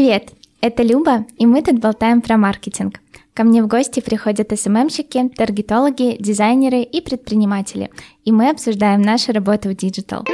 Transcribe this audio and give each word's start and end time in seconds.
Привет, 0.00 0.30
это 0.62 0.82
Люба, 0.82 1.26
и 1.36 1.44
мы 1.44 1.60
тут 1.60 1.78
болтаем 1.78 2.22
про 2.22 2.38
маркетинг. 2.38 3.00
Ко 3.34 3.44
мне 3.44 3.62
в 3.62 3.66
гости 3.66 4.00
приходят 4.00 4.50
SMM-щики, 4.58 5.28
таргетологи, 5.28 6.16
дизайнеры 6.18 6.80
и 6.80 7.02
предприниматели, 7.02 7.90
и 8.24 8.32
мы 8.32 8.48
обсуждаем 8.48 9.02
нашу 9.02 9.32
работу 9.32 9.68
в 9.68 9.74
digital. 9.74 10.24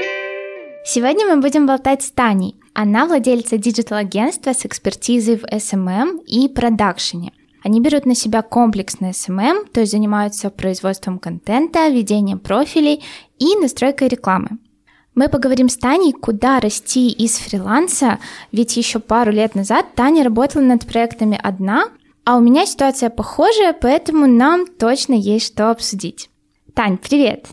Сегодня 0.85 1.27
мы 1.27 1.43
будем 1.43 1.67
болтать 1.67 2.05
с 2.05 2.13
Таней. 2.13 2.55
Она 2.75 3.07
владельца 3.07 3.59
digital-агентства 3.59 4.53
с 4.53 4.65
экспертизой 4.65 5.37
в 5.37 5.43
SMM 5.43 6.23
и 6.27 6.49
продакшене. 6.49 7.33
Они 7.65 7.81
берут 7.81 8.07
на 8.07 8.15
себя 8.15 8.43
комплексный 8.43 9.11
SMM, 9.11 9.67
то 9.73 9.81
есть 9.81 9.91
занимаются 9.91 10.51
производством 10.51 11.19
контента, 11.19 11.89
ведением 11.89 12.39
профилей 12.39 13.03
и 13.41 13.57
настройкой 13.57 14.07
рекламы. 14.07 14.59
Мы 15.17 15.31
поговорим 15.31 15.71
с 15.71 15.79
Таней, 15.79 16.13
куда 16.13 16.61
расти 16.61 17.09
из 17.09 17.39
фриланса, 17.39 18.19
ведь 18.53 18.77
еще 18.77 18.99
пару 18.99 19.33
лет 19.33 19.55
назад 19.55 19.87
Таня 19.95 20.23
работала 20.23 20.61
над 20.61 20.87
проектами 20.87 21.41
одна, 21.43 21.89
а 22.25 22.37
у 22.37 22.41
меня 22.41 22.67
ситуация 22.67 23.09
похожая, 23.09 23.73
поэтому 23.73 24.27
нам 24.27 24.67
точно 24.67 25.15
есть 25.15 25.47
что 25.47 25.71
обсудить. 25.71 26.29
Тань, 26.75 26.99
привет! 26.99 27.47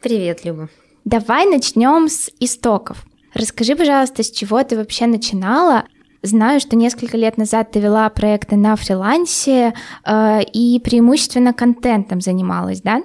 Привет, 0.00 0.46
Люба. 0.46 0.70
Давай 1.04 1.44
начнем 1.46 2.08
с 2.08 2.30
истоков. 2.40 3.04
Расскажи, 3.34 3.76
пожалуйста, 3.76 4.22
с 4.22 4.30
чего 4.30 4.62
ты 4.62 4.76
вообще 4.76 5.04
начинала? 5.04 5.84
Знаю, 6.22 6.60
что 6.60 6.76
несколько 6.76 7.18
лет 7.18 7.36
назад 7.36 7.72
ты 7.72 7.80
вела 7.80 8.08
проекты 8.08 8.56
на 8.56 8.74
фрилансе 8.74 9.74
э, 10.06 10.42
и 10.44 10.80
преимущественно 10.80 11.52
контентом 11.52 12.22
занималась, 12.22 12.80
да? 12.80 13.02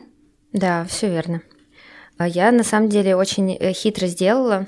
Да, 0.53 0.85
все 0.85 1.09
верно. 1.09 1.41
А 2.17 2.27
я 2.27 2.51
на 2.51 2.63
самом 2.63 2.89
деле 2.89 3.15
очень 3.15 3.53
э, 3.53 3.73
хитро 3.73 4.07
сделала. 4.07 4.65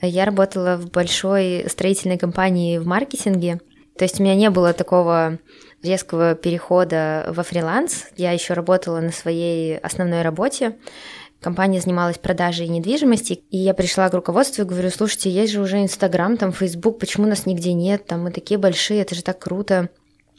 Я 0.00 0.24
работала 0.24 0.76
в 0.76 0.90
большой 0.90 1.64
строительной 1.68 2.18
компании 2.18 2.78
в 2.78 2.86
маркетинге. 2.86 3.60
То 3.96 4.04
есть 4.04 4.20
у 4.20 4.22
меня 4.22 4.34
не 4.34 4.50
было 4.50 4.72
такого 4.72 5.38
резкого 5.82 6.34
перехода 6.34 7.26
во 7.28 7.42
фриланс. 7.42 8.06
Я 8.16 8.32
еще 8.32 8.54
работала 8.54 9.00
на 9.00 9.12
своей 9.12 9.78
основной 9.78 10.22
работе. 10.22 10.76
Компания 11.40 11.80
занималась 11.80 12.18
продажей 12.18 12.68
недвижимости, 12.68 13.42
и 13.50 13.58
я 13.58 13.74
пришла 13.74 14.08
к 14.08 14.14
руководству 14.14 14.62
и 14.62 14.66
говорю, 14.66 14.90
слушайте, 14.90 15.28
есть 15.28 15.52
же 15.52 15.60
уже 15.60 15.82
Инстаграм, 15.82 16.36
там 16.36 16.52
Фейсбук, 16.52 17.00
почему 17.00 17.26
нас 17.26 17.46
нигде 17.46 17.72
нет, 17.72 18.06
там 18.06 18.22
мы 18.22 18.30
такие 18.30 18.58
большие, 18.58 19.00
это 19.00 19.16
же 19.16 19.24
так 19.24 19.40
круто. 19.40 19.88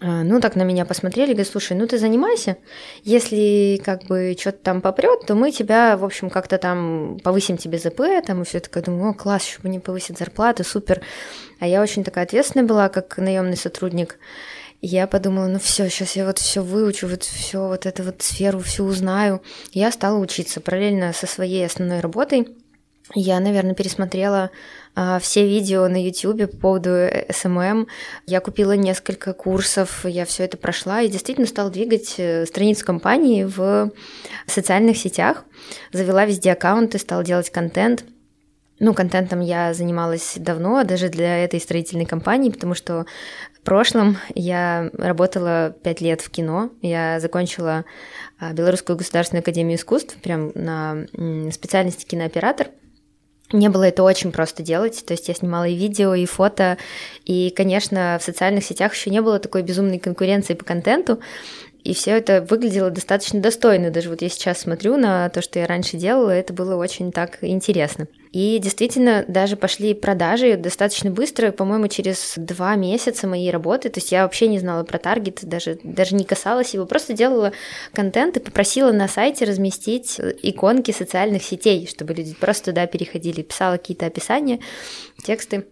А, 0.06 0.22
ну, 0.24 0.42
так 0.42 0.58
на 0.58 0.64
меня 0.64 0.84
посмотрели, 0.84 1.32
говорят, 1.32 1.48
слушай, 1.48 1.78
ну 1.78 1.88
ты 1.88 1.98
занимайся, 1.98 2.58
если 3.04 3.82
как 3.86 4.04
бы 4.04 4.36
что-то 4.38 4.58
там 4.58 4.82
попрет, 4.82 5.26
то 5.26 5.34
мы 5.34 5.50
тебя, 5.52 5.96
в 5.96 6.04
общем, 6.04 6.30
как-то 6.30 6.58
там 6.58 7.20
повысим 7.24 7.56
тебе 7.56 7.78
ЗП, 7.78 8.02
там 8.28 8.42
и 8.42 8.46
все 8.46 8.60
такое, 8.60 8.84
думаю, 8.84 9.12
о, 9.12 9.14
класс, 9.14 9.48
еще 9.48 9.60
не 9.64 9.80
повысить 9.80 10.18
зарплату, 10.18 10.66
супер. 10.66 11.02
А 11.62 11.68
я 11.68 11.82
очень 11.82 12.04
такая 12.04 12.26
ответственная 12.26 12.68
была, 12.68 12.90
как 12.90 13.18
наемный 13.18 13.56
сотрудник. 13.56 14.20
я 14.82 15.08
подумала, 15.08 15.48
ну 15.48 15.58
все, 15.58 15.88
сейчас 15.88 16.18
я 16.18 16.26
вот 16.26 16.38
все 16.38 16.62
выучу, 16.62 17.08
вот 17.08 17.24
все 17.24 17.70
вот 17.70 17.86
эту 17.86 18.04
вот 18.04 18.22
сферу 18.22 18.60
всю 18.60 18.84
узнаю. 18.84 19.42
я 19.72 19.90
стала 19.90 20.20
учиться 20.20 20.60
параллельно 20.60 21.14
со 21.14 21.28
своей 21.28 21.66
основной 21.66 22.02
работой. 22.02 22.50
Я, 23.16 23.40
наверное, 23.40 23.74
пересмотрела 23.74 24.52
все 25.20 25.48
видео 25.48 25.88
на 25.88 26.04
YouTube 26.04 26.52
по 26.52 26.58
поводу 26.58 26.90
SMM. 26.90 27.88
Я 28.26 28.40
купила 28.42 28.74
несколько 28.74 29.34
курсов, 29.34 30.06
я 30.06 30.26
все 30.26 30.44
это 30.44 30.58
прошла 30.58 31.02
и 31.02 31.10
действительно 31.10 31.48
стала 31.48 31.72
двигать 31.72 32.16
э, 32.18 32.46
страницу 32.46 32.86
компании 32.86 33.44
в 33.44 33.92
социальных 34.46 34.98
сетях. 34.98 35.46
Завела 35.92 36.26
везде 36.26 36.52
аккаунты, 36.52 37.00
стала 37.00 37.24
делать 37.24 37.50
контент. 37.50 38.06
Ну, 38.80 38.94
контентом 38.94 39.40
я 39.40 39.74
занималась 39.74 40.36
давно, 40.38 40.84
даже 40.84 41.10
для 41.10 41.44
этой 41.44 41.60
строительной 41.60 42.06
компании, 42.06 42.50
потому 42.50 42.76
что 42.76 43.06
в 43.54 43.62
прошлом 43.62 44.18
я 44.36 44.90
работала 44.94 45.76
пять 45.84 46.02
лет 46.02 46.22
в 46.22 46.30
кино. 46.30 46.70
Я 46.82 47.20
закончила 47.20 47.86
а, 48.40 48.52
Белорусскую 48.52 48.98
государственную 48.98 49.42
академию 49.42 49.78
искусств 49.78 50.16
прям 50.18 50.52
на 50.54 51.06
специальности 51.52 52.06
кинооператор– 52.06 52.68
мне 53.54 53.70
было 53.70 53.84
это 53.84 54.04
очень 54.04 54.32
просто 54.32 54.64
делать, 54.64 55.04
то 55.06 55.14
есть 55.14 55.28
я 55.28 55.34
снимала 55.34 55.66
и 55.66 55.76
видео, 55.76 56.14
и 56.14 56.26
фото, 56.26 56.78
и, 57.26 57.50
конечно, 57.52 58.18
в 58.20 58.24
социальных 58.24 58.64
сетях 58.64 58.94
еще 58.94 59.10
не 59.10 59.22
было 59.22 59.40
такой 59.40 59.62
безумной 59.62 60.00
конкуренции 60.00 60.54
по 60.54 60.66
контенту, 60.66 61.20
и 61.84 61.94
все 61.94 62.12
это 62.12 62.46
выглядело 62.50 62.90
достаточно 62.90 63.42
достойно. 63.42 63.92
Даже 63.92 64.10
вот 64.10 64.22
я 64.22 64.30
сейчас 64.30 64.60
смотрю 64.60 64.98
на 64.98 65.30
то, 65.30 65.42
что 65.42 65.60
я 65.60 65.68
раньше 65.68 65.98
делала, 65.98 66.30
это 66.30 66.54
было 66.54 66.76
очень 66.76 67.12
так 67.12 67.40
интересно. 67.42 68.08
И 68.32 68.58
действительно, 68.58 69.26
даже 69.28 69.56
пошли 69.58 69.94
продажи 69.94 70.58
достаточно 70.58 71.12
быстро, 71.12 71.52
по-моему, 71.52 71.88
через 71.88 72.34
два 72.38 72.76
месяца 72.76 73.28
моей 73.28 73.52
работы. 73.52 73.90
То 73.90 74.00
есть 74.00 74.12
я 74.12 74.24
вообще 74.24 74.48
не 74.48 74.60
знала 74.60 74.84
про 74.84 74.98
таргет, 74.98 75.40
даже, 75.44 75.78
даже 75.84 76.16
не 76.16 76.24
касалась 76.24 76.74
его, 76.74 76.86
просто 76.86 77.14
делала 77.14 77.52
контент 77.94 78.38
и 78.38 78.40
попросила 78.40 78.92
на 78.92 79.08
сайте 79.08 79.46
разместить 79.46 80.20
иконки 80.42 80.92
социальных 80.92 81.44
сетей, 81.44 81.86
чтобы 81.88 82.14
люди 82.14 82.34
просто 82.34 82.72
туда 82.72 82.88
переходили, 82.88 83.42
писала 83.42 83.78
какие-то 83.78 84.06
описания, 84.06 84.60
тексты. 85.24 85.66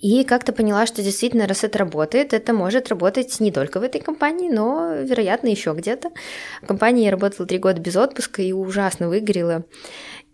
И 0.00 0.24
как-то 0.24 0.52
поняла, 0.52 0.86
что 0.86 1.02
действительно, 1.02 1.46
раз 1.46 1.64
это 1.64 1.78
работает, 1.78 2.34
это 2.34 2.52
может 2.52 2.88
работать 2.88 3.40
не 3.40 3.50
только 3.50 3.80
в 3.80 3.82
этой 3.82 4.00
компании, 4.00 4.50
но, 4.50 4.94
вероятно, 4.94 5.48
еще 5.48 5.72
где-то. 5.72 6.10
В 6.62 6.66
компании 6.66 7.04
я 7.04 7.10
работала 7.10 7.46
три 7.46 7.58
года 7.58 7.80
без 7.80 7.96
отпуска 7.96 8.42
и 8.42 8.52
ужасно 8.52 9.08
выгорела. 9.08 9.64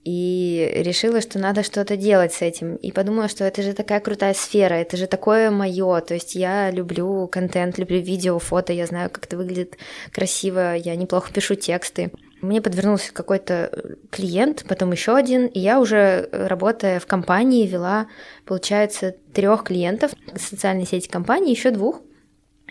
И 0.04 0.68
решила, 0.74 1.20
что 1.20 1.38
надо 1.38 1.62
что-то 1.62 1.96
делать 1.96 2.32
с 2.32 2.42
этим. 2.42 2.74
И 2.74 2.90
подумала, 2.90 3.28
что 3.28 3.44
это 3.44 3.62
же 3.62 3.72
такая 3.72 4.00
крутая 4.00 4.34
сфера, 4.34 4.74
это 4.74 4.96
же 4.96 5.06
такое 5.06 5.52
мое. 5.52 6.00
То 6.00 6.14
есть 6.14 6.34
я 6.34 6.72
люблю 6.72 7.28
контент, 7.28 7.78
люблю 7.78 8.00
видео, 8.00 8.40
фото, 8.40 8.72
я 8.72 8.86
знаю, 8.86 9.10
как 9.10 9.26
это 9.26 9.36
выглядит 9.36 9.78
красиво, 10.10 10.74
я 10.74 10.96
неплохо 10.96 11.32
пишу 11.32 11.54
тексты. 11.54 12.10
Мне 12.42 12.60
подвернулся 12.60 13.12
какой-то 13.14 13.70
э, 13.72 13.94
клиент, 14.10 14.64
потом 14.68 14.90
еще 14.90 15.14
один, 15.14 15.46
и 15.46 15.60
я 15.60 15.78
уже, 15.78 16.28
э, 16.30 16.46
работая 16.48 16.98
в 16.98 17.06
компании, 17.06 17.68
вела, 17.68 18.08
получается, 18.44 19.14
трех 19.32 19.62
клиентов 19.62 20.10
социальной 20.34 20.84
сети 20.84 21.08
компании, 21.08 21.52
еще 21.52 21.70
двух. 21.70 22.02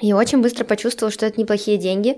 И 0.02 0.12
очень 0.12 0.42
быстро 0.42 0.66
почувствовала, 0.66 1.10
что 1.10 1.26
это 1.26 1.40
неплохие 1.40 1.78
деньги. 1.78 2.18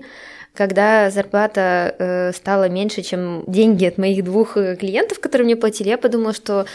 Когда 0.54 1.10
зарплата 1.10 1.96
э, 1.98 2.32
стала 2.32 2.68
меньше, 2.68 3.02
чем 3.02 3.42
деньги 3.48 3.86
от 3.86 3.98
моих 3.98 4.22
двух 4.22 4.56
э, 4.56 4.76
клиентов, 4.76 5.18
которые 5.18 5.46
мне 5.46 5.56
платили, 5.56 5.88
я 5.88 5.98
подумала, 5.98 6.32
что 6.32 6.66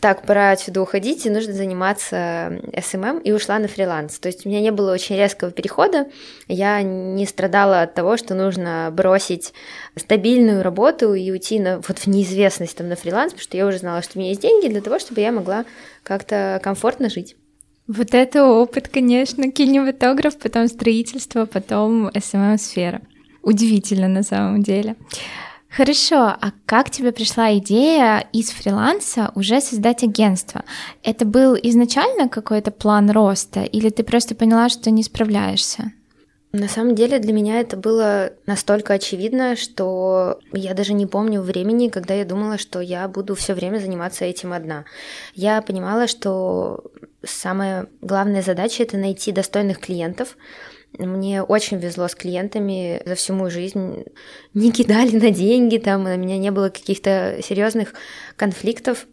так, 0.00 0.26
пора 0.26 0.50
отсюда 0.50 0.82
уходить, 0.82 1.24
и 1.24 1.30
нужно 1.30 1.54
заниматься 1.54 2.60
SMM, 2.72 3.22
и 3.22 3.32
ушла 3.32 3.58
на 3.58 3.68
фриланс. 3.68 4.18
То 4.18 4.26
есть 4.26 4.44
у 4.44 4.50
меня 4.50 4.60
не 4.60 4.70
было 4.70 4.92
очень 4.92 5.16
резкого 5.16 5.50
перехода, 5.50 6.08
я 6.46 6.82
не 6.82 7.24
страдала 7.24 7.82
от 7.82 7.94
того, 7.94 8.18
что 8.18 8.34
нужно 8.34 8.90
бросить 8.92 9.54
стабильную 9.96 10.62
работу 10.62 11.14
и 11.14 11.30
уйти 11.30 11.58
на, 11.58 11.76
вот 11.76 12.00
в 12.00 12.06
неизвестность 12.08 12.76
там, 12.76 12.88
на 12.88 12.96
фриланс, 12.96 13.32
потому 13.32 13.44
что 13.44 13.56
я 13.56 13.66
уже 13.66 13.78
знала, 13.78 14.02
что 14.02 14.18
у 14.18 14.20
меня 14.20 14.30
есть 14.30 14.42
деньги 14.42 14.68
для 14.68 14.82
того, 14.82 14.98
чтобы 14.98 15.22
я 15.22 15.32
могла 15.32 15.64
как-то 16.02 16.60
комфортно 16.62 17.08
жить. 17.08 17.36
Вот 17.86 18.12
это 18.12 18.44
опыт, 18.44 18.88
конечно, 18.88 19.50
кинематограф, 19.50 20.36
потом 20.36 20.68
строительство, 20.68 21.46
потом 21.46 22.08
SMM-сфера. 22.08 23.00
Удивительно 23.42 24.08
на 24.08 24.22
самом 24.22 24.62
деле. 24.62 24.96
Хорошо, 25.68 26.16
а 26.18 26.52
как 26.66 26.90
тебе 26.90 27.12
пришла 27.12 27.56
идея 27.56 28.28
из 28.32 28.50
фриланса 28.50 29.32
уже 29.34 29.60
создать 29.60 30.02
агентство? 30.02 30.64
Это 31.02 31.24
был 31.24 31.56
изначально 31.62 32.28
какой-то 32.28 32.70
план 32.70 33.10
роста, 33.10 33.62
или 33.62 33.88
ты 33.88 34.02
просто 34.02 34.34
поняла, 34.34 34.68
что 34.68 34.90
не 34.90 35.02
справляешься? 35.02 35.92
На 36.52 36.68
самом 36.68 36.94
деле 36.94 37.18
для 37.18 37.32
меня 37.32 37.60
это 37.60 37.78
было 37.78 38.32
настолько 38.44 38.92
очевидно, 38.92 39.56
что 39.56 40.38
я 40.52 40.74
даже 40.74 40.92
не 40.92 41.06
помню 41.06 41.40
времени, 41.40 41.88
когда 41.88 42.12
я 42.12 42.26
думала, 42.26 42.58
что 42.58 42.80
я 42.80 43.08
буду 43.08 43.34
все 43.34 43.54
время 43.54 43.78
заниматься 43.78 44.26
этим 44.26 44.52
одна. 44.52 44.84
Я 45.34 45.62
понимала, 45.62 46.06
что 46.06 46.84
самая 47.24 47.86
главная 48.02 48.42
задача 48.42 48.82
это 48.82 48.98
найти 48.98 49.32
достойных 49.32 49.78
клиентов, 49.80 50.36
мне 50.98 51.42
очень 51.42 51.78
везло 51.78 52.08
с 52.08 52.14
клиентами 52.14 53.02
за 53.04 53.14
всю 53.14 53.34
мою 53.34 53.50
жизнь. 53.50 54.04
Не 54.54 54.72
кидали 54.72 55.16
на 55.16 55.30
деньги, 55.30 55.78
там 55.78 56.04
у 56.04 56.16
меня 56.16 56.38
не 56.38 56.50
было 56.50 56.68
каких-то 56.68 57.38
серьезных 57.42 57.94
конфликтов. 58.36 59.06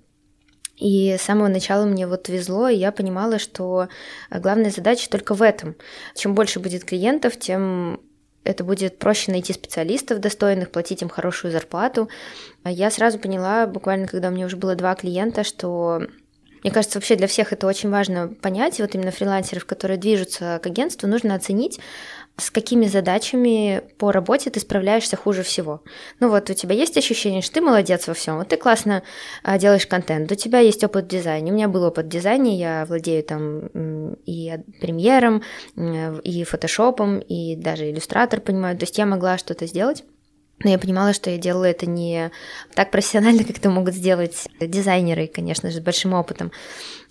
И 0.76 1.18
с 1.18 1.24
самого 1.24 1.50
начала 1.50 1.86
мне 1.86 2.08
вот 2.08 2.30
везло, 2.30 2.70
и 2.70 2.78
я 2.78 2.92
понимала, 2.92 3.38
что 3.38 3.90
главная 4.31 4.72
задача 4.72 5.10
только 5.10 5.34
в 5.34 5.42
этом. 5.42 5.76
Чем 6.16 6.36
больше 6.36 6.60
будет 6.60 6.86
клиентов, 6.86 7.38
тем 7.38 8.00
это 8.46 8.64
будет 8.64 8.98
проще 8.98 9.32
найти 9.32 9.52
специалистов 9.52 10.20
достойных, 10.20 10.72
платить 10.72 11.02
им 11.02 11.10
хорошую 11.10 11.52
зарплату. 11.52 12.10
Я 12.64 12.90
сразу 12.92 13.20
поняла, 13.20 13.68
буквально 13.68 14.08
когда 14.08 14.30
у 14.30 14.32
меня 14.32 14.46
уже 14.46 14.56
было 14.56 14.75
два 14.75 14.96
клиента, 14.96 15.44
что 15.44 16.02
Мне 16.64 16.72
кажется, 16.72 16.98
вообще 16.98 17.16
для 17.16 17.28
всех 17.28 17.54
это 17.54 17.68
очень 17.68 17.90
важно 17.90 18.28
понять. 18.28 18.80
Вот 18.80 18.96
именно 18.96 19.12
фрилансеров, 19.12 19.66
которые 19.66 19.98
движутся 19.98 20.60
к 20.62 20.66
агентству, 20.68 21.08
нужно 21.08 21.36
оценить, 21.36 21.80
с 22.38 22.52
какими 22.52 22.86
задачами 22.86 23.82
по 23.98 24.12
работе 24.12 24.50
ты 24.50 24.60
справляешься 24.60 25.18
хуже 25.18 25.44
всего. 25.44 25.84
Ну 26.20 26.30
вот 26.30 26.50
у 26.50 26.54
тебя 26.54 26.76
есть 26.76 26.98
ощущение, 26.98 27.42
что 27.42 27.56
ты 27.56 27.62
молодец 27.62 28.08
во 28.08 28.14
всем, 28.14 28.38
вот 28.38 28.50
ты 28.50 28.58
классно 28.58 29.04
а, 29.44 29.58
делаешь 29.58 29.88
контент, 29.88 30.32
у 30.32 30.36
тебя 30.36 30.60
есть 30.60 30.84
опыт 30.84 31.06
в 31.06 31.08
дизайне. 31.08 31.52
У 31.52 31.56
меня 31.56 31.68
был 31.68 31.84
опыт 31.84 32.06
в 32.06 32.10
дизайне, 32.10 32.58
я 32.58 32.86
владею 32.86 33.24
там 33.24 34.14
и 34.26 34.58
премьером, 34.80 35.44
и 35.76 36.44
фотошопом, 36.44 37.20
и 37.20 37.56
даже 37.56 37.90
иллюстратор 37.90 38.40
понимаю. 38.40 38.78
То 38.78 38.84
есть 38.84 38.98
я 38.98 39.06
могла 39.06 39.38
что-то 39.38 39.66
сделать. 39.68 40.04
Но 40.64 40.70
я 40.70 40.78
понимала, 40.78 41.14
что 41.14 41.30
я 41.30 41.38
делаю 41.38 41.70
это 41.72 41.86
не 41.86 42.32
так 42.74 42.92
профессионально, 42.92 43.44
как 43.46 43.58
это 43.58 43.70
могут 43.70 43.94
сделать 43.94 44.48
дизайнеры, 44.60 45.28
конечно 45.28 45.72
же, 45.72 45.78
с 45.78 45.82
большим 45.82 46.14
опытом. 46.14 46.52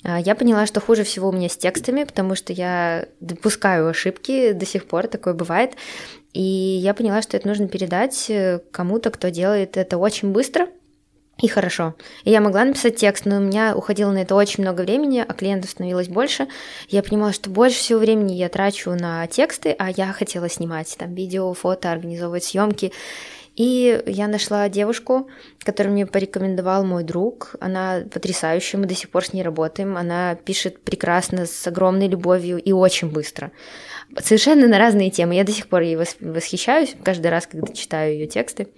А, 0.05 0.21
я 0.21 0.35
поняла, 0.35 0.67
что 0.67 0.81
хуже 0.81 1.05
всего 1.05 1.29
у 1.29 1.33
меня 1.33 1.49
с 1.49 1.57
текстами, 1.57 2.05
потому 2.05 2.35
что 2.35 2.53
я 2.53 3.07
допускаю 3.21 3.89
ошибки, 3.89 4.53
до 4.53 4.67
сих 4.67 4.87
пор 4.87 5.07
такое 5.07 5.35
бывает. 5.35 5.73
И 6.33 6.43
я 6.43 6.95
поняла, 6.95 7.23
что 7.23 7.37
это 7.37 7.49
нужно 7.49 7.69
передать 7.69 8.27
э, 8.29 8.61
кому-то, 8.71 9.11
кто 9.11 9.29
делает 9.29 9.77
это 9.77 9.97
очень 9.97 10.31
быстро, 10.31 10.69
и 11.41 11.47
хорошо. 11.47 11.95
И 12.25 12.31
я 12.31 12.41
могла 12.41 12.65
написать 12.65 12.97
текст, 12.97 13.25
но 13.25 13.37
у 13.37 13.41
меня 13.41 13.77
уходило 13.77 14.11
на 14.11 14.19
это 14.19 14.35
очень 14.35 14.65
много 14.65 14.81
времени, 14.81 15.25
а 15.27 15.33
клиентов 15.35 15.71
становилось 15.71 16.09
больше. 16.09 16.49
Я 16.89 17.03
понимала, 17.03 17.33
что 17.33 17.49
больше 17.49 17.79
всего 17.79 18.01
времени 18.01 18.33
я 18.33 18.49
трачу 18.49 18.91
на 18.91 19.25
тексты, 19.29 19.75
а 19.79 19.89
я 19.91 20.13
хотела 20.13 20.49
снимать 20.49 20.95
там 20.99 21.15
видео, 21.15 21.55
фото, 21.55 21.93
организовывать 21.93 22.43
съемки. 22.43 22.93
И 23.59 24.01
я 24.07 24.29
нашла 24.29 24.69
девушку, 24.69 25.27
которую 25.65 25.93
мне 25.93 26.07
порекомендовал 26.07 26.85
мой 26.85 27.03
друг. 27.03 27.57
Она 27.59 28.05
потрясающая, 28.09 28.79
мы 28.79 28.87
до 28.87 28.95
сих 28.95 29.11
пор 29.11 29.25
с 29.25 29.33
ней 29.33 29.43
работаем. 29.43 29.97
Она 29.97 30.37
пишет 30.37 30.81
прекрасно, 30.85 31.45
с 31.45 31.67
огромной 31.67 32.07
любовью 32.07 32.59
и 32.59 32.71
очень 32.71 33.11
быстро. 33.11 33.51
Совершенно 34.17 34.69
на 34.69 34.79
разные 34.79 35.11
темы. 35.11 35.35
Я 35.35 35.43
до 35.43 35.51
сих 35.51 35.67
пор 35.67 35.83
ей 35.83 35.97
восхищаюсь 35.97 36.95
каждый 37.03 37.33
раз, 37.33 37.49
когда 37.49 37.73
читаю 37.73 38.13
ее 38.13 38.29
тексты. 38.29 38.69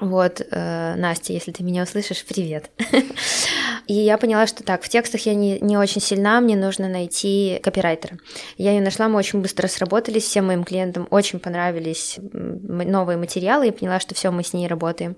Вот, 0.00 0.40
э, 0.50 0.94
Настя, 0.96 1.34
если 1.34 1.52
ты 1.52 1.62
меня 1.62 1.82
услышишь, 1.82 2.24
привет. 2.24 2.70
И 3.86 3.92
я 3.92 4.16
поняла, 4.16 4.46
что 4.46 4.64
так, 4.64 4.82
в 4.82 4.88
текстах 4.88 5.26
я 5.26 5.34
не, 5.34 5.58
не 5.60 5.76
очень 5.76 6.00
сильна, 6.00 6.40
мне 6.40 6.56
нужно 6.56 6.88
найти 6.88 7.60
копирайтера. 7.62 8.18
Я 8.56 8.72
ее 8.72 8.80
нашла, 8.80 9.08
мы 9.08 9.18
очень 9.18 9.42
быстро 9.42 9.68
сработались, 9.68 10.22
всем 10.22 10.46
моим 10.46 10.64
клиентам 10.64 11.06
очень 11.10 11.38
понравились 11.38 12.18
новые 12.32 13.18
материалы, 13.18 13.68
и 13.68 13.72
поняла, 13.72 14.00
что 14.00 14.14
все, 14.14 14.30
мы 14.30 14.42
с 14.42 14.54
ней 14.54 14.68
работаем. 14.68 15.16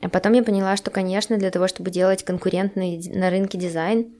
А 0.00 0.08
потом 0.08 0.34
я 0.34 0.44
поняла, 0.44 0.76
что, 0.76 0.90
конечно, 0.90 1.36
для 1.36 1.50
того, 1.50 1.66
чтобы 1.66 1.90
делать 1.90 2.22
конкурентный 2.22 3.02
на 3.12 3.28
рынке 3.28 3.58
дизайн, 3.58 4.12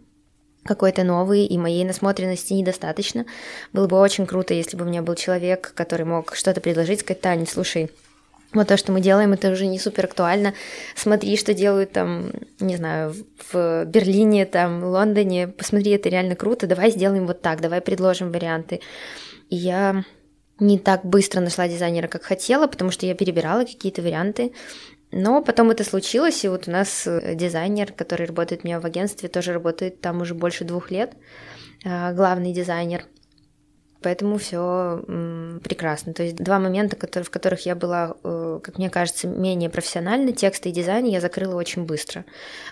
какой-то 0.65 1.05
новый, 1.05 1.45
и 1.45 1.59
моей 1.59 1.85
насмотренности 1.85 2.55
недостаточно. 2.55 3.27
Было 3.73 3.87
бы 3.87 3.99
очень 3.99 4.27
круто, 4.27 4.55
если 4.55 4.77
бы 4.77 4.85
у 4.85 4.89
меня 4.89 5.03
был 5.03 5.15
человек, 5.15 5.73
который 5.75 6.07
мог 6.07 6.35
что-то 6.35 6.61
предложить, 6.61 7.01
сказать, 7.01 7.21
Таня, 7.21 7.47
слушай, 7.47 7.91
вот 8.55 8.69
то, 8.69 8.77
что 8.77 8.93
мы 8.93 9.01
делаем, 9.01 9.33
это 9.33 9.51
уже 9.51 9.67
не 9.67 9.79
супер 9.79 10.05
актуально. 10.05 10.55
Смотри, 10.95 11.37
что 11.37 11.55
делают 11.55 11.93
там, 11.93 12.31
не 12.61 12.77
знаю, 12.77 13.15
в 13.53 13.85
Берлине, 13.87 14.45
там, 14.47 14.85
Лондоне. 14.85 15.49
Посмотри, 15.49 15.93
это 15.93 16.09
реально 16.09 16.37
круто. 16.37 16.67
Давай 16.67 16.91
сделаем 16.91 17.27
вот 17.27 17.41
так, 17.41 17.61
давай 17.61 17.81
предложим 17.81 18.31
варианты. 18.31 18.81
И 19.49 19.57
я 19.57 20.05
не 20.59 20.79
так 20.79 21.05
быстро 21.05 21.41
нашла 21.41 21.67
дизайнера, 21.67 22.09
как 22.09 22.23
хотела, 22.23 22.67
потому 22.67 22.91
что 22.91 23.07
я 23.07 23.15
перебирала 23.15 23.65
какие-то 23.65 24.03
варианты. 24.03 24.53
Но 25.11 25.43
потом 25.43 25.71
это 25.71 25.85
случилось, 25.85 26.45
и 26.45 26.49
вот 26.49 26.69
у 26.69 26.71
нас 26.71 27.07
э, 27.07 27.35
дизайнер, 27.35 27.93
который 27.93 28.27
работает 28.27 28.63
у 28.65 28.67
меня 28.67 28.81
в 28.81 28.87
агентстве, 28.87 29.29
тоже 29.29 29.53
работает 29.53 30.01
там 30.01 30.23
уже 30.23 30.35
больше 30.35 30.65
двух 30.65 30.91
лет, 30.91 31.13
а, 31.85 32.15
главный 32.15 32.55
дизайнер– 32.55 33.05
Поэтому 34.03 34.39
все 34.39 35.03
прекрасно. 35.63 36.13
То 36.13 36.23
есть 36.23 36.37
два 36.37 36.59
момента, 36.59 36.97
в 37.23 37.31
которых 37.31 37.67
я 37.67 37.75
была, 37.75 38.15
э, 38.25 38.61
как 38.63 38.79
мне 38.79 38.91
кажется, 38.91 39.29
менее 39.29 39.71
профессиональна, 39.71 40.33
текст 40.33 40.67
и 40.67 40.73
дизайн, 40.73 41.07
я 41.07 41.21
закрыла 41.21 41.55
очень 41.55 41.85
быстро. 41.85 42.25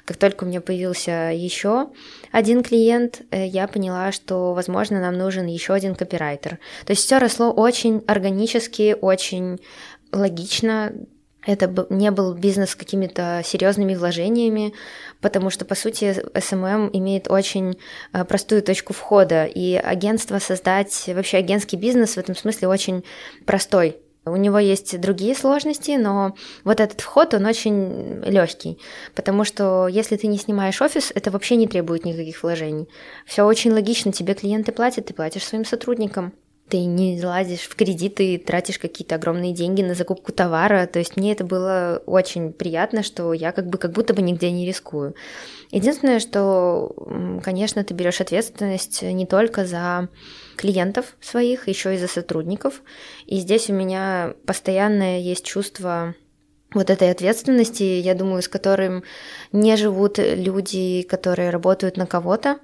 Как 0.04 0.16
только 0.16 0.44
у 0.44 0.46
меня 0.46 0.60
появился 0.60 1.30
еще 1.32 1.88
один 2.32 2.62
клиент, 2.62 3.22
э, 3.30 3.46
я 3.46 3.66
поняла, 3.68 4.12
что, 4.12 4.54
возможно, 4.54 5.00
нам 5.00 5.16
нужен 5.16 5.46
еще 5.46 5.72
один 5.72 5.94
копирайтер. 5.94 6.58
То 6.84 6.92
есть 6.92 7.04
все 7.04 7.18
росло 7.18 7.52
очень 7.52 8.02
органически, 8.06 8.96
очень 9.00 9.60
логично, 10.12 10.92
это 11.46 11.86
не 11.88 12.10
был 12.10 12.34
бизнес 12.34 12.70
с 12.70 12.76
какими-то 12.76 13.42
серьезными 13.44 13.94
вложениями, 13.94 14.74
потому 15.20 15.50
что, 15.50 15.64
по 15.64 15.74
сути, 15.74 16.16
SMM 16.34 16.90
имеет 16.92 17.30
очень 17.30 17.78
э, 18.12 18.24
простую 18.24 18.62
точку 18.62 18.92
входа, 18.92 19.44
и 19.44 19.74
агентство 19.74 20.38
создать, 20.38 21.04
вообще 21.08 21.38
агентский 21.38 21.78
бизнес 21.78 22.14
в 22.14 22.18
этом 22.18 22.36
смысле 22.36 22.68
очень 22.68 23.04
простой. 23.46 23.96
У 24.26 24.36
него 24.36 24.58
есть 24.58 25.00
другие 25.00 25.34
сложности, 25.34 25.92
но 25.92 26.34
вот 26.64 26.80
этот 26.80 27.00
вход, 27.00 27.32
он 27.32 27.46
очень 27.46 28.22
легкий, 28.24 28.78
потому 29.14 29.44
что 29.44 29.88
если 29.88 30.16
ты 30.16 30.26
не 30.26 30.36
снимаешь 30.36 30.82
офис, 30.82 31.10
это 31.14 31.30
вообще 31.30 31.56
не 31.56 31.66
требует 31.66 32.04
никаких 32.04 32.42
вложений. 32.42 32.88
Все 33.24 33.44
очень 33.44 33.72
логично, 33.72 34.12
тебе 34.12 34.34
клиенты 34.34 34.72
платят, 34.72 35.06
ты 35.06 35.14
платишь 35.14 35.44
своим 35.44 35.64
сотрудникам 35.64 36.34
ты 36.70 36.84
не 36.84 37.18
залазишь 37.18 37.62
в 37.62 37.74
кредиты, 37.74 38.38
тратишь 38.38 38.78
какие-то 38.78 39.16
огромные 39.16 39.52
деньги 39.52 39.82
на 39.82 39.94
закупку 39.94 40.32
товара. 40.32 40.86
То 40.86 41.00
есть 41.00 41.16
мне 41.16 41.32
это 41.32 41.44
было 41.44 42.02
очень 42.06 42.52
приятно, 42.52 43.02
что 43.02 43.32
я 43.32 43.52
как 43.52 43.66
бы 43.66 43.76
как 43.76 43.92
будто 43.92 44.14
бы 44.14 44.22
нигде 44.22 44.50
не 44.50 44.66
рискую. 44.66 45.14
Единственное, 45.72 46.20
что, 46.20 46.94
конечно, 47.42 47.84
ты 47.84 47.92
берешь 47.92 48.20
ответственность 48.20 49.02
не 49.02 49.26
только 49.26 49.66
за 49.66 50.08
клиентов 50.56 51.16
своих, 51.20 51.68
еще 51.68 51.94
и 51.94 51.98
за 51.98 52.08
сотрудников. 52.08 52.82
И 53.26 53.36
здесь 53.36 53.68
у 53.68 53.74
меня 53.74 54.34
постоянное 54.46 55.18
есть 55.18 55.44
чувство 55.44 56.14
вот 56.72 56.88
этой 56.88 57.10
ответственности, 57.10 57.82
я 57.82 58.14
думаю, 58.14 58.42
с 58.42 58.48
которым 58.48 59.02
не 59.50 59.76
живут 59.76 60.18
люди, 60.18 61.02
которые 61.02 61.50
работают 61.50 61.96
на 61.96 62.06
кого-то, 62.06 62.58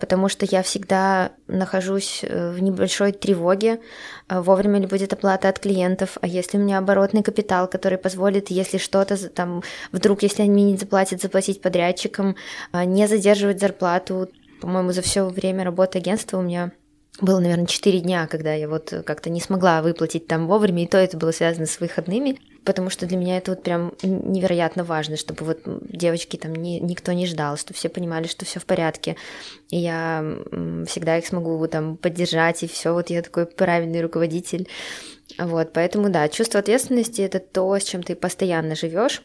потому 0.00 0.28
что 0.28 0.46
я 0.46 0.62
всегда 0.62 1.32
нахожусь 1.46 2.20
э, 2.22 2.50
в 2.50 2.62
небольшой 2.62 3.12
тревоге, 3.12 3.80
э, 4.28 4.40
вовремя 4.40 4.80
ли 4.80 4.86
будет 4.86 5.12
оплата 5.12 5.48
от 5.48 5.58
клиентов, 5.58 6.16
а 6.20 6.26
если 6.26 6.58
у 6.58 6.60
меня 6.60 6.78
оборотный 6.78 7.22
капитал, 7.22 7.68
который 7.68 7.98
позволит, 7.98 8.50
если 8.50 8.78
что-то 8.78 9.16
там, 9.28 9.62
вдруг, 9.92 10.22
если 10.22 10.42
они 10.42 10.72
не 10.72 10.76
заплатят, 10.76 11.20
заплатить 11.20 11.60
подрядчикам, 11.60 12.36
э, 12.72 12.84
не 12.84 13.06
задерживать 13.06 13.60
зарплату. 13.60 14.28
По-моему, 14.60 14.92
за 14.92 15.02
все 15.02 15.26
время 15.28 15.64
работы 15.64 15.98
агентства 15.98 16.38
у 16.38 16.42
меня 16.42 16.72
было, 17.20 17.38
наверное, 17.38 17.66
4 17.66 18.00
дня, 18.00 18.26
когда 18.26 18.54
я 18.54 18.68
вот 18.68 18.92
как-то 19.04 19.30
не 19.30 19.40
смогла 19.40 19.82
выплатить 19.82 20.26
там 20.26 20.46
вовремя, 20.46 20.84
и 20.84 20.86
то 20.86 20.98
это 20.98 21.16
было 21.16 21.32
связано 21.32 21.66
с 21.66 21.80
выходными 21.80 22.38
потому 22.64 22.90
что 22.90 23.06
для 23.06 23.16
меня 23.16 23.38
это 23.38 23.52
вот 23.52 23.62
прям 23.62 23.92
невероятно 24.02 24.84
важно, 24.84 25.16
чтобы 25.16 25.44
вот 25.44 25.60
девочки 25.64 26.36
там 26.36 26.54
не, 26.54 26.80
никто 26.80 27.12
не 27.12 27.26
ждал, 27.26 27.56
чтобы 27.56 27.76
все 27.76 27.88
понимали, 27.88 28.26
что 28.26 28.44
все 28.44 28.60
в 28.60 28.66
порядке, 28.66 29.16
и 29.70 29.78
я 29.78 30.24
всегда 30.86 31.18
их 31.18 31.26
смогу 31.26 31.66
там 31.68 31.96
поддержать, 31.96 32.62
и 32.62 32.68
все, 32.68 32.92
вот 32.92 33.10
я 33.10 33.22
такой 33.22 33.46
правильный 33.46 34.02
руководитель, 34.02 34.68
вот, 35.38 35.72
поэтому 35.72 36.10
да, 36.10 36.28
чувство 36.28 36.60
ответственности 36.60 37.22
это 37.22 37.38
то, 37.38 37.78
с 37.78 37.84
чем 37.84 38.02
ты 38.02 38.14
постоянно 38.14 38.74
живешь, 38.74 39.22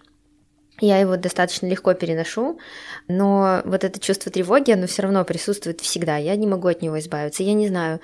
я 0.82 0.98
его 1.00 1.16
достаточно 1.16 1.68
легко 1.68 1.94
переношу, 1.94 2.60
но 3.08 3.62
вот 3.64 3.84
это 3.86 4.00
чувство 4.00 4.32
тревоги, 4.32 4.72
оно 4.72 4.88
все 4.88 5.04
равно 5.04 5.24
присутствует 5.24 5.80
всегда. 5.80 6.18
Я 6.18 6.36
не 6.36 6.48
могу 6.48 6.68
от 6.68 6.82
него 6.82 7.00
избавиться. 7.00 7.44
Я 7.44 7.54
не 7.54 7.70
знаю, 7.70 8.02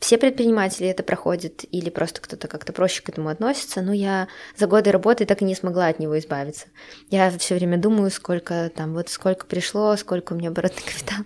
все 0.00 0.16
предприниматели 0.16 0.88
это 0.88 1.02
проходят 1.02 1.64
или 1.70 1.90
просто 1.90 2.20
кто-то 2.20 2.46
как-то 2.46 2.72
проще 2.72 3.02
к 3.02 3.08
этому 3.08 3.28
относится, 3.28 3.82
но 3.82 3.92
я 3.92 4.28
за 4.56 4.66
годы 4.66 4.92
работы 4.92 5.26
так 5.26 5.42
и 5.42 5.44
не 5.44 5.54
смогла 5.54 5.88
от 5.88 5.98
него 5.98 6.18
избавиться. 6.18 6.66
Я 7.10 7.30
все 7.38 7.56
время 7.56 7.78
думаю, 7.78 8.10
сколько 8.10 8.70
там, 8.74 8.94
вот 8.94 9.08
сколько 9.08 9.46
пришло, 9.46 9.96
сколько 9.96 10.32
у 10.32 10.36
меня 10.36 10.50
оборотный 10.50 10.82
капитал, 10.86 11.24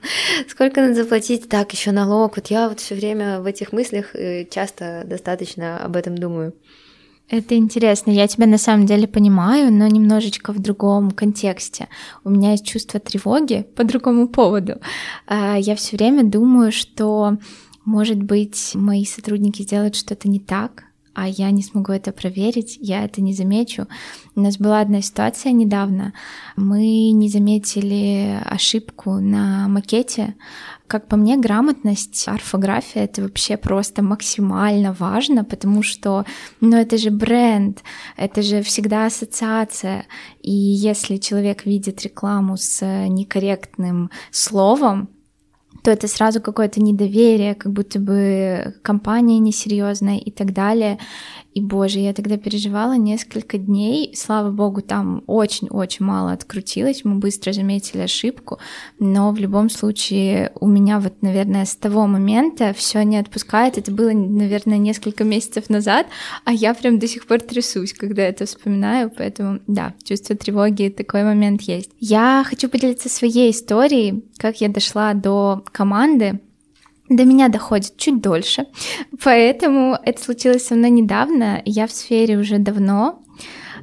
сколько 0.48 0.80
надо 0.80 0.94
заплатить, 0.94 1.48
так, 1.48 1.72
еще 1.72 1.92
налог. 1.92 2.36
Вот 2.36 2.46
я 2.48 2.68
вот 2.68 2.80
все 2.80 2.94
время 2.94 3.40
в 3.40 3.46
этих 3.46 3.72
мыслях 3.72 4.14
э, 4.14 4.46
часто 4.46 5.02
достаточно 5.04 5.78
об 5.78 5.96
этом 5.96 6.16
думаю. 6.16 6.54
Это 7.28 7.56
интересно. 7.56 8.10
Я 8.10 8.26
тебя 8.26 8.46
на 8.46 8.58
самом 8.58 8.84
деле 8.84 9.08
понимаю, 9.08 9.72
но 9.72 9.86
немножечко 9.86 10.52
в 10.52 10.58
другом 10.58 11.12
контексте. 11.12 11.88
У 12.24 12.30
меня 12.30 12.50
есть 12.52 12.66
чувство 12.66 13.00
тревоги 13.00 13.66
по 13.74 13.84
другому 13.84 14.28
поводу. 14.28 14.80
А, 15.26 15.56
я 15.58 15.74
все 15.76 15.96
время 15.96 16.24
думаю, 16.24 16.72
что 16.72 17.38
может 17.84 18.22
быть, 18.22 18.72
мои 18.74 19.04
сотрудники 19.04 19.62
сделают 19.62 19.96
что-то 19.96 20.28
не 20.28 20.40
так, 20.40 20.84
а 21.14 21.28
я 21.28 21.50
не 21.50 21.62
смогу 21.62 21.92
это 21.92 22.10
проверить, 22.12 22.78
я 22.80 23.04
это 23.04 23.20
не 23.20 23.34
замечу. 23.34 23.86
У 24.34 24.40
нас 24.40 24.56
была 24.56 24.80
одна 24.80 25.02
ситуация 25.02 25.52
недавно. 25.52 26.14
Мы 26.56 27.10
не 27.10 27.28
заметили 27.28 28.40
ошибку 28.44 29.20
на 29.20 29.68
макете. 29.68 30.34
Как 30.86 31.08
по 31.08 31.16
мне, 31.16 31.36
грамотность, 31.36 32.26
орфография— 32.28 33.04
это 33.04 33.22
вообще 33.22 33.56
просто 33.56 34.02
максимально 34.02 34.94
важно, 34.98 35.44
потому 35.44 35.82
что, 35.82 36.24
ну, 36.60 36.76
это 36.76 36.96
же 36.96 37.10
бренд, 37.10 37.82
это 38.16 38.42
же 38.42 38.62
всегда 38.62 39.06
ассоциация. 39.06 40.06
И 40.40 40.50
если 40.50 41.16
человек 41.16 41.66
видит 41.66 42.02
рекламу 42.02 42.56
с 42.56 42.84
некорректным 43.08 44.10
словом, 44.30 45.08
то 45.82 45.90
это 45.90 46.06
сразу 46.06 46.40
какое-то 46.40 46.80
недоверие, 46.80 47.54
как 47.54 47.72
будто 47.72 47.98
бы 47.98 48.74
компания 48.82 49.38
несерьезная 49.38 50.18
и 50.18 50.30
так 50.30 50.52
далее. 50.52 50.98
И, 51.54 51.60
боже, 51.60 51.98
я 51.98 52.14
тогда 52.14 52.38
переживала 52.38 52.96
несколько 52.96 53.58
дней. 53.58 54.12
Слава 54.16 54.50
богу, 54.50 54.80
там 54.80 55.22
очень-очень 55.26 56.04
мало 56.04 56.32
открутилось. 56.32 57.04
Мы 57.04 57.16
быстро 57.16 57.52
заметили 57.52 58.02
ошибку. 58.02 58.58
Но 58.98 59.32
в 59.32 59.38
любом 59.38 59.68
случае 59.68 60.52
у 60.60 60.66
меня 60.66 60.98
вот, 60.98 61.14
наверное, 61.20 61.66
с 61.66 61.76
того 61.76 62.06
момента 62.06 62.72
все 62.72 63.02
не 63.02 63.18
отпускает. 63.18 63.76
Это 63.76 63.92
было, 63.92 64.12
наверное, 64.12 64.78
несколько 64.78 65.24
месяцев 65.24 65.68
назад, 65.68 66.06
а 66.44 66.52
я 66.52 66.72
прям 66.74 66.98
до 66.98 67.06
сих 67.06 67.26
пор 67.26 67.40
трясусь, 67.40 67.92
когда 67.92 68.22
это 68.22 68.46
вспоминаю. 68.46 69.10
Поэтому, 69.16 69.60
да, 69.66 69.94
чувство 70.04 70.34
тревоги, 70.34 70.88
такой 70.88 71.22
момент 71.24 71.62
есть. 71.62 71.90
Я 72.00 72.44
хочу 72.46 72.68
поделиться 72.68 73.08
своей 73.08 73.50
историей, 73.50 74.24
как 74.38 74.60
я 74.60 74.68
дошла 74.68 75.12
до 75.12 75.62
команды, 75.70 76.40
до 77.16 77.24
меня 77.24 77.48
доходит 77.48 77.96
чуть 77.96 78.20
дольше, 78.20 78.66
поэтому 79.22 79.96
это 80.02 80.22
случилось 80.22 80.66
со 80.66 80.74
мной 80.74 80.90
недавно, 80.90 81.62
я 81.64 81.86
в 81.86 81.92
сфере 81.92 82.38
уже 82.38 82.58
давно, 82.58 83.22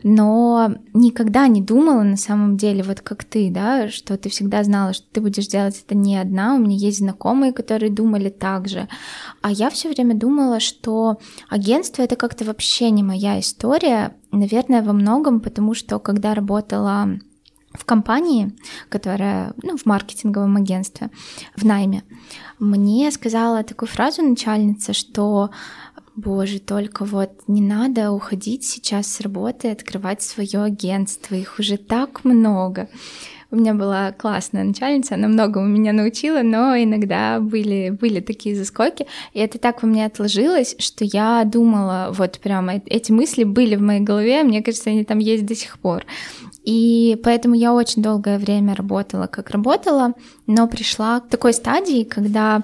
но 0.04 0.76
никогда 0.94 1.48
не 1.48 1.62
думала 1.62 2.04
на 2.04 2.18
самом 2.18 2.58
деле, 2.58 2.84
вот 2.84 3.02
как 3.02 3.24
ты, 3.24 3.50
да, 3.52 3.90
что 3.90 4.18
ты 4.18 4.30
всегда 4.30 4.64
знала, 4.64 4.94
что 4.94 5.06
ты 5.12 5.22
будешь 5.22 5.48
делать 5.48 5.82
это 5.86 5.96
не 5.96 6.18
одна. 6.18 6.56
У 6.56 6.60
меня 6.60 6.76
есть 6.76 7.00
знакомые, 7.00 7.54
которые 7.54 7.92
думали 7.92 8.30
так 8.30 8.68
же. 8.68 8.88
А 9.42 9.52
я 9.52 9.70
все 9.70 9.90
время 9.90 10.16
думала, 10.16 10.60
что 10.60 11.20
агентство 11.50 12.02
это 12.02 12.16
как-то 12.16 12.46
вообще 12.46 12.92
не 12.92 13.04
моя 13.04 13.40
история. 13.40 14.16
Наверное, 14.32 14.82
во 14.82 14.94
многом, 14.94 15.42
потому 15.42 15.74
что 15.74 16.00
когда 16.00 16.34
работала 16.34 17.10
в 17.74 17.86
компании, 17.86 18.56
которая, 18.90 19.54
ну, 19.62 19.78
в 19.78 19.86
маркетинговом 19.86 20.58
агентстве, 20.58 21.10
в 21.56 21.64
найме, 21.66 22.04
мне 22.58 23.12
сказала 23.12 23.64
такую 23.64 23.90
фразу 23.90 24.22
начальница, 24.22 24.94
что 24.94 25.52
Боже, 26.16 26.60
только 26.60 27.06
вот 27.06 27.32
не 27.48 27.62
надо 27.62 28.12
уходить 28.12 28.66
сейчас 28.66 29.08
с 29.08 29.22
работы, 29.22 29.70
открывать 29.70 30.22
свое 30.22 30.64
агентство, 30.64 31.36
их 31.36 31.60
уже 31.60 31.78
так 31.78 32.26
много. 32.26 32.90
У 33.52 33.56
меня 33.56 33.74
была 33.74 34.12
классная 34.12 34.64
начальница, 34.64 35.16
она 35.16 35.28
многому 35.28 35.68
меня 35.68 35.94
научила, 35.94 36.42
но 36.44 36.76
иногда 36.76 37.40
были, 37.40 37.90
были 37.90 38.20
такие 38.20 38.56
заскоки, 38.56 39.08
и 39.34 39.40
это 39.40 39.58
так 39.58 39.82
во 39.82 39.88
мне 39.88 40.06
отложилось, 40.06 40.76
что 40.78 41.06
я 41.06 41.44
думала, 41.46 42.10
вот 42.12 42.40
прямо 42.40 42.82
эти 42.86 43.12
мысли 43.12 43.46
были 43.46 43.76
в 43.76 43.82
моей 43.82 44.02
голове, 44.02 44.44
мне 44.44 44.62
кажется, 44.62 44.90
они 44.90 45.06
там 45.06 45.20
есть 45.20 45.46
до 45.46 45.56
сих 45.56 45.80
пор. 45.80 46.06
И 46.64 47.20
поэтому 47.24 47.56
я 47.56 47.74
очень 47.74 48.02
долгое 48.02 48.38
время 48.38 48.76
работала, 48.76 49.28
как 49.28 49.50
работала, 49.52 50.14
но 50.48 50.68
пришла 50.68 51.20
к 51.20 51.30
такой 51.30 51.54
стадии, 51.54 52.04
когда 52.04 52.64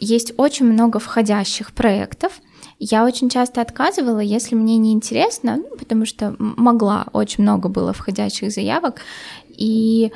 есть 0.00 0.32
очень 0.36 0.66
много 0.66 0.98
входящих 0.98 1.72
проектов. 1.72 2.40
Я 2.78 3.04
очень 3.04 3.28
часто 3.28 3.60
отказывала, 3.60 4.20
если 4.20 4.54
мне 4.54 4.76
не 4.76 4.92
интересно, 4.92 5.56
ну, 5.56 5.76
потому 5.76 6.06
что 6.06 6.36
могла, 6.38 7.06
очень 7.12 7.42
много 7.42 7.68
было 7.68 7.92
входящих 7.92 8.52
заявок. 8.52 9.00
И 9.48 10.12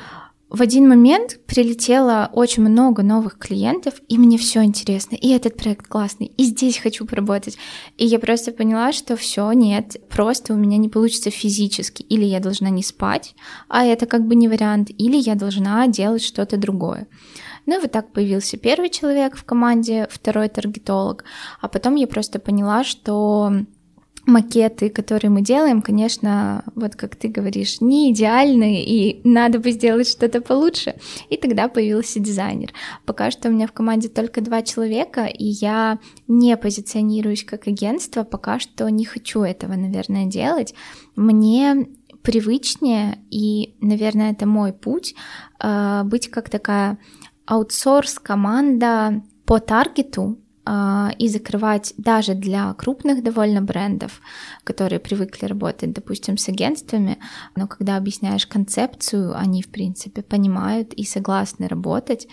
в 0.52 0.60
один 0.60 0.86
момент 0.86 1.38
прилетело 1.46 2.28
очень 2.30 2.62
много 2.62 3.02
новых 3.02 3.38
клиентов, 3.38 3.94
и 4.08 4.18
мне 4.18 4.36
все 4.36 4.62
интересно, 4.62 5.14
и 5.14 5.30
этот 5.30 5.56
проект 5.56 5.88
классный, 5.88 6.26
и 6.26 6.44
здесь 6.44 6.76
хочу 6.76 7.06
поработать. 7.06 7.56
И 7.96 8.04
я 8.04 8.18
просто 8.18 8.52
поняла, 8.52 8.92
что 8.92 9.16
все, 9.16 9.50
нет, 9.52 9.96
просто 10.10 10.52
у 10.52 10.56
меня 10.56 10.76
не 10.76 10.90
получится 10.90 11.30
физически. 11.30 12.02
Или 12.02 12.26
я 12.26 12.38
должна 12.38 12.68
не 12.68 12.82
спать, 12.82 13.34
а 13.68 13.86
это 13.86 14.04
как 14.04 14.26
бы 14.26 14.34
не 14.34 14.46
вариант, 14.46 14.90
или 14.90 15.16
я 15.16 15.36
должна 15.36 15.86
делать 15.86 16.22
что-то 16.22 16.58
другое. 16.58 17.06
Ну 17.64 17.78
и 17.78 17.80
вот 17.80 17.90
так 17.90 18.12
появился 18.12 18.58
первый 18.58 18.90
человек 18.90 19.36
в 19.36 19.44
команде, 19.44 20.06
второй 20.10 20.50
таргетолог, 20.50 21.24
а 21.62 21.68
потом 21.68 21.94
я 21.94 22.06
просто 22.06 22.38
поняла, 22.38 22.84
что 22.84 23.52
макеты, 24.26 24.88
которые 24.88 25.30
мы 25.30 25.42
делаем, 25.42 25.82
конечно, 25.82 26.64
вот 26.74 26.94
как 26.94 27.16
ты 27.16 27.28
говоришь, 27.28 27.80
не 27.80 28.12
идеальные, 28.12 28.84
и 28.84 29.20
надо 29.28 29.58
бы 29.58 29.72
сделать 29.72 30.08
что-то 30.08 30.40
получше. 30.40 30.94
И 31.28 31.36
тогда 31.36 31.68
появился 31.68 32.20
дизайнер. 32.20 32.72
Пока 33.04 33.30
что 33.30 33.48
у 33.48 33.52
меня 33.52 33.66
в 33.66 33.72
команде 33.72 34.08
только 34.08 34.40
два 34.40 34.62
человека, 34.62 35.24
и 35.24 35.44
я 35.44 35.98
не 36.28 36.56
позиционируюсь 36.56 37.44
как 37.44 37.66
агентство, 37.66 38.22
пока 38.22 38.60
что 38.60 38.88
не 38.88 39.04
хочу 39.04 39.42
этого, 39.42 39.74
наверное, 39.74 40.26
делать. 40.26 40.74
Мне 41.16 41.88
привычнее, 42.22 43.18
и, 43.30 43.74
наверное, 43.80 44.32
это 44.32 44.46
мой 44.46 44.72
путь, 44.72 45.14
э, 45.60 46.02
быть 46.04 46.30
как 46.30 46.48
такая 46.48 46.98
аутсорс-команда 47.46 49.22
по 49.44 49.58
таргету, 49.58 50.38
и 50.66 51.28
закрывать 51.28 51.92
даже 51.96 52.34
для 52.34 52.72
крупных 52.74 53.22
довольно 53.24 53.60
брендов, 53.62 54.20
которые 54.62 55.00
привыкли 55.00 55.46
работать, 55.46 55.92
допустим, 55.92 56.38
с 56.38 56.48
агентствами, 56.48 57.18
но 57.56 57.66
когда 57.66 57.96
объясняешь 57.96 58.46
концепцию, 58.46 59.36
они, 59.36 59.62
в 59.62 59.68
принципе, 59.68 60.22
понимают 60.22 60.94
и 60.94 61.04
согласны 61.04 61.66
работать 61.66 62.28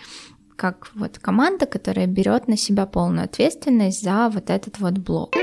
как 0.56 0.92
вот 0.94 1.18
команда, 1.20 1.66
которая 1.66 2.06
берет 2.06 2.48
на 2.48 2.58
себя 2.58 2.86
полную 2.86 3.26
ответственность 3.26 4.04
за 4.04 4.30
вот 4.30 4.50
этот 4.50 4.78
вот 4.80 4.98
блок. 4.98 5.34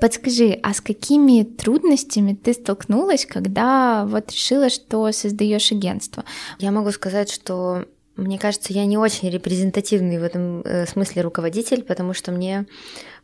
Подскажи, 0.00 0.58
а 0.64 0.74
с 0.74 0.80
какими 0.80 1.44
трудностями 1.44 2.34
ты 2.34 2.52
столкнулась, 2.54 3.24
когда 3.24 4.04
вот 4.04 4.32
решила, 4.32 4.68
что 4.68 5.12
создаешь 5.12 5.70
агентство? 5.70 6.24
Я 6.58 6.72
могу 6.72 6.90
сказать, 6.90 7.30
что 7.30 7.84
мне 8.16 8.38
кажется, 8.38 8.72
я 8.72 8.84
не 8.84 8.98
очень 8.98 9.30
репрезентативный 9.30 10.18
в 10.18 10.22
этом 10.22 10.60
э, 10.62 10.86
смысле 10.86 11.22
руководитель, 11.22 11.82
потому 11.82 12.12
что 12.12 12.30
мне 12.30 12.66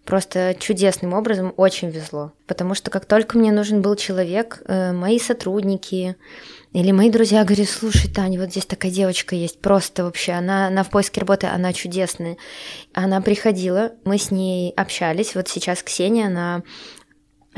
просто 0.04 0.56
чудесным 0.58 1.12
образом 1.12 1.52
очень 1.58 1.90
везло. 1.90 2.32
Потому 2.46 2.74
что 2.74 2.90
как 2.90 3.04
только 3.04 3.36
мне 3.36 3.52
нужен 3.52 3.82
был 3.82 3.94
человек, 3.96 4.62
э, 4.64 4.92
мои 4.92 5.18
сотрудники 5.18 6.16
или 6.72 6.92
мои 6.92 7.10
друзья 7.10 7.44
говорят, 7.44 7.68
слушай, 7.68 8.10
Таня, 8.10 8.40
вот 8.40 8.50
здесь 8.50 8.64
такая 8.64 8.90
девочка 8.90 9.34
есть, 9.34 9.60
просто 9.60 10.04
вообще, 10.04 10.32
она, 10.32 10.68
она 10.68 10.82
в 10.82 10.90
поиске 10.90 11.20
работы, 11.20 11.46
она 11.46 11.74
чудесная. 11.74 12.38
Она 12.94 13.20
приходила, 13.20 13.92
мы 14.04 14.16
с 14.16 14.30
ней 14.30 14.72
общались, 14.76 15.34
вот 15.34 15.48
сейчас 15.48 15.82
Ксения, 15.82 16.26
она 16.26 16.62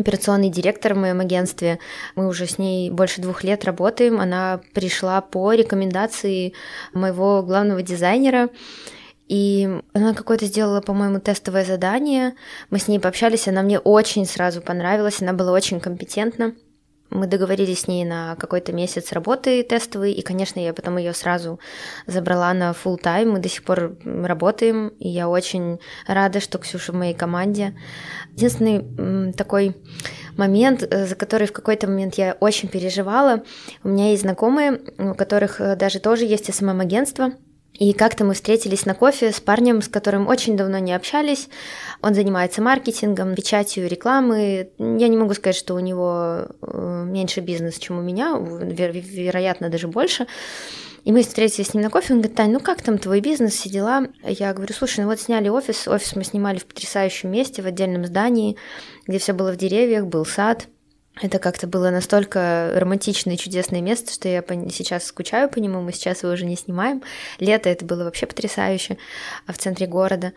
операционный 0.00 0.50
директор 0.50 0.95
в 0.95 0.99
моем 0.99 1.21
агентстве. 1.21 1.78
Мы 2.16 2.26
уже 2.26 2.47
с 2.47 2.59
ней 2.59 2.90
больше 2.90 3.21
двух 3.21 3.45
лет 3.45 3.64
работаем. 3.64 4.21
Она 4.21 4.61
пришла 4.75 5.21
по 5.21 5.52
рекомендации 5.52 6.54
моего 6.92 7.42
главного 7.42 7.83
дизайнера. 7.83 8.49
И 9.28 9.69
она 9.92 10.12
какое-то 10.12 10.47
сделала, 10.47 10.80
по-моему, 10.80 11.21
тестовое 11.21 11.64
задание. 11.64 12.35
Мы 12.71 12.78
с 12.80 12.88
ней 12.88 12.99
пообщались, 12.99 13.47
она 13.47 13.62
мне 13.62 13.78
очень 13.78 14.26
сразу 14.26 14.61
понравилась, 14.61 15.23
она 15.23 15.33
была 15.33 15.52
очень 15.52 15.78
компетентна. 15.78 16.54
Мы 17.10 17.26
договорились 17.26 17.80
с 17.80 17.88
ней 17.88 18.04
на 18.04 18.36
какой-то 18.36 18.72
месяц 18.72 19.12
работы 19.12 19.62
тестовый, 19.62 20.12
и, 20.12 20.22
конечно, 20.22 20.60
я 20.60 20.72
потом 20.72 20.96
ее 20.96 21.12
сразу 21.12 21.58
забрала 22.06 22.54
на 22.54 22.70
full 22.70 22.98
тайм. 22.98 23.30
Мы 23.30 23.40
до 23.40 23.48
сих 23.48 23.64
пор 23.64 23.96
работаем, 24.04 24.88
и 24.98 25.08
я 25.08 25.28
очень 25.28 25.80
рада, 26.06 26.40
что 26.40 26.58
Ксюша 26.58 26.92
в 26.92 26.94
моей 26.94 27.14
команде. 27.14 27.74
Единственный 28.34 29.32
такой 29.32 29.76
момент, 30.36 30.82
э, 30.82 31.06
за 31.06 31.16
который 31.16 31.46
в 31.46 31.52
какой-то 31.52 31.88
момент 31.88 32.14
я 32.14 32.36
очень 32.38 32.68
переживала, 32.68 33.42
у 33.82 33.88
меня 33.88 34.10
есть 34.10 34.22
знакомые, 34.22 34.80
у 34.98 35.14
которых 35.14 35.60
э, 35.60 35.76
даже 35.76 35.98
тоже 35.98 36.24
есть 36.24 36.54
СММ-агентство, 36.54 37.32
и 37.80 37.94
как-то 37.94 38.26
мы 38.26 38.34
встретились 38.34 38.84
на 38.84 38.94
кофе 38.94 39.32
с 39.32 39.40
парнем, 39.40 39.80
с 39.80 39.88
которым 39.88 40.28
очень 40.28 40.54
давно 40.54 40.78
не 40.78 40.92
общались. 40.92 41.49
Он 42.02 42.14
занимается 42.14 42.60
маркетингом, 42.60 43.34
печатью 43.34 43.88
рекламы. 43.88 44.68
Я 44.78 45.08
не 45.08 45.16
могу 45.16 45.32
сказать, 45.32 45.56
что 45.56 45.75
у 45.75 45.78
него 45.78 46.46
э, 46.60 47.04
меньше 47.06 47.40
бизнес, 47.40 47.78
чем 47.78 47.99
у 47.99 48.02
меня, 48.02 48.37
вероятно, 48.38 49.70
даже 49.70 49.88
больше. 49.88 50.26
И 51.04 51.10
мы 51.10 51.22
встретились 51.22 51.68
с 51.68 51.75
ним 51.75 51.82
на 51.82 51.88
кофе, 51.88 52.12
он 52.12 52.20
говорит, 52.20 52.37
Тань, 52.37 52.52
ну 52.52 52.60
как 52.60 52.82
там 52.82 52.99
твой 52.99 53.20
бизнес, 53.20 53.54
все 53.54 53.70
дела? 53.70 54.08
Я 54.22 54.52
говорю, 54.52 54.75
слушай, 54.75 55.00
ну 55.00 55.06
вот 55.06 55.18
сняли 55.18 55.49
офис, 55.49 55.88
офис 55.88 56.14
мы 56.14 56.22
снимали 56.22 56.58
в 56.58 56.66
потрясающем 56.66 57.30
месте, 57.30 57.62
в 57.62 57.66
отдельном 57.66 58.04
здании, 58.04 58.58
где 59.06 59.18
все 59.18 59.32
было 59.32 59.52
в 59.52 59.56
деревьях, 59.56 60.04
был 60.04 60.26
сад, 60.26 60.66
это 61.20 61.38
как-то 61.38 61.66
было 61.66 61.90
настолько 61.90 62.72
романтичное 62.74 63.34
и 63.34 63.38
чудесное 63.38 63.80
место, 63.80 64.12
что 64.12 64.28
я 64.28 64.42
сейчас 64.70 65.04
скучаю 65.04 65.48
по 65.48 65.58
нему. 65.58 65.80
Мы 65.80 65.92
сейчас 65.92 66.22
его 66.22 66.32
уже 66.32 66.46
не 66.46 66.56
снимаем. 66.56 67.02
Лето 67.38 67.68
это 67.68 67.84
было 67.84 68.04
вообще 68.04 68.26
потрясающе, 68.26 68.96
а 69.46 69.52
в 69.52 69.58
центре 69.58 69.86
города. 69.86 70.32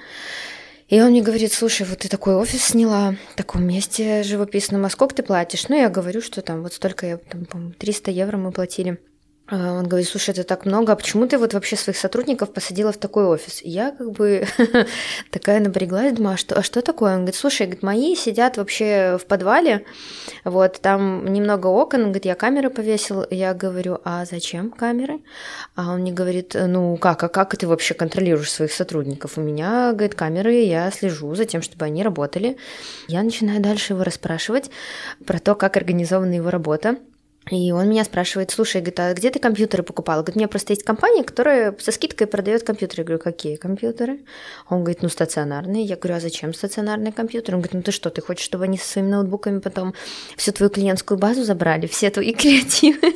И 0.89 1.01
он 1.01 1.11
мне 1.11 1.21
говорит, 1.21 1.53
слушай, 1.53 1.87
вот 1.87 1.99
ты 1.99 2.09
такой 2.09 2.35
офис 2.35 2.65
сняла 2.65 3.15
в 3.31 3.35
таком 3.35 3.65
месте 3.65 4.23
живописном, 4.23 4.85
а 4.85 4.89
сколько 4.89 5.15
ты 5.15 5.23
платишь? 5.23 5.69
Ну, 5.69 5.75
я 5.75 5.89
говорю, 5.89 6.21
что 6.21 6.41
там 6.41 6.61
вот 6.61 6.73
столько, 6.73 7.07
я, 7.07 7.17
там, 7.17 7.45
по 7.45 7.57
300 7.79 8.11
евро 8.11 8.37
мы 8.37 8.51
платили. 8.51 8.99
А, 9.53 9.74
он 9.74 9.88
говорит, 9.88 10.10
слушай, 10.10 10.31
это 10.31 10.43
так 10.43 10.65
много, 10.65 10.93
а 10.93 10.95
почему 10.95 11.27
ты 11.27 11.38
вот 11.38 11.53
вообще 11.53 11.75
своих 11.75 11.95
сотрудников 11.98 12.51
посадила 12.51 12.91
в 12.91 12.98
такой 12.98 13.25
офис? 13.25 13.62
И 13.62 13.69
я 13.69 13.91
как 13.91 14.12
бы 14.12 14.48
такая 15.31 15.60
напряглась, 15.60 16.13
думаю, 16.13 16.33
а 16.33 16.38
что, 16.38 16.55
а 16.55 16.63
что 16.63 16.81
такое? 16.81 17.12
Он 17.12 17.17
говорит, 17.19 17.36
слушай, 17.36 17.77
мои 17.83 18.15
сидят 18.15 18.57
вообще 18.57 19.19
в 19.22 19.27
подвале, 19.27 19.86
вот, 20.43 20.79
там 20.81 21.31
немного 21.31 21.67
окон, 21.67 22.00
он 22.01 22.05
говорит, 22.07 22.25
я 22.25 22.33
камеры 22.33 22.72
повесил, 22.72 23.27
я 23.29 23.53
говорю, 23.53 24.00
а 24.03 24.25
зачем 24.25 24.72
камеры? 24.72 25.19
А 25.75 25.91
он 25.91 26.00
мне 26.00 26.12
говорит, 26.12 26.55
ну 26.55 26.98
как, 26.98 27.22
а 27.24 27.27
как 27.29 27.55
ты 27.55 27.67
вообще 27.67 27.93
контролируешь 27.93 28.51
своих 28.51 28.72
сотрудников? 28.72 29.38
У 29.38 29.41
меня, 29.41 29.91
говорит, 29.91 30.15
камеры, 30.15 30.62
я 30.63 30.89
слежу 30.89 31.36
за 31.36 31.45
тем, 31.45 31.62
чтобы 31.62 31.86
они 31.86 32.01
работали. 32.01 32.57
Я 33.07 33.22
начинаю 33.22 33.62
дальше 33.62 33.93
его 33.93 34.03
расспрашивать 34.03 34.72
про 35.27 35.38
то, 35.38 35.53
как 35.53 35.77
организована 35.77 36.33
его 36.33 36.50
работа. 36.50 36.98
И 37.51 37.71
он 37.71 37.89
меня 37.89 38.05
спрашивает, 38.05 38.51
слушай, 38.51 38.77
говорит, 38.77 39.00
а 39.00 39.13
где 39.13 39.29
ты 39.29 39.39
компьютеры 39.39 39.83
покупала? 39.83 40.21
Говорит, 40.21 40.38
у 40.38 40.39
меня 40.39 40.47
просто 40.47 40.73
есть 40.73 40.83
компания, 40.83 41.23
которая 41.23 41.75
со 41.77 41.91
скидкой 41.91 42.27
продает 42.27 42.63
компьютеры. 42.63 43.01
Я 43.01 43.05
говорю, 43.05 43.21
какие 43.21 43.57
компьютеры? 43.57 44.21
Он 44.69 44.79
говорит, 44.79 45.01
ну 45.01 45.09
стационарные. 45.09 45.83
Я 45.83 45.97
говорю, 45.97 46.15
а 46.15 46.19
зачем 46.21 46.53
стационарные 46.53 47.12
компьютеры? 47.12 47.57
Он 47.57 47.62
говорит, 47.62 47.73
ну 47.73 47.81
ты 47.81 47.91
что, 47.91 48.09
ты 48.09 48.21
хочешь, 48.21 48.45
чтобы 48.45 48.63
они 48.63 48.77
со 48.77 48.88
своими 48.88 49.09
ноутбуками 49.09 49.59
потом 49.59 49.93
всю 50.38 50.53
твою 50.53 50.69
клиентскую 50.69 51.17
базу 51.17 51.43
забрали, 51.43 51.88
все 51.88 52.09
твои 52.09 52.33
креативы? 52.33 53.15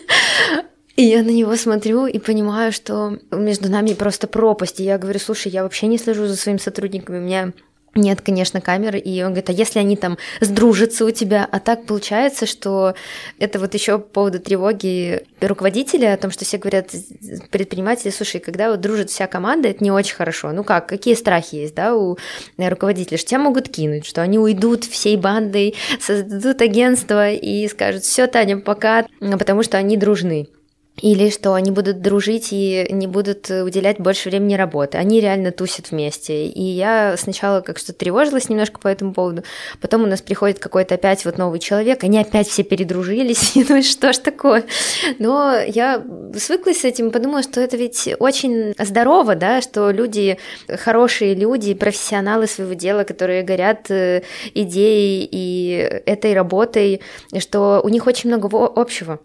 И 0.98 1.04
я 1.04 1.22
на 1.22 1.30
него 1.30 1.56
смотрю 1.56 2.08
и 2.08 2.18
понимаю, 2.18 2.72
что 2.72 3.20
между 3.32 3.70
нами 3.70 3.94
просто 3.94 4.28
пропасть. 4.28 4.80
И 4.80 4.84
я 4.84 4.98
говорю, 4.98 5.20
слушай, 5.20 5.52
я 5.52 5.64
вообще 5.64 5.86
не 5.86 6.00
слежу 6.00 6.26
за 6.26 6.36
своими 6.36 6.58
сотрудниками. 6.58 7.20
У 7.20 7.22
меня 7.22 7.54
нет, 7.98 8.22
конечно, 8.22 8.62
камеры. 8.62 9.00
И 9.00 9.22
он 9.22 9.30
говорит, 9.30 9.50
а 9.50 9.54
если 9.54 9.80
они 9.80 9.96
там 9.96 10.18
сдружатся 10.40 11.06
у 11.06 11.12
тебя? 11.12 11.48
А 11.52 11.60
так 11.60 11.86
получается, 11.86 12.46
что 12.46 12.96
это 13.40 13.60
вот 13.60 13.74
еще 13.74 14.00
по 14.00 14.06
поводу 14.06 14.40
тревоги 14.40 15.24
руководителя, 15.42 16.14
о 16.14 16.18
том, 16.18 16.32
что 16.32 16.46
все 16.46 16.58
говорят, 16.58 16.92
предприниматели, 17.52 18.12
слушай, 18.12 18.40
когда 18.40 18.72
вот 18.72 18.82
дружит 18.82 19.10
вся 19.10 19.28
команда, 19.28 19.70
это 19.70 19.84
не 19.84 19.92
очень 19.92 20.16
хорошо. 20.16 20.52
Ну 20.52 20.64
как, 20.64 20.88
какие 20.88 21.16
страхи 21.16 21.56
есть, 21.56 21.76
да, 21.76 21.96
у 21.96 22.18
руководителя? 22.58 23.18
Что 23.18 23.30
тебя 23.30 23.40
могут 23.40 23.70
кинуть, 23.70 24.06
что 24.06 24.22
они 24.22 24.40
уйдут 24.40 24.86
всей 24.86 25.18
бандой, 25.18 25.76
создадут 26.00 26.62
агентство 26.62 27.32
и 27.32 27.68
скажут, 27.68 28.04
все, 28.04 28.28
Таня, 28.28 28.58
пока, 28.58 29.06
потому 29.20 29.64
что 29.64 29.78
они 29.78 29.98
дружны 29.98 30.48
или 31.02 31.30
что 31.30 31.54
они 31.54 31.72
будут 31.72 32.02
дружить 32.02 32.50
и 32.52 32.88
не 32.90 33.08
будут 33.08 33.50
уделять 33.50 34.00
больше 34.00 34.30
времени 34.30 34.56
работе. 34.56 34.98
Они 34.98 35.22
реально 35.22 35.52
тусят 35.52 35.92
вместе. 35.92 36.48
И 36.48 36.64
я 36.64 37.16
сначала 37.18 37.62
как 37.62 37.78
что 37.78 37.94
тревожилась 37.94 38.50
немножко 38.50 38.80
по 38.80 38.88
этому 38.88 39.14
поводу. 39.14 39.44
Потом 39.80 40.04
у 40.04 40.08
нас 40.08 40.22
приходит 40.22 40.60
какой-то 40.60 40.96
опять 40.96 41.24
вот 41.26 41.38
новый 41.38 41.60
человек, 41.60 42.04
они 42.04 42.20
опять 42.20 42.48
все 42.48 42.64
передружились. 42.64 43.56
И 43.56 43.66
ну 43.70 43.82
что 43.84 44.12
ж 44.12 44.18
такое? 44.18 44.66
Но 45.20 45.56
я 45.56 46.04
свыклась 46.36 46.82
с 46.82 46.86
этим, 46.86 47.12
подумала, 47.12 47.44
что 47.44 47.62
это 47.62 47.78
ведь 47.78 48.10
очень 48.20 48.74
здорово, 48.80 49.36
да, 49.36 49.62
что 49.62 49.92
люди, 49.92 50.38
хорошие 50.68 51.36
люди, 51.36 51.74
профессионалы 51.74 52.48
своего 52.48 52.74
дела, 52.74 53.04
которые 53.04 53.44
горят 53.44 53.92
э, 53.92 54.24
идеей 54.54 55.28
и 55.32 56.02
этой 56.06 56.34
работой, 56.34 57.02
что 57.38 57.82
у 57.84 57.90
них 57.90 58.08
очень 58.08 58.30
много 58.30 58.48
общего 58.48 59.20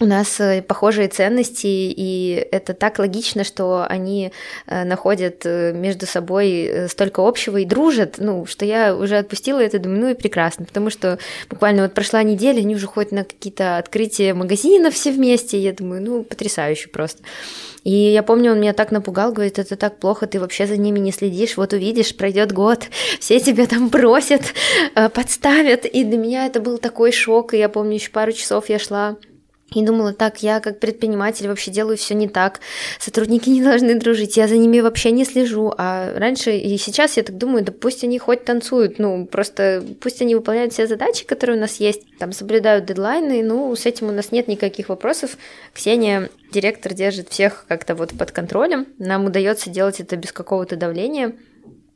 у 0.00 0.06
нас 0.06 0.40
э, 0.40 0.60
похожие 0.60 1.06
ценности, 1.06 1.66
и 1.68 2.48
это 2.50 2.74
так 2.74 2.98
логично, 2.98 3.44
что 3.44 3.86
они 3.88 4.32
э, 4.66 4.84
находят 4.84 5.42
э, 5.44 5.72
между 5.72 6.06
собой 6.06 6.88
столько 6.88 7.26
общего 7.26 7.58
и 7.58 7.64
дружат, 7.64 8.16
ну, 8.18 8.44
что 8.44 8.64
я 8.64 8.96
уже 8.96 9.18
отпустила 9.18 9.60
это, 9.60 9.78
думаю, 9.78 10.00
ну 10.00 10.08
и 10.10 10.14
прекрасно, 10.14 10.64
потому 10.64 10.90
что 10.90 11.18
буквально 11.48 11.82
вот 11.82 11.94
прошла 11.94 12.24
неделя, 12.24 12.58
они 12.58 12.74
уже 12.74 12.88
ходят 12.88 13.12
на 13.12 13.24
какие-то 13.24 13.78
открытия 13.78 14.34
магазинов 14.34 14.94
все 14.94 15.12
вместе, 15.12 15.58
я 15.60 15.72
думаю, 15.72 16.02
ну, 16.02 16.24
потрясающе 16.24 16.88
просто. 16.88 17.22
И 17.84 17.92
я 17.92 18.24
помню, 18.24 18.52
он 18.52 18.60
меня 18.60 18.72
так 18.72 18.90
напугал, 18.90 19.32
говорит, 19.32 19.60
это 19.60 19.76
так 19.76 19.98
плохо, 19.98 20.26
ты 20.26 20.40
вообще 20.40 20.66
за 20.66 20.76
ними 20.76 20.98
не 20.98 21.12
следишь, 21.12 21.56
вот 21.56 21.72
увидишь, 21.72 22.16
пройдет 22.16 22.50
год, 22.50 22.88
все 23.20 23.38
тебя 23.38 23.66
там 23.66 23.90
бросят, 23.90 24.42
подставят, 25.12 25.84
и 25.84 26.02
для 26.02 26.18
меня 26.18 26.46
это 26.46 26.60
был 26.60 26.78
такой 26.78 27.12
шок, 27.12 27.54
и 27.54 27.58
я 27.58 27.68
помню, 27.68 27.94
еще 27.94 28.10
пару 28.10 28.32
часов 28.32 28.68
я 28.68 28.80
шла 28.80 29.16
и 29.74 29.84
думала, 29.84 30.12
так, 30.12 30.42
я 30.42 30.60
как 30.60 30.80
предприниматель 30.80 31.48
вообще 31.48 31.70
делаю 31.70 31.96
все 31.96 32.14
не 32.14 32.28
так, 32.28 32.60
сотрудники 32.98 33.48
не 33.50 33.62
должны 33.62 33.94
дружить, 33.94 34.36
я 34.36 34.48
за 34.48 34.56
ними 34.56 34.80
вообще 34.80 35.10
не 35.10 35.24
слежу. 35.24 35.72
А 35.76 36.12
раньше 36.18 36.56
и 36.56 36.76
сейчас 36.78 37.16
я 37.16 37.22
так 37.22 37.36
думаю, 37.36 37.64
да 37.64 37.72
пусть 37.72 38.04
они 38.04 38.18
хоть 38.18 38.44
танцуют, 38.44 38.98
ну, 38.98 39.26
просто 39.26 39.84
пусть 40.00 40.22
они 40.22 40.34
выполняют 40.34 40.72
все 40.72 40.86
задачи, 40.86 41.24
которые 41.24 41.56
у 41.56 41.60
нас 41.60 41.76
есть, 41.76 42.02
там 42.18 42.32
соблюдают 42.32 42.84
дедлайны, 42.84 43.42
ну, 43.42 43.74
с 43.74 43.86
этим 43.86 44.08
у 44.08 44.12
нас 44.12 44.32
нет 44.32 44.48
никаких 44.48 44.88
вопросов. 44.88 45.36
Ксения, 45.72 46.30
директор, 46.52 46.94
держит 46.94 47.28
всех 47.30 47.64
как-то 47.68 47.94
вот 47.94 48.16
под 48.16 48.32
контролем, 48.32 48.86
нам 48.98 49.26
удается 49.26 49.70
делать 49.70 50.00
это 50.00 50.16
без 50.16 50.32
какого-то 50.32 50.76
давления, 50.76 51.34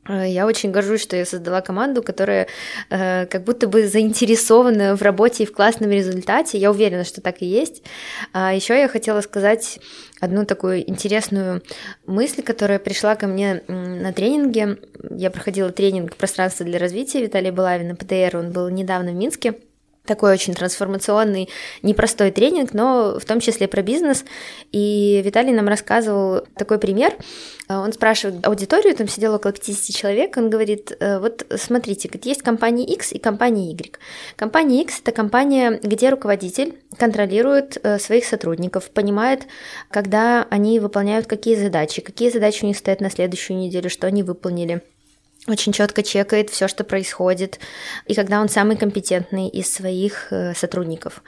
я 0.09 0.45
очень 0.45 0.71
горжусь, 0.71 1.01
что 1.01 1.15
я 1.15 1.25
создала 1.25 1.61
команду, 1.61 2.01
которая 2.01 2.47
э, 2.89 3.25
как 3.27 3.43
будто 3.43 3.67
бы 3.67 3.87
заинтересована 3.87 4.95
в 4.95 5.01
работе 5.01 5.43
и 5.43 5.45
в 5.45 5.53
классном 5.53 5.91
результате. 5.91 6.57
Я 6.57 6.71
уверена, 6.71 7.03
что 7.03 7.21
так 7.21 7.41
и 7.41 7.45
есть. 7.45 7.83
А 8.33 8.53
еще 8.53 8.77
я 8.77 8.87
хотела 8.87 9.21
сказать 9.21 9.79
одну 10.19 10.45
такую 10.45 10.89
интересную 10.89 11.61
мысль, 12.05 12.41
которая 12.41 12.79
пришла 12.79 13.15
ко 13.15 13.27
мне 13.27 13.63
на 13.67 14.11
тренинге. 14.13 14.77
Я 15.09 15.29
проходила 15.31 15.71
тренинг 15.71 16.15
«Пространство 16.15 16.65
для 16.65 16.79
развития» 16.79 17.21
Виталия 17.21 17.51
Балавина, 17.51 17.95
ПТР, 17.95 18.37
он 18.37 18.51
был 18.51 18.69
недавно 18.69 19.11
в 19.11 19.15
Минске 19.15 19.55
такой 20.05 20.33
очень 20.33 20.53
трансформационный, 20.55 21.49
непростой 21.83 22.31
тренинг, 22.31 22.73
но 22.73 23.19
в 23.19 23.25
том 23.25 23.39
числе 23.39 23.67
про 23.67 23.81
бизнес. 23.81 24.25
И 24.71 25.21
Виталий 25.23 25.53
нам 25.53 25.67
рассказывал 25.67 26.41
такой 26.55 26.79
пример. 26.79 27.15
Он 27.67 27.93
спрашивает 27.93 28.45
аудиторию, 28.45 28.95
там 28.95 29.07
сидело 29.07 29.35
около 29.35 29.53
50 29.53 29.95
человек, 29.95 30.37
он 30.37 30.49
говорит, 30.49 30.97
«Э, 30.99 31.19
вот 31.19 31.45
смотрите, 31.55 32.09
есть 32.23 32.41
компания 32.41 32.83
X 32.83 33.11
и 33.11 33.19
компания 33.19 33.71
Y. 33.71 33.95
Компания 34.35 34.81
X– 34.81 35.01
это 35.03 35.11
компания, 35.11 35.79
где 35.83 36.09
руководитель 36.09 36.79
контролирует 36.97 37.77
э, 37.83 37.99
своих 37.99 38.25
сотрудников, 38.25 38.89
понимает, 38.89 39.43
когда 39.91 40.47
они 40.49 40.79
выполняют 40.79 41.27
какие 41.27 41.55
задачи, 41.55 42.01
какие 42.01 42.31
задачи 42.31 42.63
у 42.63 42.67
них 42.67 42.77
стоят 42.77 43.01
на 43.01 43.11
следующую 43.11 43.59
неделю, 43.59 43.91
что 43.91 44.07
они 44.07 44.23
выполнили– 44.23 44.81
очень 45.49 45.73
четко 45.73 46.03
чекает 46.03 46.49
все, 46.49 46.67
что 46.67 46.83
происходит, 46.83 47.59
и 48.05 48.13
когда 48.13 48.41
он 48.41 48.49
самый 48.49 48.77
компетентный 48.77 49.47
из 49.47 49.71
своих 49.73 50.31
э, 50.31 50.53
сотрудников. 50.53 51.23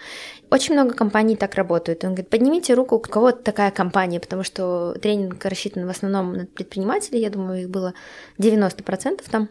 Очень 0.49 0.73
много 0.73 0.93
компаний 0.93 1.35
так 1.35 1.55
работают. 1.55 2.03
Он 2.03 2.11
говорит, 2.11 2.29
поднимите 2.29 2.73
руку, 2.73 2.95
у 2.95 2.99
кого 2.99 3.31
такая 3.31 3.71
компания, 3.71 4.19
потому 4.19 4.43
что 4.43 4.93
тренинг 5.01 5.43
рассчитан 5.45 5.85
в 5.85 5.89
основном 5.89 6.33
на 6.33 6.45
предпринимателей, 6.45 7.21
я 7.21 7.29
думаю, 7.29 7.61
их 7.61 7.69
было 7.69 7.93
90% 8.37 9.21
там. 9.29 9.49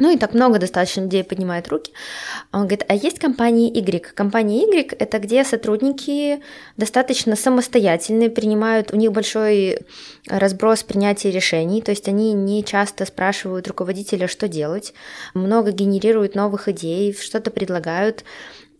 Ну 0.00 0.10
и 0.10 0.16
так 0.16 0.32
много 0.32 0.58
достаточно 0.58 1.02
людей 1.02 1.22
поднимает 1.22 1.68
руки. 1.68 1.92
Он 2.52 2.62
говорит, 2.62 2.84
а 2.88 2.94
есть 2.94 3.18
компания 3.18 3.68
Y. 3.68 4.14
Компания 4.14 4.62
Y– 4.62 4.96
это 4.98 5.18
где 5.18 5.44
сотрудники 5.44 6.40
достаточно 6.78 7.36
самостоятельные, 7.36 8.30
принимают, 8.30 8.92
у 8.92 8.96
них 8.96 9.12
большой 9.12 9.78
разброс 10.26 10.82
принятия 10.82 11.30
решений, 11.30 11.82
то 11.82 11.90
есть 11.90 12.08
они 12.08 12.32
не 12.32 12.64
часто 12.64 13.04
спрашивают 13.04 13.68
руководителя, 13.68 14.26
что 14.26 14.48
делать, 14.48 14.94
много 15.34 15.70
генерируют 15.70 16.34
новых 16.34 16.68
идей, 16.68 17.14
что-то 17.14 17.50
предлагают, 17.50 18.24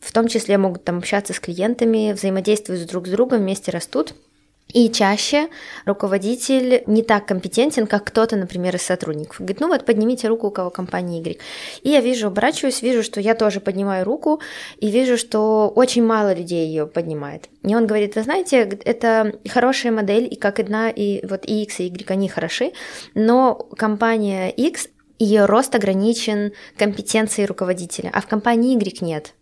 в 0.00 0.12
том 0.12 0.26
числе 0.26 0.56
могут 0.56 0.84
там 0.84 0.98
общаться 0.98 1.34
с 1.34 1.40
клиентами, 1.40 2.12
взаимодействуют 2.12 2.88
друг 2.88 3.06
с 3.06 3.10
другом, 3.10 3.40
вместе 3.40 3.70
растут– 3.70 4.14
и 4.72 4.90
чаще 4.90 5.48
руководитель 5.84 6.82
не 6.86 7.02
так 7.02 7.26
компетентен, 7.26 7.86
как 7.86 8.04
кто-то, 8.04 8.36
например, 8.36 8.76
из 8.76 8.82
сотрудников. 8.82 9.38
Говорит, 9.38 9.60
ну 9.60 9.68
вот 9.68 9.84
поднимите 9.84 10.28
руку, 10.28 10.48
у 10.48 10.50
кого 10.50 10.70
компания 10.70 11.20
Y. 11.20 11.38
И 11.82 11.90
я 11.90 12.00
вижу, 12.00 12.28
оборачиваюсь, 12.28 12.82
вижу, 12.82 13.02
что 13.02 13.20
я 13.20 13.34
тоже 13.34 13.60
поднимаю 13.60 14.04
руку, 14.04 14.40
и 14.78 14.90
вижу, 14.90 15.16
что 15.16 15.72
очень 15.74 16.04
мало 16.04 16.34
людей 16.34 16.66
ее 16.66 16.86
поднимает. 16.86 17.48
И 17.62 17.74
он 17.74 17.86
говорит, 17.86 18.16
вы 18.16 18.22
знаете, 18.22 18.78
это 18.84 19.34
хорошая 19.48 19.92
модель, 19.92 20.28
и 20.30 20.36
как 20.36 20.58
одна, 20.60 20.90
и 20.90 21.26
вот 21.26 21.44
и 21.44 21.62
X, 21.62 21.80
и 21.80 21.84
Y, 21.84 22.10
они 22.10 22.28
хороши, 22.28 22.72
но 23.14 23.54
компания 23.54 24.50
X, 24.50 24.88
ее 25.18 25.44
рост 25.44 25.74
ограничен 25.74 26.52
компетенцией 26.78 27.46
руководителя, 27.46 28.10
а 28.12 28.22
в 28.22 28.26
компании 28.26 28.74
Y 28.74 29.02
нет 29.02 29.34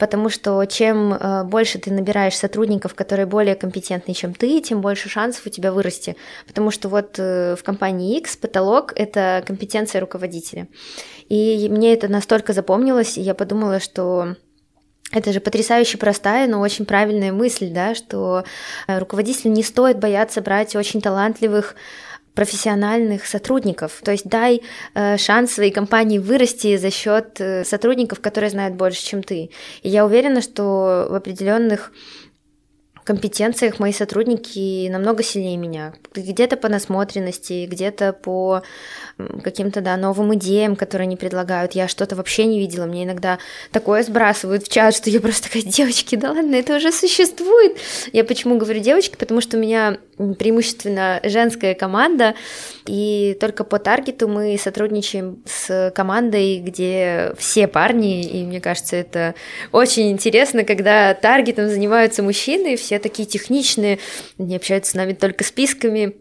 потому 0.00 0.30
что 0.30 0.64
чем 0.64 1.12
э, 1.12 1.44
больше 1.44 1.78
ты 1.78 1.92
набираешь 1.92 2.36
сотрудников, 2.36 2.94
которые 2.94 3.26
более 3.26 3.54
компетентны, 3.54 4.14
чем 4.14 4.34
ты, 4.34 4.60
тем 4.60 4.80
больше 4.80 5.10
шансов 5.10 5.46
у 5.46 5.50
тебя 5.50 5.72
вырасти, 5.72 6.16
потому 6.46 6.70
что 6.70 6.88
вот 6.88 7.16
э, 7.18 7.54
в 7.54 7.62
компании 7.62 8.18
X 8.18 8.38
потолок— 8.38 8.92
это 8.96 9.44
компетенция 9.46 10.00
руководителя. 10.00 10.66
И 11.28 11.68
мне 11.70 11.92
это 11.92 12.08
настолько 12.08 12.54
запомнилось, 12.54 13.18
и 13.18 13.20
я 13.20 13.34
подумала, 13.34 13.78
что 13.78 14.36
это 15.12 15.32
же 15.32 15.40
потрясающе 15.40 15.98
простая, 15.98 16.48
но 16.48 16.60
очень 16.60 16.86
правильная 16.86 17.32
мысль, 17.32 17.70
да, 17.70 17.94
что 17.94 18.44
э, 18.86 18.98
руководителю 18.98 19.52
не 19.52 19.62
стоит 19.62 19.98
бояться 19.98 20.40
брать 20.40 20.74
очень 20.76 21.02
талантливых 21.02 21.74
профессиональных 22.40 23.26
сотрудников. 23.26 24.00
То 24.02 24.12
есть 24.12 24.26
дай 24.26 24.62
э, 24.94 25.18
шанс 25.18 25.52
своей 25.52 25.70
компании 25.70 26.18
вырасти 26.18 26.78
за 26.78 26.90
счет 26.90 27.38
э, 27.38 27.64
сотрудников, 27.64 28.20
которые 28.20 28.48
знают 28.48 28.76
больше, 28.76 29.02
чем 29.02 29.22
ты. 29.22 29.50
И 29.82 29.88
я 29.90 30.06
уверена, 30.06 30.40
что 30.40 31.06
в 31.10 31.14
определенных 31.14 31.92
компетенциях 33.04 33.78
мои 33.78 33.92
сотрудники 33.92 34.88
намного 34.88 35.22
сильнее 35.22 35.56
меня. 35.56 35.94
Где-то 36.14 36.56
по 36.56 36.68
насмотренности, 36.68 37.66
где-то 37.66 38.12
по 38.12 38.62
каким-то, 39.42 39.80
да, 39.80 39.96
новым 39.96 40.34
идеям, 40.34 40.76
которые 40.76 41.06
они 41.06 41.16
предлагают. 41.16 41.72
Я 41.72 41.88
что-то 41.88 42.16
вообще 42.16 42.46
не 42.46 42.58
видела. 42.58 42.86
Мне 42.86 43.04
иногда 43.04 43.38
такое 43.72 44.02
сбрасывают 44.02 44.64
в 44.64 44.68
чат, 44.68 44.94
что 44.94 45.10
я 45.10 45.20
просто 45.20 45.48
такая, 45.48 45.62
девочки, 45.62 46.16
да 46.16 46.32
ладно, 46.32 46.54
это 46.54 46.76
уже 46.76 46.92
существует. 46.92 47.76
Я 48.12 48.24
почему 48.24 48.56
говорю 48.56 48.80
девочки? 48.80 49.16
Потому 49.16 49.40
что 49.40 49.56
у 49.56 49.60
меня 49.60 49.98
преимущественно 50.38 51.20
женская 51.24 51.74
команда, 51.74 52.34
и 52.86 53.36
только 53.40 53.64
по 53.64 53.78
таргету 53.78 54.28
мы 54.28 54.58
сотрудничаем 54.58 55.42
с 55.46 55.90
командой, 55.94 56.58
где 56.58 57.32
все 57.38 57.66
парни, 57.66 58.22
и 58.22 58.44
мне 58.44 58.60
кажется, 58.60 58.96
это 58.96 59.34
очень 59.72 60.10
интересно, 60.10 60.64
когда 60.64 61.14
таргетом 61.14 61.68
занимаются 61.68 62.22
мужчины, 62.22 62.76
все 62.90 62.98
такие 62.98 63.24
техничные, 63.24 64.00
они 64.36 64.56
общаются 64.56 64.90
с 64.90 64.94
нами 64.94 65.12
только 65.12 65.44
списками, 65.44 66.16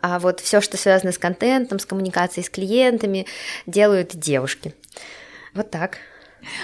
а 0.00 0.18
вот 0.18 0.40
все, 0.40 0.62
что 0.62 0.78
связано 0.78 1.12
с 1.12 1.18
контентом, 1.18 1.78
с 1.78 1.84
коммуникацией 1.84 2.46
с 2.46 2.48
клиентами, 2.48 3.26
делают 3.66 4.16
девушки. 4.16 4.72
Вот 5.52 5.70
так. 5.70 5.98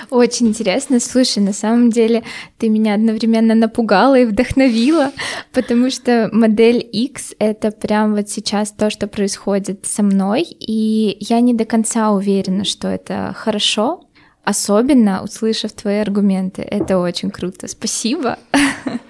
Очень 0.09 0.49
интересно. 0.49 0.99
Слушай, 0.99 1.41
на 1.41 1.53
самом 1.53 1.91
деле 1.91 2.23
ты 2.57 2.71
меня 2.71 2.95
одновременно 2.95 3.55
напугала 3.55 4.19
и 4.19 4.25
вдохновила, 4.25 5.13
потому 5.53 5.91
что 5.91 6.31
модель 6.33 6.79
X— 6.91 7.35
это 7.39 7.71
прям 7.71 8.15
вот 8.15 8.31
сейчас 8.31 8.73
то, 8.73 8.89
что 8.89 9.09
происходит 9.09 9.85
со 9.85 10.03
мной, 10.03 10.43
и 10.43 11.19
я 11.21 11.41
не 11.41 11.53
до 11.53 11.67
конца 11.67 12.13
уверена, 12.13 12.65
что 12.65 12.89
это 12.89 13.35
хорошо, 13.37 14.09
особенно 14.43 15.23
услышав 15.23 15.73
твои 15.73 15.99
аргументы. 15.99 16.63
Это 16.63 16.99
очень 16.99 17.31
круто. 17.31 17.69
Спасибо. 17.69 18.39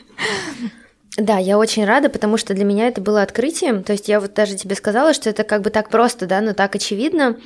Да, 1.16 1.38
я 1.38 1.58
очень 1.58 1.84
рада, 1.84 2.08
потому 2.08 2.36
что 2.36 2.54
для 2.54 2.64
меня 2.64 2.88
это 2.88 3.00
было 3.00 3.22
открытием. 3.22 3.82
То 3.82 3.92
есть 3.92 4.08
я 4.08 4.20
вот 4.20 4.32
даже 4.34 4.56
тебе 4.56 4.74
сказала, 4.74 5.12
что 5.12 5.28
это 5.28 5.44
как 5.44 5.62
бы 5.62 5.70
так 5.70 5.90
просто, 5.90 6.26
да, 6.26 6.40
но 6.40 6.54
так 6.54 6.74
очевидно. 6.74 7.36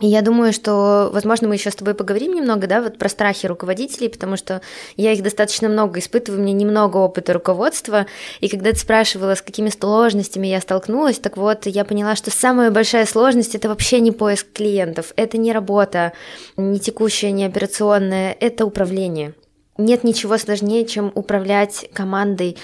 И 0.00 0.06
я 0.06 0.22
думаю, 0.22 0.52
что, 0.52 1.10
возможно, 1.12 1.48
мы 1.48 1.54
еще 1.54 1.72
с 1.72 1.74
тобой 1.74 1.94
поговорим 1.94 2.32
немного, 2.32 2.68
да, 2.68 2.80
вот 2.80 2.98
про 2.98 3.08
страхи 3.08 3.46
руководителей, 3.46 4.08
потому 4.08 4.36
что 4.36 4.60
я 4.96 5.12
их 5.12 5.24
достаточно 5.24 5.68
много 5.68 5.98
испытываю, 5.98 6.40
у 6.40 6.44
меня 6.44 6.54
немного 6.54 6.98
опыта 6.98 7.32
руководства, 7.32 8.06
и 8.40 8.48
когда 8.48 8.70
ты 8.70 8.76
спрашивала, 8.76 9.34
с 9.34 9.42
какими 9.42 9.70
сложностями 9.70 10.46
я 10.46 10.60
столкнулась, 10.60 11.18
так 11.18 11.36
вот, 11.36 11.66
я 11.66 11.84
поняла, 11.84 12.14
что 12.14 12.30
самая 12.30 12.70
большая 12.70 13.06
сложность– 13.06 13.54
это 13.56 13.68
вообще 13.68 13.98
не 13.98 14.12
поиск 14.12 14.46
клиентов, 14.52 15.12
это 15.16 15.36
не 15.36 15.52
работа, 15.52 16.12
не 16.56 16.78
текущая, 16.78 17.32
не 17.32 17.44
операционная, 17.44 18.36
это 18.38 18.66
управление. 18.66 19.34
Нет 19.78 20.02
ничего 20.02 20.36
сложнее, 20.38 20.84
чем 20.84 21.12
управлять 21.14 21.88
командой 21.92 22.56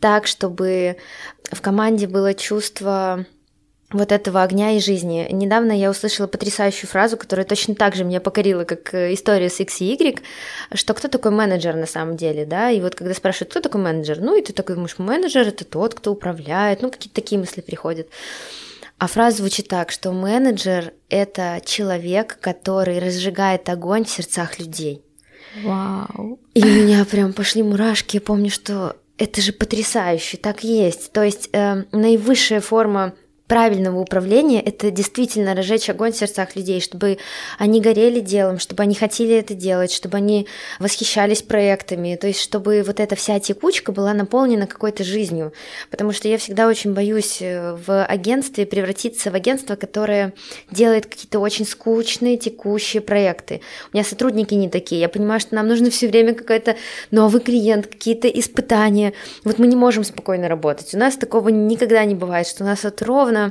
так, 0.00 0.26
чтобы 0.26 0.96
в 1.50 1.60
команде 1.60 2.06
было 2.06 2.32
чувство 2.32 3.26
вот 3.90 4.10
этого 4.10 4.42
огня 4.42 4.72
и 4.72 4.80
жизни. 4.80 5.28
Недавно 5.30 5.72
я 5.72 5.90
услышала 5.90 6.26
потрясающую 6.26 6.88
фразу, 6.88 7.18
которая 7.18 7.44
точно 7.44 7.74
так 7.74 7.94
же 7.94 8.04
меня 8.04 8.20
покорила, 8.20 8.64
как 8.64 8.94
э, 8.94 9.12
история 9.12 9.50
с 9.50 9.60
X 9.60 9.82
и 9.82 9.92
Y, 9.92 10.22
что 10.74 10.94
кто 10.94 11.08
такой 11.08 11.30
менеджер 11.30 11.76
на 11.76 11.86
самом 11.86 12.16
деле, 12.16 12.46
да, 12.46 12.70
и 12.70 12.80
вот 12.80 12.94
когда 12.94 13.12
спрашивают, 13.12 13.50
кто 13.50 13.60
такой 13.60 13.82
менеджер, 13.82 14.20
ну 14.20 14.34
и 14.34 14.42
ты 14.42 14.54
такой 14.54 14.76
думаешь, 14.76 14.98
менеджер 14.98 15.48
это 15.48 15.66
тот, 15.66 15.94
кто 15.94 16.12
управляет, 16.12 16.80
ну 16.80 16.90
какие-то 16.90 17.14
такие 17.14 17.38
мысли 17.38 17.60
приходят. 17.60 18.08
А 18.98 19.08
фраза 19.08 19.38
звучит 19.38 19.68
так, 19.68 19.90
что 19.90 20.12
менеджер— 20.12 20.92
это 21.08 21.60
человек, 21.64 22.38
который 22.40 22.98
разжигает 22.98 23.68
огонь 23.68 24.04
в 24.04 24.10
сердцах 24.10 24.58
людей. 24.58 25.02
Вау. 25.62 26.40
И 26.54 26.62
у 26.62 26.66
меня 26.66 27.04
прям 27.04 27.32
пошли 27.32 27.62
мурашки. 27.62 28.16
Я 28.16 28.20
помню, 28.20 28.50
что 28.50 28.96
это 29.18 29.40
же 29.40 29.52
потрясающе, 29.52 30.36
так 30.36 30.64
есть. 30.64 31.12
То 31.12 31.22
есть 31.22 31.50
э, 31.52 31.84
наивысшая 31.92 32.60
форма 32.60 33.14
правильного 33.52 34.00
управления– 34.00 34.62
это 34.64 34.90
действительно 34.90 35.54
разжечь 35.54 35.90
огонь 35.90 36.12
в 36.12 36.16
сердцах 36.16 36.56
людей, 36.56 36.80
чтобы 36.80 37.18
они 37.58 37.82
горели 37.82 38.20
делом, 38.20 38.58
чтобы 38.58 38.82
они 38.82 38.94
хотели 38.94 39.34
это 39.34 39.52
делать, 39.52 39.92
чтобы 39.92 40.16
они 40.16 40.46
восхищались 40.78 41.42
проектами, 41.42 42.16
то 42.16 42.26
есть 42.26 42.40
чтобы 42.40 42.82
вот 42.82 42.98
эта 42.98 43.14
вся 43.14 43.38
текучка 43.40 43.92
была 43.92 44.14
наполнена 44.14 44.66
какой-то 44.66 45.04
жизнью. 45.04 45.52
Потому 45.90 46.12
что 46.12 46.28
я 46.28 46.38
всегда 46.38 46.66
очень 46.66 46.94
боюсь 46.94 47.42
э, 47.42 47.76
в 47.86 48.02
агентстве 48.06 48.64
превратиться 48.64 49.30
в 49.30 49.34
агентство, 49.34 49.76
которое 49.76 50.32
делает 50.70 51.04
какие-то 51.04 51.38
очень 51.38 51.66
скучные 51.66 52.38
текущие 52.38 53.02
проекты. 53.02 53.60
У 53.92 53.96
меня 53.98 54.04
сотрудники 54.04 54.54
не 54.54 54.70
такие. 54.70 55.02
Я 55.02 55.10
понимаю, 55.10 55.40
что 55.40 55.54
нам 55.56 55.68
нужно 55.68 55.90
все 55.90 56.08
время 56.08 56.32
какой-то 56.32 56.76
новый 57.10 57.42
клиент, 57.42 57.86
какие-то 57.86 58.28
испытания. 58.28 59.12
Вот 59.44 59.58
мы 59.58 59.66
не 59.66 59.76
можем 59.76 60.04
спокойно 60.04 60.48
работать. 60.48 60.94
У 60.94 60.98
нас 60.98 61.16
такого 61.16 61.50
никогда 61.50 62.02
не 62.06 62.14
бывает, 62.14 62.46
что 62.46 62.64
у 62.64 62.66
нас 62.66 62.84
вот 62.84 63.02
ровно 63.02 63.41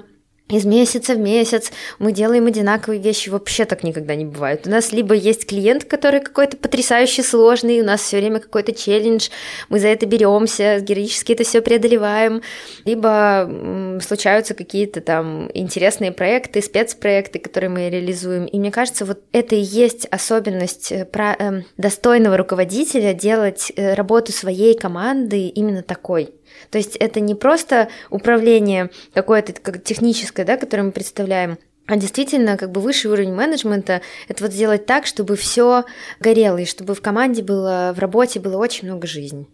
из 0.52 0.66
месяца 0.66 1.14
в 1.14 1.20
месяц 1.20 1.72
мы 1.98 2.12
делаем 2.12 2.46
одинаковые 2.46 3.02
вещи, 3.02 3.30
вообще 3.30 3.64
так 3.64 3.84
никогда 3.84 4.16
не 4.16 4.26
бывает. 4.26 4.68
У 4.68 4.70
нас 4.70 4.92
либо 4.92 5.16
есть 5.16 5.48
клиент, 5.48 5.86
который 5.86 6.20
какой-то 6.20 6.58
потрясающе 6.58 7.24
сложный, 7.24 7.80
у 7.80 7.86
нас 7.86 8.02
все 8.02 8.18
время 8.18 8.40
какой-то 8.40 8.74
челлендж, 8.74 9.30
мы 9.70 9.80
за 9.80 9.88
это 9.88 10.06
беремся, 10.06 10.82
героически 10.82 11.32
это 11.32 11.46
все 11.46 11.62
преодолеваем, 11.62 12.42
либо 12.84 14.00
случаются 14.04 14.54
какие-то 14.54 15.00
там 15.00 15.50
интересные 15.54 16.12
проекты, 16.12 16.62
спецпроекты, 16.62 17.40
которые 17.40 17.70
мы 17.70 17.90
реализуем. 17.90 18.46
И 18.46 18.60
мне 18.60 18.72
кажется, 18.72 19.06
вот 19.06 19.22
это 19.32 19.56
и 19.56 19.62
есть 19.62 20.06
особенность 20.12 20.92
э, 20.92 21.06
про, 21.06 21.34
э, 21.40 21.62
достойного 21.78 22.36
руководителя 22.36 23.14
делать 23.14 23.72
э, 23.78 23.94
работу 23.94 24.34
своей 24.34 24.78
команды 24.78 25.48
именно 25.48 25.82
такой. 25.82 26.30
То 26.70 26.78
есть 26.78 26.96
это 26.96 27.20
не 27.20 27.36
просто 27.36 27.90
управление 28.10 28.90
какое-то 29.14 29.54
как 29.54 29.84
техническое, 29.84 30.46
да, 30.46 30.58
которое 30.58 30.84
мы 30.84 30.92
представляем, 30.92 31.58
а 31.88 31.98
действительно, 31.98 32.58
как 32.58 32.72
бы 32.72 32.80
высший 32.80 33.12
уровень 33.12 33.34
менеджмента– 33.34 34.02
это 34.28 34.44
вот 34.44 34.54
сделать 34.54 34.86
так, 34.86 35.06
чтобы 35.06 35.36
все 35.36 35.84
горело, 36.20 36.58
и 36.58 36.66
чтобы 36.66 36.96
в 36.96 37.02
команде 37.02 37.44
было, 37.44 37.92
в 37.96 38.00
работе 38.00 38.40
было 38.40 38.58
очень 38.58 38.88
много 38.88 39.08
жизни. 39.08 39.48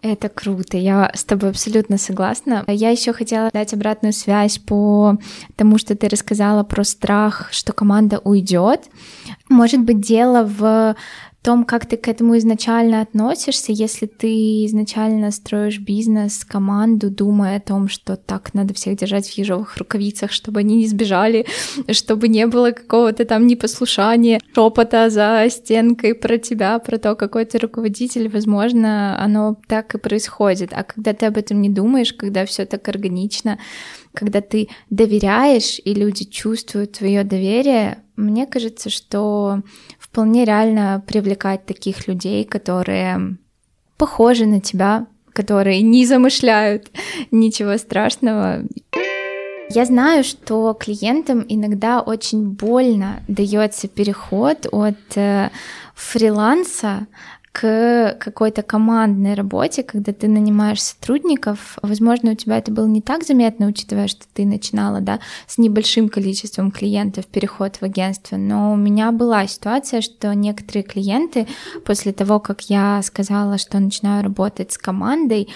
Это 0.00 0.28
круто, 0.28 0.76
я 0.76 1.12
с 1.14 1.22
тобой 1.22 1.50
абсолютно 1.50 1.96
согласна. 1.96 2.64
Я 2.66 2.90
еще 2.90 3.12
хотела 3.12 3.50
дать 3.52 3.72
обратную 3.72 4.12
связь 4.12 4.58
по 4.58 5.16
тому, 5.54 5.78
что 5.78 5.94
ты 5.94 6.08
рассказала 6.08 6.64
про 6.64 6.82
страх, 6.82 7.48
что 7.52 7.72
команда 7.72 8.18
уйдет. 8.18 8.88
Может 9.48 9.80
быть, 9.82 10.00
дело 10.00 10.44
в 10.44 10.96
том, 11.42 11.64
как 11.64 11.86
ты 11.86 11.96
к 11.96 12.06
этому 12.06 12.38
изначально 12.38 13.00
относишься, 13.00 13.72
если 13.72 14.06
ты 14.06 14.64
изначально 14.66 15.30
строишь 15.32 15.80
бизнес, 15.80 16.44
команду, 16.44 17.10
думая 17.10 17.56
о 17.56 17.60
том, 17.60 17.88
что 17.88 18.16
так 18.16 18.54
надо 18.54 18.74
всех 18.74 18.96
держать 18.96 19.28
в 19.28 19.36
ежовых 19.36 19.76
рукавицах, 19.76 20.30
чтобы 20.30 20.60
они 20.60 20.76
не 20.76 20.86
сбежали, 20.86 21.46
чтобы 21.90 22.28
не 22.28 22.46
было 22.46 22.70
какого-то 22.70 23.24
там 23.24 23.46
непослушания, 23.46 24.40
шепота 24.54 25.10
за 25.10 25.46
стенкой 25.50 26.14
про 26.14 26.38
тебя, 26.38 26.78
про 26.78 26.98
то, 26.98 27.16
какой 27.16 27.44
ты 27.44 27.58
руководитель, 27.58 28.28
возможно, 28.28 29.20
оно 29.20 29.56
так 29.66 29.94
и 29.94 29.98
происходит. 29.98 30.70
А 30.72 30.84
когда 30.84 31.12
ты 31.12 31.26
об 31.26 31.36
этом 31.36 31.60
не 31.60 31.68
думаешь, 31.68 32.12
когда 32.12 32.46
все 32.46 32.66
так 32.66 32.88
органично, 32.88 33.58
когда 34.14 34.40
ты 34.40 34.68
доверяешь, 34.90 35.80
и 35.84 35.94
люди 35.94 36.24
чувствуют 36.24 36.92
твое 36.92 37.24
доверие, 37.24 37.98
мне 38.16 38.46
кажется, 38.46 38.90
что 38.90 39.62
вполне 39.98 40.44
реально 40.44 41.02
привлекать 41.06 41.66
таких 41.66 42.08
людей, 42.08 42.44
которые 42.44 43.36
похожи 43.96 44.46
на 44.46 44.60
тебя, 44.60 45.06
которые 45.32 45.82
не 45.82 46.04
замышляют 46.06 46.90
ничего 47.30 47.76
страшного. 47.78 48.64
Я 49.70 49.84
знаю, 49.86 50.22
что 50.24 50.74
клиентам 50.74 51.44
иногда 51.48 52.00
очень 52.00 52.50
больно 52.50 53.22
дается 53.28 53.88
переход 53.88 54.66
от 54.70 55.16
э, 55.16 55.50
фриланса 55.94 57.06
к 57.52 58.16
какой-то 58.18 58.62
командной 58.62 59.34
работе, 59.34 59.82
когда 59.82 60.12
ты 60.14 60.26
нанимаешь 60.26 60.82
сотрудников. 60.82 61.78
Возможно, 61.82 62.32
у 62.32 62.34
тебя 62.34 62.56
это 62.56 62.72
было 62.72 62.86
не 62.86 63.02
так 63.02 63.24
заметно, 63.24 63.66
учитывая, 63.66 64.08
что 64.08 64.24
ты 64.32 64.46
начинала 64.46 65.00
да, 65.00 65.20
с 65.46 65.58
небольшим 65.58 66.08
количеством 66.08 66.70
клиентов 66.70 67.26
переход 67.26 67.76
в 67.76 67.82
агентство, 67.82 68.36
но 68.36 68.72
у 68.72 68.76
меня 68.76 69.12
была 69.12 69.46
ситуация, 69.46 70.00
что 70.00 70.34
некоторые 70.34 70.82
клиенты 70.82 71.46
после 71.84 72.12
того, 72.12 72.40
как 72.40 72.62
я 72.70 73.02
сказала, 73.02 73.58
что 73.58 73.78
начинаю 73.78 74.22
работать 74.22 74.72
с 74.72 74.78
командой, 74.78 75.48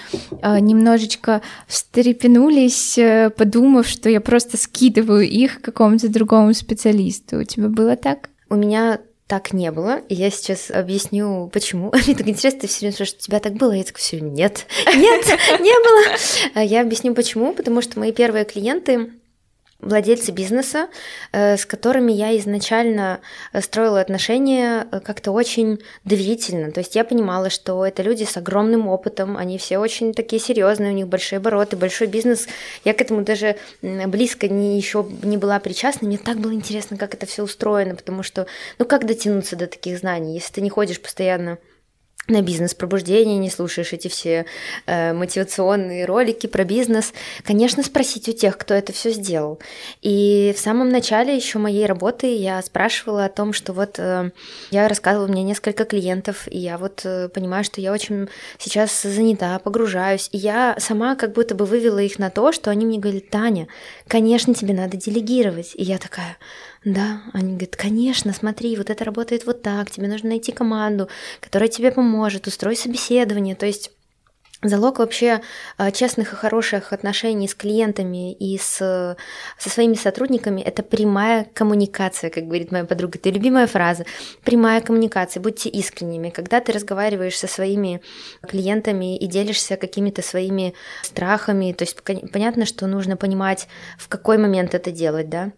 э, 0.43 0.59
немножечко 0.59 1.41
встрепенулись, 1.65 2.97
э, 2.99 3.31
подумав, 3.31 3.87
что 3.87 4.07
я 4.07 4.21
просто 4.21 4.57
скидываю 4.57 5.27
их 5.27 5.61
какому-то 5.61 6.09
другому 6.09 6.53
специалисту. 6.53 7.39
У 7.39 7.43
тебя 7.43 7.69
было 7.69 7.95
так? 7.95 8.29
У 8.49 8.55
меня 8.55 8.99
так 9.27 9.53
не 9.53 9.71
было. 9.71 9.99
И 10.09 10.15
я 10.15 10.29
сейчас 10.29 10.71
объясню, 10.71 11.49
почему. 11.53 11.91
Мне 12.05 12.15
так 12.15 12.27
интересно, 12.27 12.61
ты 12.61 12.67
все 12.67 12.79
время 12.79 12.93
спрашиваешь, 12.93 13.19
у 13.19 13.25
тебя 13.25 13.39
так 13.39 13.53
было? 13.53 13.73
Я 13.73 13.83
такая, 13.83 14.01
все, 14.01 14.19
нет, 14.19 14.65
нет, 14.95 15.25
не 15.59 15.73
было. 15.83 16.17
А 16.55 16.63
я 16.63 16.81
объясню, 16.81 17.13
почему. 17.13 17.53
Потому 17.53 17.81
что 17.81 17.99
мои 17.99 18.11
первые 18.11 18.45
клиенты, 18.45 19.11
владельцы 19.79 20.31
бизнеса, 20.31 20.87
э, 21.31 21.55
с 21.55 21.65
которыми 21.65 22.11
я 22.11 22.37
изначально 22.39 23.19
э, 23.53 23.61
строила 23.61 24.01
отношения 24.01 24.87
э, 24.91 24.99
как-то 24.99 25.31
очень 25.31 25.79
доверительно. 26.03 26.71
То 26.71 26.79
есть 26.79 26.95
я 26.95 27.03
понимала, 27.03 27.49
что 27.49 27.85
это 27.85 28.01
люди 28.01 28.23
с 28.23 28.37
огромным 28.37 28.87
опытом, 28.87 29.37
они 29.37 29.57
все 29.57 29.77
очень 29.77 30.13
такие 30.13 30.41
серьезные, 30.41 30.91
у 30.91 30.95
них 30.95 31.07
большие 31.07 31.37
обороты, 31.37 31.77
большой 31.77 32.07
бизнес. 32.07 32.47
Я 32.83 32.93
к 32.93 33.01
этому 33.01 33.21
даже 33.21 33.57
близко 33.81 34.47
не 34.47 34.77
еще 34.77 35.07
не 35.21 35.37
была 35.37 35.59
причастна. 35.59 36.07
Мне 36.07 36.17
так 36.17 36.37
было 36.37 36.53
интересно, 36.53 36.97
как 36.97 37.13
это 37.13 37.25
все 37.25 37.43
устроено, 37.43 37.95
потому 37.95 38.23
что, 38.23 38.47
ну 38.79 38.85
как 38.85 39.05
дотянуться 39.05 39.55
до 39.55 39.67
таких 39.67 39.99
знаний, 39.99 40.33
если 40.33 40.53
ты 40.53 40.61
не 40.61 40.69
ходишь 40.69 40.99
постоянно 40.99 41.59
на 42.27 42.41
бизнес-пробуждение, 42.41 43.37
не 43.37 43.49
слушаешь 43.49 43.93
эти 43.93 44.07
все 44.07 44.45
э, 44.85 45.13
мотивационные 45.13 46.05
ролики 46.05 46.47
про 46.47 46.63
бизнес, 46.63 47.13
конечно, 47.43 47.83
спросить 47.83 48.27
у 48.29 48.33
тех, 48.33 48.57
кто 48.57 48.73
это 48.73 48.91
все 48.93 49.11
сделал. 49.11 49.59
И 50.01 50.53
в 50.55 50.59
самом 50.59 50.89
начале 50.89 51.35
еще 51.35 51.59
моей 51.59 51.85
работы 51.85 52.35
я 52.35 52.61
спрашивала 52.61 53.25
о 53.25 53.29
том, 53.29 53.53
что 53.53 53.73
вот 53.73 53.97
э, 53.97 54.31
я 54.71 54.87
рассказывала 54.87 55.27
мне 55.27 55.43
несколько 55.43 55.85
клиентов, 55.85 56.47
и 56.49 56.57
я 56.57 56.77
вот 56.77 57.01
э, 57.05 57.29
понимаю, 57.29 57.63
что 57.63 57.79
я 57.79 57.93
очень 57.93 58.27
сейчас 58.57 59.01
занята, 59.01 59.57
погружаюсь, 59.59 60.29
и 60.31 60.37
я 60.37 60.75
сама 60.79 61.15
как 61.15 61.33
будто 61.33 61.55
бы 61.55 61.65
вывела 61.65 61.99
их 61.99 62.19
на 62.19 62.29
то, 62.29 62.51
что 62.51 62.71
они 62.71 62.85
мне 62.85 62.99
говорят, 62.99 63.29
Таня, 63.29 63.67
конечно, 64.07 64.53
тебе 64.53 64.73
надо 64.73 64.97
делегировать. 64.97 65.71
И 65.75 65.83
я 65.83 65.97
такая, 65.97 66.37
да, 66.93 67.21
они 67.33 67.53
говорят, 67.53 67.75
конечно, 67.75 68.31
смотри, 68.31 68.77
вот 68.77 68.89
это 68.89 69.03
работает 69.03 69.45
вот 69.45 69.61
так, 69.61 69.91
тебе 69.91 70.07
нужно 70.07 70.29
найти 70.29 70.53
команду, 70.53 71.09
которая 71.41 71.67
тебе 71.67 71.91
поможет, 71.91 72.47
устрой 72.47 72.77
собеседование. 72.77 73.55
То 73.55 73.65
есть 73.65 73.91
Залог 74.63 74.97
вообще 74.97 75.41
а, 75.77 75.91
честных 75.91 76.33
и 76.33 76.35
хороших 76.35 76.91
отношений 76.91 77.47
с 77.47 77.53
клиентами 77.53 78.33
и 78.33 78.57
с, 78.57 78.77
со 79.59 79.69
своими 79.69 79.93
сотрудниками– 79.93 80.61
это 80.65 80.81
прямая 80.81 81.45
коммуникация, 81.53 82.31
как 82.31 82.45
говорит 82.45 82.71
моя 82.71 82.85
подруга. 82.85 83.19
Это 83.19 83.29
любимая 83.29 83.67
фраза. 83.67 84.05
Прямая 84.43 84.81
коммуникация. 84.81 85.41
Будьте 85.41 85.69
искренними. 85.69 86.31
Когда 86.31 86.59
ты 86.59 86.71
разговариваешь 86.71 87.37
со 87.37 87.47
своими 87.47 88.01
клиентами 88.47 89.15
и 89.17 89.27
делишься 89.27 89.75
какими-то 89.75 90.23
своими 90.23 90.73
страхами, 91.03 91.73
то 91.73 91.83
есть 91.83 92.01
понятно, 92.31 92.65
что 92.65 92.87
нужно 92.87 93.15
понимать, 93.15 93.67
в 93.99 94.07
какой 94.07 94.39
момент 94.39 94.73
это 94.73 94.89
делать, 94.89 95.29
да, 95.29 95.51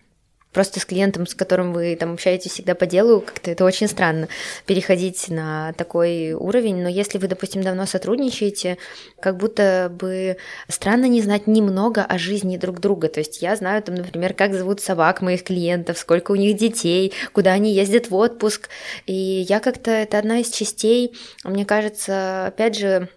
просто 0.54 0.80
с 0.80 0.86
клиентом, 0.86 1.28
с 1.28 1.36
которым 1.36 1.74
вы 1.74 1.96
там 1.96 2.14
общаетесь 2.14 2.52
всегда 2.52 2.76
по 2.76 2.86
делу, 2.86 3.22
как-то 3.22 3.52
это 3.52 3.66
очень 3.66 3.88
странно 3.88 4.28
переходить 4.66 5.30
на 5.30 5.74
такой 5.74 6.34
уровень. 6.34 6.82
Но 6.82 6.90
если 6.90 7.18
вы, 7.18 7.28
допустим, 7.28 7.62
давно 7.62 7.86
сотрудничаете, 7.86 8.78
как 9.20 9.38
будто 9.38 9.92
бы 9.94 10.38
странно 10.68 11.06
не 11.06 11.22
знать 11.22 11.48
немного 11.48 12.04
о 12.04 12.18
жизни 12.18 12.58
друг 12.58 12.80
друга. 12.80 13.10
То 13.10 13.20
есть 13.20 13.42
я 13.42 13.56
знаю 13.56 13.84
там, 13.84 13.96
например, 13.96 14.34
как 14.34 14.54
зовут 14.54 14.82
собак 14.82 15.22
моих 15.22 15.44
клиентов, 15.44 15.98
сколько 15.98 16.32
у 16.32 16.36
них 16.36 16.58
детей, 16.58 17.14
куда 17.34 17.52
они 17.52 17.74
ездят 17.74 18.10
в 18.10 18.16
отпуск. 18.16 18.70
И 19.06 19.14
я 19.14 19.60
как-то, 19.60 19.92
это 19.92 20.18
одна 20.18 20.40
из 20.40 20.50
частей, 20.50 21.14
мне 21.44 21.66
кажется, 21.66 22.48
опять 22.48 22.78
же, 22.78 23.10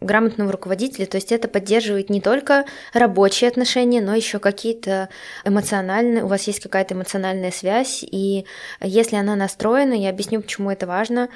грамотного 0.00 0.52
руководителя, 0.52 1.06
то 1.06 1.16
есть 1.16 1.32
это 1.32 1.48
поддерживает 1.48 2.10
не 2.10 2.20
только 2.20 2.66
рабочие 2.92 3.48
отношения, 3.48 4.00
но 4.00 4.14
еще 4.14 4.38
какие-то 4.38 5.08
эмоциональные, 5.44 6.24
у 6.24 6.26
вас 6.28 6.46
есть 6.46 6.60
какая-то 6.60 6.94
эмоциональная 6.94 7.50
связь, 7.50 8.02
и 8.02 8.44
если 8.80 9.16
она 9.16 9.36
настроена, 9.36 9.94
я 9.94 10.10
объясню, 10.10 10.42
почему 10.42 10.70
это 10.70 10.86
важно, 10.86 11.28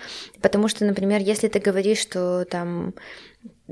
потому 0.42 0.68
что, 0.68 0.85
например, 0.85 1.20
если 1.20 1.49
ты 1.49 1.59
говоришь, 1.59 1.99
что 1.99 2.44
там 2.44 2.94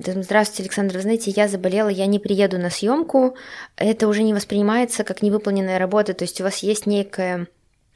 Здравствуйте, 0.00 0.62
Александр. 0.62 0.94
Вы 0.94 1.02
знаете, 1.02 1.32
я 1.32 1.48
заболела, 1.48 1.88
я 1.88 2.06
не 2.06 2.20
приеду 2.20 2.56
на 2.56 2.70
съемку. 2.70 3.36
Это 3.76 4.06
уже 4.06 4.22
не 4.22 4.32
воспринимается 4.32 5.02
как 5.02 5.22
невыполненная 5.22 5.76
работа. 5.76 6.14
То 6.14 6.22
есть 6.22 6.40
у 6.40 6.44
вас 6.44 6.58
есть 6.58 6.86
некая 6.86 7.48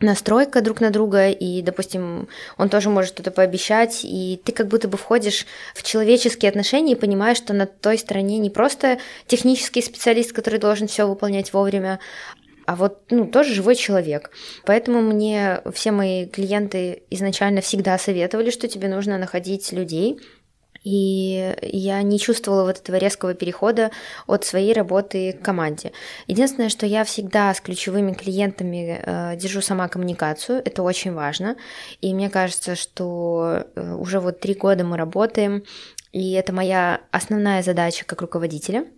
настройка 0.03 0.61
друг 0.61 0.81
на 0.81 0.91
друга, 0.91 1.31
и, 1.31 1.63
допустим, 1.63 2.29
он 2.59 2.69
тоже 2.69 2.91
может 2.91 3.13
что-то 3.13 3.31
пообещать, 3.31 4.01
и 4.05 4.41
ты 4.45 4.53
как 4.53 4.69
будто 4.69 4.89
бы 4.89 4.97
входишь 4.97 5.47
в 5.75 5.83
человеческие 5.83 6.49
отношения 6.49 6.93
и 6.93 6.97
понимаешь, 6.97 7.37
что 7.37 7.53
на 7.53 7.67
той 7.67 7.99
стороне 7.99 8.39
не 8.39 8.51
просто 8.51 8.99
технический 9.27 9.83
специалист, 9.83 10.33
который 10.33 10.59
должен 10.59 10.87
все 10.89 11.07
выполнять 11.07 11.53
вовремя, 11.53 12.01
а 12.67 12.77
вот, 12.77 13.01
ну, 13.11 13.27
тоже 13.27 13.55
живой 13.55 13.75
человек. 13.75 14.31
Поэтому 14.65 15.01
мне 15.01 15.61
все 15.75 15.91
мои 15.91 16.27
клиенты 16.27 17.03
изначально 17.11 17.61
всегда 17.61 17.99
советовали, 17.99 18.51
что 18.51 18.69
тебе 18.69 18.89
нужно 18.89 19.19
находить 19.19 19.73
людей, 19.73 20.21
и 20.85 21.55
я 21.63 22.03
не 22.03 22.19
чувствовала 22.19 22.65
вот 22.65 22.79
этого 22.79 22.97
резкого 22.97 23.35
перехода 23.35 23.91
от 24.27 24.45
своей 24.45 24.73
работы 24.73 25.33
к 25.33 25.43
команде. 25.45 25.93
Единственное, 26.27 26.69
что 26.69 26.87
я 26.87 27.05
всегда 27.05 27.53
с 27.55 27.61
ключевыми 27.61 28.13
клиентами 28.13 29.01
э, 29.05 29.37
держу 29.37 29.61
сама 29.61 29.89
коммуникацию, 29.89 30.63
это 30.65 30.83
очень 30.83 31.13
важно, 31.13 31.57
и 32.01 32.15
мне 32.15 32.31
кажется, 32.31 32.77
что 32.77 33.65
э, 33.75 33.95
уже 33.95 34.21
вот 34.21 34.41
три 34.41 34.55
года 34.55 34.85
мы 34.85 34.97
работаем, 34.97 35.65
и 36.13 36.33
это 36.33 36.53
моя 36.53 37.01
основная 37.11 37.63
задача 37.63 38.05
как 38.05 38.21
руководителя– 38.21 38.87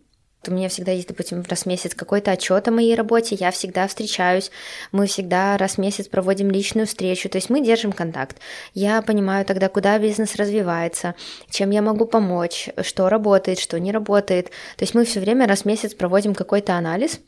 у 0.49 0.53
меня 0.53 0.69
всегда 0.69 0.93
есть, 0.93 1.09
допустим, 1.09 1.43
раз 1.49 1.63
в 1.63 1.67
месяц 1.67 1.95
какой-то 1.95 2.31
отчет 2.33 2.67
о 2.69 2.71
моей 2.71 2.95
работе, 2.95 3.35
я 3.35 3.51
всегда 3.51 3.87
встречаюсь, 3.87 4.51
мы 4.93 5.07
всегда 5.07 5.57
раз 5.57 5.75
в 5.75 5.79
месяц 5.79 6.09
проводим 6.09 6.51
личную 6.51 6.87
встречу, 6.87 7.29
то 7.29 7.39
есть 7.39 7.51
мы 7.51 7.65
держим 7.65 7.93
контакт. 7.93 8.39
Я 8.75 9.03
понимаю 9.03 9.45
тогда, 9.45 9.69
куда 9.69 9.99
бизнес 9.99 10.37
развивается, 10.37 11.15
чем 11.51 11.71
я 11.71 11.83
могу 11.83 12.07
помочь, 12.07 12.69
что 12.83 13.09
работает, 13.09 13.59
что 13.59 13.79
не 13.81 13.93
работает. 13.93 14.47
То 14.77 14.83
есть 14.83 14.95
мы 14.95 15.05
все 15.05 15.21
время 15.21 15.47
раз 15.47 15.63
в 15.63 15.65
месяц 15.67 15.95
проводим 15.95 16.35
какой-то 16.35 16.75
анализ, 16.75 17.21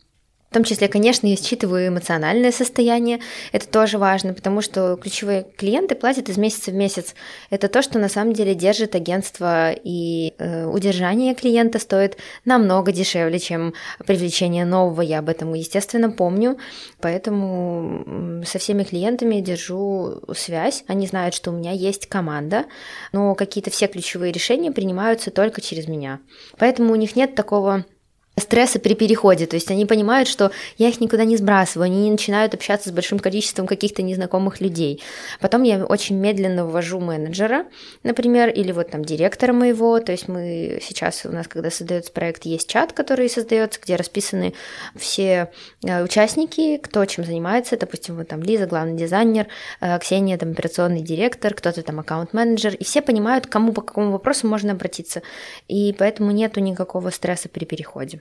в 0.51 0.55
том 0.55 0.65
числе, 0.65 0.89
конечно, 0.89 1.27
я 1.27 1.37
считываю 1.37 1.89
эмоциональное 1.89 2.53
состояние. 2.53 3.21
Это 3.53 3.69
тоже 3.69 3.99
важно, 3.99 4.33
потому 4.33 4.63
что 4.63 4.97
ключевые 4.97 5.47
клиенты 5.57 5.95
платят 5.95 6.29
из 6.29 6.39
месяца 6.39 6.71
в 6.71 6.75
месяц. 6.75 7.15
Это 7.51 7.69
то, 7.69 7.83
что 7.83 7.99
на 7.99 8.09
самом 8.09 8.33
деле 8.33 8.55
держит 8.55 8.95
агентство, 8.95 9.73
и 9.73 10.35
э, 10.39 10.65
удержание 10.67 11.35
клиента 11.35 11.79
стоит 11.79 12.17
намного 12.45 12.93
дешевле, 12.93 13.39
чем 13.39 13.75
привлечение 14.07 14.65
нового. 14.65 15.03
Я 15.03 15.19
об 15.19 15.29
этом, 15.29 15.53
естественно, 15.53 16.11
помню. 16.11 16.59
Поэтому 17.01 18.45
со 18.47 18.59
всеми 18.59 18.85
клиентами 18.85 19.41
держу 19.41 20.23
связь. 20.35 20.85
Они 20.87 21.07
знают, 21.07 21.35
что 21.35 21.51
у 21.51 21.55
меня 21.55 21.73
есть 21.73 22.07
команда, 22.07 22.67
но 23.13 23.35
какие-то 23.35 23.71
все 23.71 23.89
ключевые 23.89 24.33
решения 24.33 24.71
принимаются 24.71 25.31
только 25.31 25.61
через 25.61 25.89
меня. 25.89 26.21
Поэтому 26.57 26.93
у 26.93 26.97
них 26.97 27.17
нет 27.17 27.35
такого 27.35 27.85
стресса 28.39 28.79
при 28.79 28.95
переходе, 28.95 29.47
то 29.47 29.57
есть 29.57 29.71
они 29.71 29.87
понимают, 29.87 30.29
что 30.29 30.51
я 30.77 30.89
их 30.89 31.01
никуда 31.01 31.25
не 31.25 31.37
сбрасываю, 31.37 31.87
они 31.87 32.05
не 32.05 32.11
начинают 32.11 32.53
общаться 32.53 32.91
с 32.91 32.93
большим 32.93 33.19
количеством 33.19 33.67
каких-то 33.67 34.03
незнакомых 34.03 34.61
людей. 34.61 35.03
Потом 35.41 35.63
я 35.63 35.85
очень 35.85 36.17
медленно 36.17 36.67
ввожу 36.67 37.01
менеджера, 37.01 37.65
например, 38.03 38.51
или 38.51 38.73
вот 38.73 38.91
там 38.91 39.05
директора 39.05 39.55
моего, 39.55 40.01
то 40.01 40.13
есть 40.13 40.29
мы 40.29 40.81
сейчас 40.83 41.25
у 41.25 41.31
нас, 41.31 41.49
когда 41.49 41.71
создается 41.71 42.13
проект, 42.13 42.45
есть 42.45 42.69
чат, 42.69 42.93
который 42.93 43.31
создается, 43.31 43.81
где 43.83 43.97
расписаны 43.97 44.53
все 44.95 45.51
э, 45.83 46.05
участники, 46.05 46.77
кто 46.77 47.05
чем 47.07 47.25
занимается, 47.25 47.79
допустим, 47.79 48.17
вот 48.17 48.29
там 48.29 48.43
Лиза, 48.43 48.67
главный 48.67 48.97
дизайнер, 48.97 49.47
э, 49.81 49.99
Ксения, 49.99 50.37
там 50.37 50.51
операционный 50.51 51.01
директор, 51.01 51.55
кто-то 51.55 51.83
там 51.83 52.01
аккаунт-менеджер, 52.01 52.75
и 52.75 52.85
все 52.85 53.01
понимают, 53.01 53.47
кому 53.47 53.73
по 53.73 53.81
какому 53.81 54.13
вопросу 54.13 54.47
можно 54.47 54.73
обратиться, 54.73 55.23
и 55.69 55.95
поэтому 55.99 56.33
нету 56.33 56.61
никакого 56.61 57.09
стресса 57.09 57.49
при 57.49 57.65
переходе. 57.65 58.21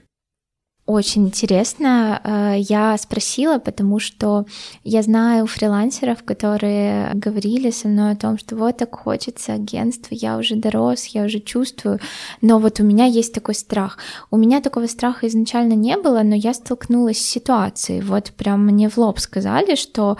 Очень 0.86 1.26
интересно. 1.26 2.20
Э, 2.22 2.54
я 2.56 2.96
спросила, 2.96 3.58
потому 3.58 3.98
что 3.98 4.46
я 4.84 5.02
знаю 5.02 5.48
фрилансеров, 5.48 6.22
которые 6.22 7.10
говорили 7.14 7.70
со 7.70 7.88
мной 7.88 8.12
о 8.12 8.16
том, 8.16 8.38
что 8.38 8.54
вот 8.54 8.76
так 8.76 8.94
хочется 8.94 9.54
агентство, 9.54 10.14
я 10.14 10.38
уже 10.38 10.54
дорос, 10.54 11.06
я 11.06 11.24
уже 11.24 11.40
чувствую, 11.40 11.98
но 12.40 12.60
вот 12.60 12.78
у 12.78 12.84
меня 12.84 13.04
есть 13.04 13.34
такой 13.34 13.56
страх. 13.56 13.98
У 14.30 14.36
меня 14.36 14.60
такого 14.60 14.86
страха 14.86 15.26
изначально 15.26 15.72
не 15.72 15.96
было, 15.96 16.22
но 16.22 16.36
я 16.36 16.54
столкнулась 16.54 17.18
с 17.18 17.30
ситуацией. 17.30 18.00
Вот 18.00 18.30
прям 18.36 18.64
мне 18.64 18.88
в 18.88 18.96
лоб 18.96 19.18
сказали, 19.18 19.74
что 19.74 20.16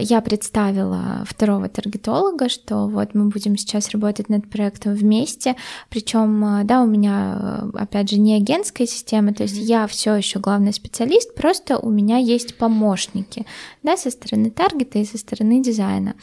я 0.00 0.20
представила 0.20 1.24
второго 1.26 1.68
таргетолога, 1.68 2.48
что 2.48 2.86
вот 2.88 3.14
мы 3.14 3.26
будем 3.26 3.56
сейчас 3.56 3.90
работать 3.90 4.28
над 4.28 4.48
проектом 4.48 4.94
вместе, 4.94 5.56
причем, 5.88 6.44
э, 6.44 6.64
да, 6.64 6.82
у 6.82 6.86
меня, 6.86 7.60
э, 7.74 7.78
опять 7.78 8.10
же, 8.10 8.18
не 8.18 8.34
агентская 8.34 8.86
система, 8.86 9.32
то 9.34 9.42
есть 9.44 9.56
я 9.56 9.86
все 9.86 10.14
еще 10.14 10.38
главный 10.38 10.72
специалист, 10.72 11.34
просто 11.34 11.78
у 11.78 11.90
меня 11.90 12.18
есть 12.18 12.56
помощники, 12.56 13.46
да, 13.82 13.96
со 13.96 14.10
стороны 14.10 14.50
таргета 14.50 14.98
и 14.98 15.04
со 15.04 15.18
стороны 15.18 15.62
дизайна. 15.62 16.14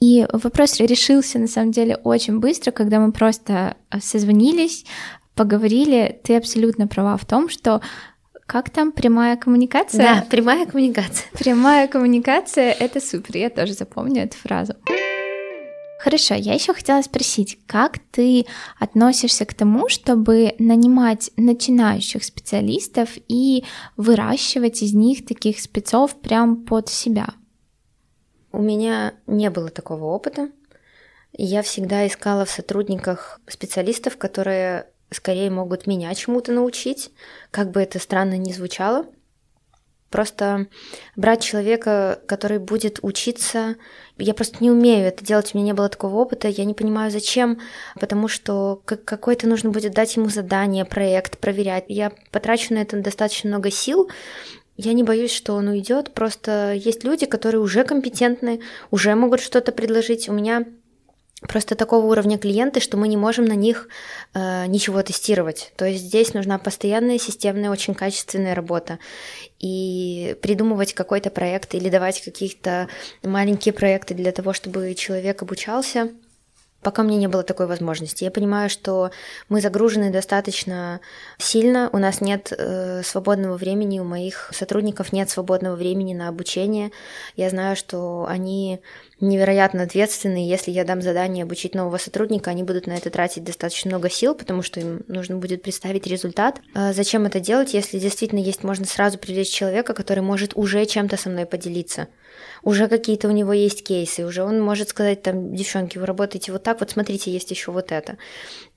И 0.00 0.26
вопрос 0.32 0.78
решился, 0.78 1.38
на 1.38 1.48
самом 1.48 1.72
деле, 1.72 1.96
очень 1.96 2.38
быстро, 2.38 2.70
когда 2.70 3.00
мы 3.00 3.12
просто 3.12 3.76
э, 3.90 4.00
созвонились, 4.00 4.84
поговорили. 5.34 6.20
Ты 6.24 6.36
абсолютно 6.36 6.88
права 6.88 7.16
в 7.16 7.24
том, 7.24 7.48
что 7.48 7.80
как 8.48 8.70
там 8.70 8.92
прямая 8.92 9.36
коммуникация? 9.36 10.02
Да, 10.02 10.26
прямая 10.28 10.64
коммуникация. 10.64 11.28
Прямая 11.32 11.86
коммуникация— 11.86 12.72
это 12.80 12.98
супер, 12.98 13.36
я 13.36 13.50
тоже 13.50 13.74
запомню 13.74 14.22
эту 14.22 14.38
фразу. 14.38 14.72
Хорошо, 16.00 16.34
я 16.34 16.54
еще 16.54 16.72
хотела 16.72 17.02
спросить, 17.02 17.58
как 17.66 17.98
ты 18.10 18.46
относишься 18.80 19.44
к 19.44 19.52
тому, 19.52 19.90
чтобы 19.90 20.54
нанимать 20.58 21.30
начинающих 21.36 22.24
специалистов 22.24 23.10
и 23.28 23.64
выращивать 23.98 24.82
из 24.82 24.94
них 24.94 25.26
таких 25.26 25.60
спецов 25.60 26.18
прям 26.18 26.64
под 26.64 26.88
себя? 26.88 27.26
У 28.50 28.62
меня 28.62 29.12
не 29.26 29.50
было 29.50 29.68
такого 29.68 30.06
опыта. 30.06 30.48
Я 31.32 31.60
всегда 31.60 32.06
искала 32.06 32.46
в 32.46 32.50
сотрудниках 32.50 33.42
специалистов, 33.46 34.16
которые 34.16 34.86
скорее 35.10 35.50
могут 35.50 35.86
меня 35.86 36.14
чему-то 36.14 36.52
научить, 36.52 37.10
как 37.50 37.70
бы 37.70 37.80
это 37.80 37.98
странно 37.98 38.36
ни 38.36 38.52
звучало. 38.52 39.06
Просто 40.10 40.68
брать 41.16 41.42
человека, 41.42 42.22
который 42.26 42.58
будет 42.58 42.98
учиться, 43.02 43.76
я 44.16 44.32
просто 44.32 44.56
не 44.60 44.70
умею 44.70 45.06
это 45.06 45.22
делать, 45.22 45.50
у 45.52 45.58
меня 45.58 45.66
не 45.66 45.72
было 45.74 45.90
такого 45.90 46.16
опыта, 46.16 46.48
я 46.48 46.64
не 46.64 46.72
понимаю 46.72 47.10
зачем, 47.10 47.60
потому 48.00 48.26
что 48.26 48.80
какой-то 48.84 49.46
нужно 49.46 49.68
будет 49.68 49.92
дать 49.92 50.16
ему 50.16 50.30
задание, 50.30 50.86
проект, 50.86 51.36
проверять. 51.38 51.84
Я 51.88 52.12
потрачу 52.30 52.72
на 52.72 52.78
это 52.78 52.96
достаточно 52.96 53.50
много 53.50 53.70
сил, 53.70 54.08
я 54.78 54.94
не 54.94 55.02
боюсь, 55.02 55.32
что 55.32 55.54
он 55.54 55.68
уйдет, 55.68 56.14
просто 56.14 56.72
есть 56.72 57.04
люди, 57.04 57.26
которые 57.26 57.60
уже 57.60 57.84
компетентны, 57.84 58.60
уже 58.90 59.14
могут 59.14 59.40
что-то 59.40 59.72
предложить. 59.72 60.28
У 60.28 60.32
меня 60.32 60.64
просто 61.42 61.74
такого 61.74 62.06
уровня 62.06 62.38
клиенты, 62.38 62.80
что 62.80 62.96
мы 62.96 63.08
не 63.08 63.16
можем 63.16 63.44
на 63.44 63.52
них 63.52 63.88
э, 64.34 64.66
ничего 64.66 65.02
тестировать. 65.02 65.72
То 65.76 65.84
есть 65.84 66.04
здесь 66.04 66.34
нужна 66.34 66.58
постоянная, 66.58 67.18
системная, 67.18 67.70
очень 67.70 67.94
качественная 67.94 68.54
работа. 68.54 68.98
И 69.58 70.36
придумывать 70.42 70.94
какой-то 70.94 71.30
проект 71.30 71.74
или 71.74 71.88
давать 71.88 72.22
какие-то 72.22 72.88
маленькие 73.22 73.72
проекты 73.72 74.14
для 74.14 74.32
того, 74.32 74.52
чтобы 74.52 74.94
человек 74.94 75.42
обучался– 75.42 76.10
Пока 76.80 77.02
мне 77.02 77.16
не 77.16 77.26
было 77.26 77.42
такой 77.42 77.66
возможности. 77.66 78.22
Я 78.22 78.30
понимаю, 78.30 78.70
что 78.70 79.10
мы 79.48 79.60
загружены 79.60 80.12
достаточно 80.12 81.00
сильно, 81.36 81.90
у 81.92 81.98
нас 81.98 82.20
нет 82.20 82.52
э, 82.56 83.02
свободного 83.02 83.56
времени, 83.56 83.98
у 83.98 84.04
моих 84.04 84.50
сотрудников 84.54 85.12
нет 85.12 85.28
свободного 85.28 85.74
времени 85.74 86.14
на 86.14 86.28
обучение. 86.28 86.92
Я 87.34 87.50
знаю, 87.50 87.74
что 87.74 88.26
они 88.28 88.80
невероятно 89.20 89.82
ответственны. 89.82 90.48
Если 90.48 90.70
я 90.70 90.84
дам 90.84 91.02
задание 91.02 91.42
обучить 91.42 91.74
нового 91.74 91.98
сотрудника, 91.98 92.50
они 92.50 92.62
будут 92.62 92.86
на 92.86 92.92
это 92.92 93.10
тратить 93.10 93.42
достаточно 93.42 93.90
много 93.90 94.08
сил, 94.08 94.36
потому 94.36 94.62
что 94.62 94.78
им 94.78 95.02
нужно 95.08 95.36
будет 95.36 95.62
представить 95.62 96.06
результат. 96.06 96.60
А 96.74 96.92
зачем 96.92 97.26
это 97.26 97.40
делать, 97.40 97.74
если 97.74 97.98
действительно 97.98 98.38
есть, 98.38 98.62
можно 98.62 98.84
сразу 98.84 99.18
привлечь 99.18 99.50
человека, 99.50 99.94
который 99.94 100.22
может 100.22 100.52
уже 100.54 100.86
чем-то 100.86 101.16
со 101.16 101.28
мной 101.28 101.46
поделиться? 101.46 102.06
Уже 102.68 102.86
какие-то 102.86 103.28
у 103.28 103.30
него 103.30 103.54
есть 103.54 103.82
кейсы, 103.82 104.26
уже 104.26 104.42
он 104.42 104.60
может 104.60 104.90
сказать 104.90 105.22
там, 105.22 105.54
девчонки, 105.54 105.96
вы 105.96 106.04
работаете 106.04 106.52
вот 106.52 106.62
так, 106.62 106.80
вот 106.80 106.90
смотрите, 106.90 107.32
есть 107.32 107.50
еще 107.50 107.72
вот 107.72 107.92
это. 107.92 108.18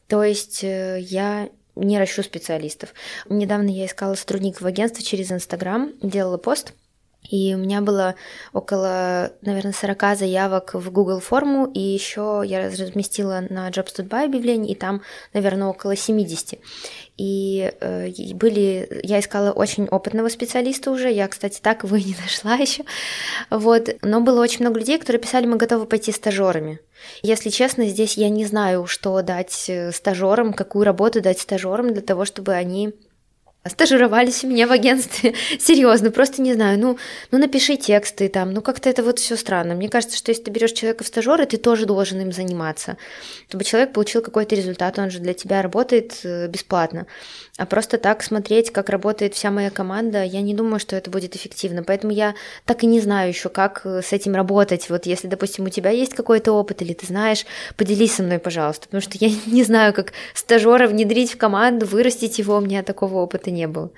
То 0.08 0.24
есть 0.24 0.64
э, 0.64 0.98
я 1.02 1.50
не 1.76 2.00
ращу 2.00 2.24
специалистов. 2.24 2.94
Недавно 3.28 3.68
я 3.68 3.86
искала 3.86 4.16
сотрудников 4.16 4.62
в 4.62 4.66
агентстве 4.66 5.04
через 5.04 5.30
Инстаграм, 5.30 5.92
делала 6.02 6.38
пост, 6.38 6.74
и 7.30 7.54
у 7.54 7.58
меня 7.58 7.82
было 7.82 8.16
около, 8.52 9.32
наверное, 9.42 9.74
40 9.74 10.18
заявок 10.18 10.74
в 10.74 10.92
Google 10.92 11.20
форму, 11.20 11.66
и 11.66 11.80
еще 11.80 12.42
я 12.46 12.68
разместила 12.68 13.46
на 13.50 13.70
Jobs 13.70 13.96
to 13.96 14.08
Buy 14.08 14.26
объявление, 14.26 14.74
и 14.74 14.76
там, 14.76 15.02
наверное, 15.34 15.68
около 15.68 15.96
70. 15.96 16.60
И 17.18 17.72
э, 17.80 18.10
были, 18.34 19.02
я 19.04 19.20
искала 19.20 19.52
очень 19.52 19.86
опытного 19.86 20.30
специалиста 20.30 20.92
уже, 20.92 21.12
я, 21.12 21.28
кстати, 21.28 21.60
так 21.62 21.84
его 21.84 21.96
и 21.96 22.04
не 22.04 22.16
нашла 22.22 22.56
еще, 22.56 22.84
вот, 23.50 23.90
но 24.02 24.22
было 24.22 24.42
очень 24.42 24.62
много 24.62 24.80
людей, 24.80 24.98
которые 24.98 25.22
писали, 25.22 25.46
мы 25.46 25.58
готовы 25.58 25.86
пойти 25.86 26.12
стажерами. 26.12 26.80
Если 27.22 27.50
честно, 27.50 27.88
здесь 27.88 28.18
я 28.18 28.30
не 28.30 28.46
знаю, 28.46 28.88
что 28.88 29.22
дать 29.22 29.66
э, 29.70 29.92
стажерам, 29.92 30.54
какую 30.54 30.86
работу 30.86 31.22
дать 31.22 31.40
стажерам 31.40 31.94
для 31.94 32.02
того, 32.02 32.26
чтобы 32.26 32.54
они 32.54 32.94
стажировались 33.70 34.44
у 34.44 34.48
меня 34.48 34.66
в 34.66 34.72
агентстве. 34.72 35.36
Серьезно, 35.60 36.10
просто 36.10 36.42
не 36.42 36.54
знаю. 36.54 36.80
Ну, 36.80 36.98
ну 37.30 37.38
напиши 37.38 37.78
тексты 37.78 38.28
там. 38.28 38.54
Ну, 38.54 38.62
как-то 38.62 38.90
это 38.90 39.04
вот 39.04 39.20
все 39.20 39.36
странно. 39.36 39.76
Мне 39.76 39.88
кажется, 39.88 40.18
что 40.18 40.32
если 40.32 40.44
ты 40.44 40.52
берешь 40.52 40.72
человека 40.72 41.04
в 41.04 41.08
стажеры, 41.08 41.46
ты 41.46 41.58
тоже 41.58 41.86
должен 41.86 42.20
им 42.22 42.32
заниматься. 42.32 42.98
Чтобы 43.48 43.64
человек 43.64 43.94
получил 43.94 44.22
какой-то 44.22 44.56
результат, 44.56 44.98
он 44.98 45.12
же 45.12 45.20
для 45.20 45.34
тебя 45.34 45.62
работает 45.62 46.20
э, 46.24 46.48
бесплатно. 46.48 47.06
А 47.58 47.68
просто 47.68 48.00
так 48.00 48.24
смотреть, 48.24 48.72
как 48.72 48.90
работает 48.90 49.36
вся 49.36 49.52
моя 49.52 49.70
команда, 49.70 50.24
я 50.24 50.42
не 50.42 50.56
думаю, 50.56 50.80
что 50.80 50.96
это 50.96 51.12
будет 51.12 51.36
эффективно. 51.36 51.84
Поэтому 51.84 52.12
я 52.12 52.34
так 52.66 52.84
и 52.84 52.88
не 52.88 53.00
знаю 53.00 53.30
еще, 53.30 53.50
как 53.50 53.82
э, 53.84 54.02
с 54.02 54.12
этим 54.12 54.34
работать. 54.34 54.90
Вот 54.90 55.06
если, 55.06 55.28
допустим, 55.28 55.66
у 55.66 55.70
тебя 55.70 55.92
есть 55.92 56.16
какой-то 56.16 56.54
опыт, 56.54 56.82
или 56.82 56.94
ты 56.94 57.06
знаешь, 57.06 57.46
поделись 57.78 58.16
со 58.16 58.24
мной, 58.24 58.40
пожалуйста. 58.40 58.86
Потому 58.86 59.02
что 59.02 59.18
я 59.20 59.30
не 59.46 59.64
знаю, 59.64 59.94
как 59.94 60.14
стажера 60.34 60.88
внедрить 60.88 61.34
в 61.34 61.38
команду, 61.38 61.86
вырастить 61.86 62.40
его, 62.40 62.58
у 62.58 62.62
меня 62.62 62.82
такого 62.82 63.20
опыта 63.20 63.51
не 63.52 63.68
было. 63.68 63.92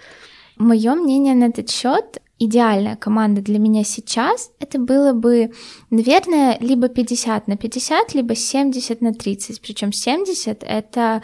Мое 0.58 0.94
мнение 0.96 1.36
на 1.36 1.46
этот 1.46 1.70
счет 1.70 2.22
идеальная 2.40 2.96
команда 2.96 3.42
для 3.42 3.58
меня 3.58 3.84
сейчас, 3.84 4.52
это 4.60 4.78
было 4.80 5.14
бы, 5.14 5.52
наверное, 5.90 6.58
либо 6.60 6.90
50 6.90 7.48
на 7.48 7.56
50, 7.56 8.14
либо 8.14 8.36
70 8.36 9.02
на 9.02 9.14
30. 9.14 9.62
Причем 9.62 9.94
70 9.94 10.64
это 10.64 11.22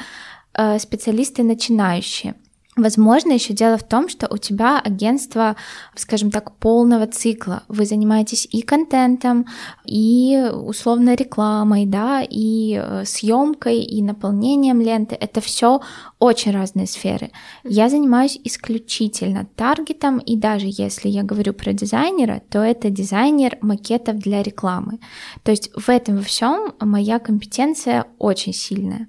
Э, 0.53 0.79
специалисты 0.79 1.43
начинающие. 1.43 2.35
Возможно, 2.81 3.33
еще 3.33 3.53
дело 3.53 3.77
в 3.77 3.83
том, 3.83 4.09
что 4.09 4.27
у 4.29 4.37
тебя 4.37 4.79
агентство, 4.79 5.55
скажем 5.95 6.31
так, 6.31 6.55
полного 6.57 7.07
цикла. 7.07 7.63
Вы 7.67 7.85
занимаетесь 7.85 8.47
и 8.51 8.61
контентом, 8.61 9.45
и 9.85 10.49
условно 10.53 11.15
рекламой, 11.15 11.85
да, 11.85 12.21
и 12.21 12.81
э, 12.81 13.03
съемкой, 13.05 13.81
и 13.81 14.01
наполнением 14.01 14.81
ленты. 14.81 15.15
Это 15.15 15.41
все 15.41 15.81
очень 16.19 16.51
разные 16.51 16.87
сферы. 16.87 17.31
Я 17.63 17.89
занимаюсь 17.89 18.39
исключительно 18.43 19.47
таргетом, 19.55 20.19
и 20.19 20.37
даже 20.37 20.67
если 20.67 21.09
я 21.09 21.23
говорю 21.23 21.53
про 21.53 21.73
дизайнера, 21.73 22.41
то 22.49 22.59
это 22.59 22.89
дизайнер 22.89 23.57
макетов 23.61 24.17
для 24.17 24.41
рекламы. 24.43 24.99
То 25.43 25.51
есть 25.51 25.71
в 25.75 25.89
этом 25.89 26.17
во 26.17 26.23
всем 26.23 26.73
моя 26.79 27.19
компетенция 27.19 28.05
очень 28.17 28.53
сильная. 28.53 29.07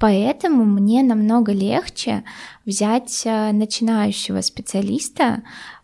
Поэтому 0.00 0.64
мне 0.64 1.02
намного 1.02 1.52
легче 1.52 2.24
взять 2.64 3.22
э, 3.26 3.52
начинающего 3.52 4.40
специалиста, 4.40 5.42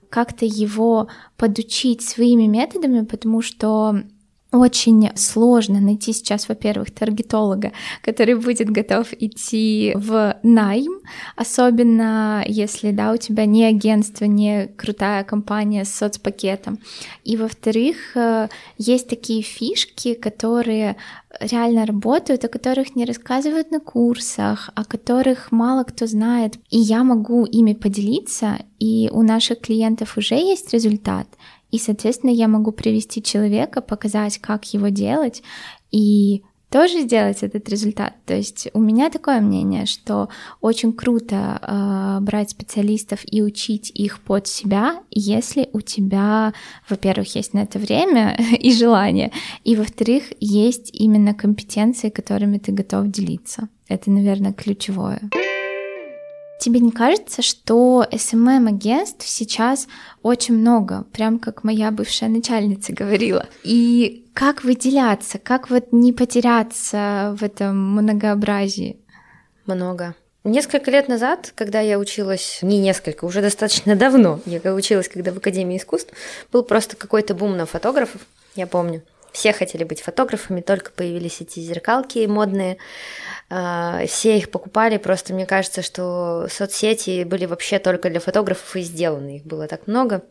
как-то 0.08 0.46
его 0.46 1.08
подучить 1.36 2.00
своими 2.00 2.46
методами, 2.46 3.04
потому 3.04 3.42
что 3.42 4.02
очень 4.58 5.10
сложно 5.16 5.80
найти 5.80 6.12
сейчас, 6.12 6.48
во-первых, 6.48 6.90
таргетолога, 6.90 7.72
который 8.02 8.34
будет 8.34 8.70
готов 8.70 9.12
идти 9.12 9.92
в 9.94 10.36
найм, 10.42 11.00
особенно 11.36 12.44
если, 12.46 12.90
да, 12.90 13.12
у 13.12 13.16
тебя 13.16 13.46
не 13.46 13.64
агентство, 13.64 14.24
не 14.24 14.68
крутая 14.76 15.24
компания 15.24 15.84
с 15.84 15.92
соцпакетом. 15.92 16.78
И, 17.24 17.36
во-вторых, 17.36 18.16
э, 18.16 18.48
есть 18.78 19.08
такие 19.08 19.42
фишки, 19.42 20.14
которые 20.14 20.96
реально 21.40 21.86
работают, 21.86 22.44
о 22.44 22.48
которых 22.48 22.96
не 22.96 23.04
рассказывают 23.04 23.70
на 23.70 23.80
курсах, 23.80 24.70
о 24.74 24.84
которых 24.84 25.52
мало 25.52 25.84
кто 25.84 26.06
знает. 26.06 26.54
И 26.70 26.78
я 26.78 27.04
могу 27.04 27.44
ими 27.44 27.74
поделиться, 27.74 28.58
и 28.78 29.08
у 29.12 29.22
наших 29.22 29.60
клиентов 29.60 30.16
уже 30.16 30.34
есть 30.34 30.72
результат. 30.72 31.26
И, 31.70 31.78
соответственно, 31.78 32.30
я 32.30 32.48
могу 32.48 32.72
привести 32.72 33.22
человека, 33.22 33.80
показать, 33.80 34.38
как 34.38 34.64
его 34.72 34.88
делать, 34.88 35.42
и 35.90 36.42
тоже 36.70 37.02
сделать 37.02 37.42
этот 37.42 37.68
результат. 37.68 38.14
То 38.26 38.34
есть 38.34 38.68
у 38.72 38.80
меня 38.80 39.08
такое 39.08 39.40
мнение, 39.40 39.86
что 39.86 40.28
очень 40.60 40.92
круто 40.92 41.58
э, 41.62 42.18
брать 42.22 42.50
специалистов 42.50 43.20
и 43.24 43.40
учить 43.40 43.90
их 43.94 44.20
под 44.20 44.46
себя, 44.46 45.00
если 45.10 45.70
у 45.72 45.80
тебя, 45.80 46.52
во-первых, 46.88 47.34
есть 47.36 47.54
на 47.54 47.60
это 47.60 47.78
время 47.78 48.36
и 48.58 48.72
желание, 48.72 49.32
и 49.64 49.76
во-вторых, 49.76 50.24
есть 50.40 50.90
именно 50.92 51.34
компетенции, 51.34 52.10
которыми 52.10 52.58
ты 52.58 52.72
готов 52.72 53.08
делиться. 53.08 53.68
Это, 53.88 54.10
наверное, 54.10 54.52
ключевое. 54.52 55.20
Тебе 56.58 56.80
не 56.80 56.90
кажется, 56.90 57.42
что 57.42 58.06
SMM-агентств 58.10 59.26
сейчас 59.26 59.88
очень 60.22 60.54
много, 60.54 61.04
прям 61.12 61.38
как 61.38 61.64
моя 61.64 61.90
бывшая 61.90 62.28
начальница 62.28 62.92
говорила? 62.92 63.46
И 63.62 64.26
как 64.32 64.64
выделяться, 64.64 65.38
как 65.38 65.68
вот 65.68 65.92
не 65.92 66.12
потеряться 66.12 67.36
в 67.38 67.42
этом 67.42 67.92
многообразии? 67.92 68.98
Много. 69.66 70.14
Несколько 70.44 70.90
лет 70.90 71.08
назад, 71.08 71.52
когда 71.54 71.80
я 71.80 71.98
училась, 71.98 72.60
не 72.62 72.78
несколько, 72.78 73.24
уже 73.24 73.42
достаточно 73.42 73.96
давно, 73.96 74.40
я 74.46 74.74
училась, 74.74 75.08
когда 75.08 75.32
в 75.32 75.38
Академии 75.38 75.76
искусств, 75.76 76.12
был 76.52 76.62
просто 76.62 76.96
какой-то 76.96 77.34
бум 77.34 77.56
на 77.56 77.66
фотографов, 77.66 78.20
я 78.54 78.66
помню. 78.66 79.02
Все 79.36 79.52
хотели 79.52 79.84
быть 79.84 80.00
фотографами, 80.00 80.62
только 80.62 80.92
появились 80.92 81.42
эти 81.42 81.60
зеркалки 81.60 82.24
модные. 82.24 82.78
А, 83.50 84.06
все 84.06 84.38
их 84.38 84.50
покупали, 84.50 84.96
просто 84.96 85.34
мне 85.34 85.44
кажется, 85.44 85.82
что 85.82 86.46
соцсети 86.50 87.22
были 87.24 87.44
вообще 87.44 87.78
только 87.78 88.08
для 88.08 88.18
фотографов 88.18 88.74
и 88.76 88.80
сделаны, 88.80 89.36
их 89.36 89.44
было 89.44 89.68
так 89.68 89.88
много. 89.88 90.24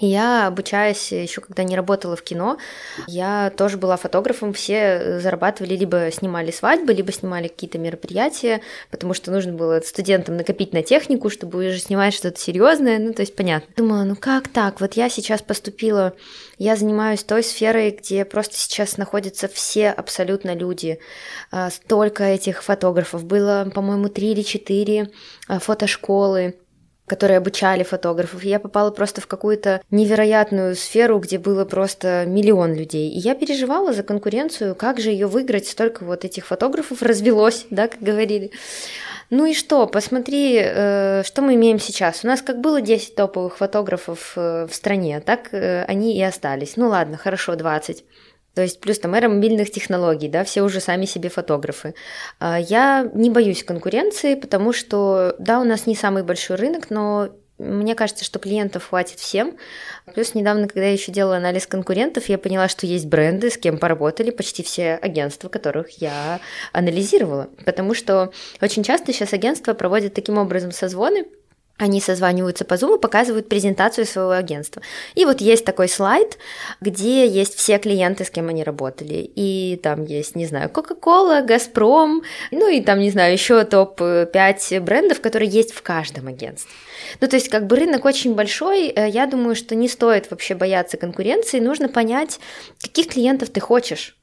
Я, 0.00 0.46
обучаясь 0.46 1.12
еще 1.12 1.40
когда 1.40 1.64
не 1.64 1.76
работала 1.76 2.16
в 2.16 2.22
кино, 2.22 2.58
я 3.06 3.52
тоже 3.56 3.78
была 3.78 3.96
фотографом, 3.96 4.52
все 4.52 5.18
зарабатывали, 5.20 5.76
либо 5.76 6.10
снимали 6.12 6.50
свадьбы, 6.50 6.92
либо 6.92 7.12
снимали 7.12 7.48
какие-то 7.48 7.78
мероприятия, 7.78 8.60
потому 8.90 9.14
что 9.14 9.30
нужно 9.30 9.52
было 9.52 9.80
студентам 9.80 10.36
накопить 10.36 10.72
на 10.72 10.82
технику, 10.82 11.30
чтобы 11.30 11.68
уже 11.68 11.78
снимать 11.78 12.14
что-то 12.14 12.38
серьезное, 12.38 12.98
ну 12.98 13.12
то 13.12 13.22
есть 13.22 13.34
понятно. 13.34 13.68
Думала, 13.76 14.04
ну 14.04 14.16
как 14.16 14.48
так, 14.48 14.80
вот 14.80 14.94
я 14.94 15.08
сейчас 15.08 15.42
поступила, 15.42 16.14
я 16.58 16.76
занимаюсь 16.76 17.24
той 17.24 17.42
сферой, 17.42 17.90
где 17.90 18.24
просто 18.24 18.56
сейчас 18.56 18.96
находятся 18.96 19.48
все 19.48 19.90
абсолютно 19.90 20.54
люди, 20.54 20.98
а, 21.50 21.70
столько 21.70 22.24
этих 22.24 22.62
фотографов, 22.62 23.24
было, 23.24 23.70
по-моему, 23.74 24.08
три 24.08 24.32
или 24.32 24.42
четыре 24.42 25.10
а, 25.48 25.58
фотошколы, 25.58 26.56
которые 27.08 27.38
обучали 27.38 27.82
фотографов. 27.82 28.44
я 28.44 28.60
попала 28.60 28.90
просто 28.90 29.20
в 29.20 29.26
какую-то 29.26 29.80
невероятную 29.90 30.76
сферу, 30.76 31.18
где 31.18 31.38
было 31.38 31.64
просто 31.64 32.24
миллион 32.26 32.74
людей. 32.74 33.10
И 33.10 33.18
я 33.18 33.34
переживала 33.34 33.92
за 33.92 34.02
конкуренцию, 34.02 34.74
как 34.74 35.00
же 35.00 35.10
ее 35.10 35.26
выиграть, 35.26 35.66
столько 35.66 36.04
вот 36.04 36.24
этих 36.24 36.46
фотографов 36.46 37.02
развелось, 37.02 37.66
да, 37.70 37.88
как 37.88 38.00
говорили. 38.00 38.52
Ну 39.30 39.44
и 39.44 39.52
что, 39.52 39.86
посмотри, 39.86 40.58
э, 40.58 41.22
что 41.22 41.42
мы 41.42 41.54
имеем 41.54 41.78
сейчас. 41.78 42.24
У 42.24 42.26
нас 42.26 42.40
как 42.40 42.60
было 42.60 42.80
10 42.80 43.14
топовых 43.14 43.58
фотографов 43.58 44.32
э, 44.36 44.66
в 44.66 44.74
стране, 44.74 45.20
так 45.20 45.52
э, 45.52 45.84
они 45.84 46.16
и 46.16 46.22
остались. 46.22 46.76
Ну 46.76 46.88
ладно, 46.88 47.18
хорошо, 47.18 47.54
20. 47.54 48.04
То 48.54 48.62
есть 48.62 48.80
плюс 48.80 48.98
там 48.98 49.14
эра 49.14 49.28
мобильных 49.28 49.70
технологий, 49.70 50.28
да, 50.28 50.44
все 50.44 50.62
уже 50.62 50.80
сами 50.80 51.04
себе 51.04 51.28
фотографы. 51.28 51.94
А, 52.40 52.58
я 52.58 53.08
не 53.14 53.30
боюсь 53.30 53.62
конкуренции, 53.62 54.34
потому 54.34 54.72
что, 54.72 55.36
да, 55.38 55.60
у 55.60 55.64
нас 55.64 55.86
не 55.86 55.94
самый 55.94 56.22
большой 56.22 56.56
рынок, 56.56 56.90
но 56.90 57.30
мне 57.58 57.94
кажется, 57.94 58.24
что 58.24 58.38
клиентов 58.38 58.88
хватит 58.88 59.18
всем. 59.18 59.56
Плюс 60.14 60.34
недавно, 60.34 60.68
когда 60.68 60.86
я 60.86 60.92
еще 60.92 61.10
делала 61.10 61.36
анализ 61.36 61.66
конкурентов, 61.66 62.28
я 62.28 62.38
поняла, 62.38 62.68
что 62.68 62.86
есть 62.86 63.06
бренды, 63.06 63.50
с 63.50 63.58
кем 63.58 63.78
поработали 63.78 64.30
почти 64.30 64.62
все 64.62 64.94
агентства, 64.94 65.48
которых 65.48 66.00
я 66.00 66.40
анализировала. 66.72 67.48
Потому 67.64 67.94
что 67.94 68.32
очень 68.60 68.84
часто 68.84 69.12
сейчас 69.12 69.32
агентства 69.32 69.74
проводят 69.74 70.14
таким 70.14 70.38
образом 70.38 70.70
созвоны, 70.70 71.26
они 71.78 72.00
созваниваются 72.00 72.64
по 72.64 72.74
Zoom 72.74 72.96
и 72.96 73.00
показывают 73.00 73.48
презентацию 73.48 74.04
своего 74.04 74.32
агентства. 74.32 74.82
И 75.14 75.24
вот 75.24 75.40
есть 75.40 75.64
такой 75.64 75.88
слайд, 75.88 76.36
где 76.80 77.26
есть 77.26 77.54
все 77.54 77.78
клиенты, 77.78 78.24
с 78.24 78.30
кем 78.30 78.48
они 78.48 78.64
работали. 78.64 79.30
И 79.34 79.80
там 79.82 80.04
есть, 80.04 80.34
не 80.34 80.46
знаю, 80.46 80.70
Coca-Cola, 80.70 81.44
Газпром, 81.44 82.22
ну 82.50 82.68
и 82.68 82.80
там, 82.80 82.98
не 82.98 83.10
знаю, 83.10 83.32
еще 83.32 83.64
топ-5 83.64 84.80
брендов, 84.80 85.20
которые 85.20 85.48
есть 85.48 85.72
в 85.72 85.82
каждом 85.82 86.26
агентстве. 86.26 86.70
Ну, 87.20 87.28
то 87.28 87.36
есть, 87.36 87.48
как 87.48 87.66
бы 87.66 87.76
рынок 87.76 88.04
очень 88.04 88.34
большой, 88.34 88.88
э, 88.88 89.08
я 89.08 89.26
думаю, 89.26 89.54
что 89.54 89.76
не 89.76 89.88
стоит 89.88 90.30
вообще 90.30 90.56
бояться 90.56 90.96
конкуренции, 90.96 91.60
нужно 91.60 91.88
понять, 91.88 92.40
каких 92.82 93.08
клиентов 93.08 93.50
ты 93.50 93.60
хочешь. 93.60 94.16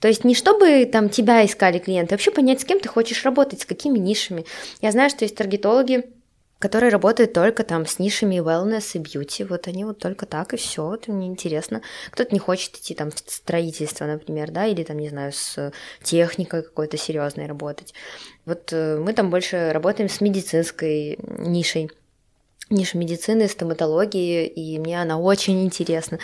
То 0.00 0.08
есть 0.08 0.24
не 0.24 0.34
чтобы 0.34 0.84
там 0.86 1.08
тебя 1.08 1.46
искали 1.46 1.78
клиенты, 1.78 2.14
а 2.14 2.16
вообще 2.16 2.32
понять, 2.32 2.60
с 2.60 2.64
кем 2.64 2.80
ты 2.80 2.88
хочешь 2.88 3.24
работать, 3.24 3.60
с 3.60 3.64
какими 3.64 3.98
нишами. 3.98 4.44
Я 4.80 4.90
знаю, 4.90 5.10
что 5.10 5.24
есть 5.24 5.36
таргетологи, 5.36 6.04
которые 6.62 6.90
работают 6.90 7.32
только 7.32 7.64
там 7.64 7.86
с 7.86 7.98
нишами 7.98 8.36
wellness 8.36 8.92
и 8.94 8.98
beauty. 9.00 9.44
Вот 9.44 9.66
они 9.66 9.84
вот 9.84 9.98
только 9.98 10.26
так 10.26 10.54
и 10.54 10.56
все. 10.56 10.94
Это 10.94 11.10
мне 11.10 11.26
интересно. 11.26 11.82
Кто-то 12.12 12.32
не 12.32 12.38
хочет 12.38 12.76
идти 12.76 12.94
там 12.94 13.10
в 13.10 13.18
строительство, 13.18 14.04
например, 14.06 14.52
да, 14.52 14.66
или 14.66 14.84
там, 14.84 14.98
не 14.98 15.08
знаю, 15.08 15.32
с 15.32 15.72
техникой 16.04 16.62
какой-то 16.62 16.96
серьезной 16.96 17.46
работать. 17.46 17.94
Вот 18.46 18.72
э, 18.72 18.96
мы 18.96 19.12
там 19.12 19.28
больше 19.28 19.72
работаем 19.72 20.08
с 20.08 20.20
медицинской 20.20 21.18
нишей 21.38 21.90
ниша 22.72 22.98
медицины, 22.98 23.48
стоматологии, 23.48 24.46
и 24.46 24.78
мне 24.78 25.00
она 25.00 25.18
очень 25.18 25.62
интересна. 25.62 26.18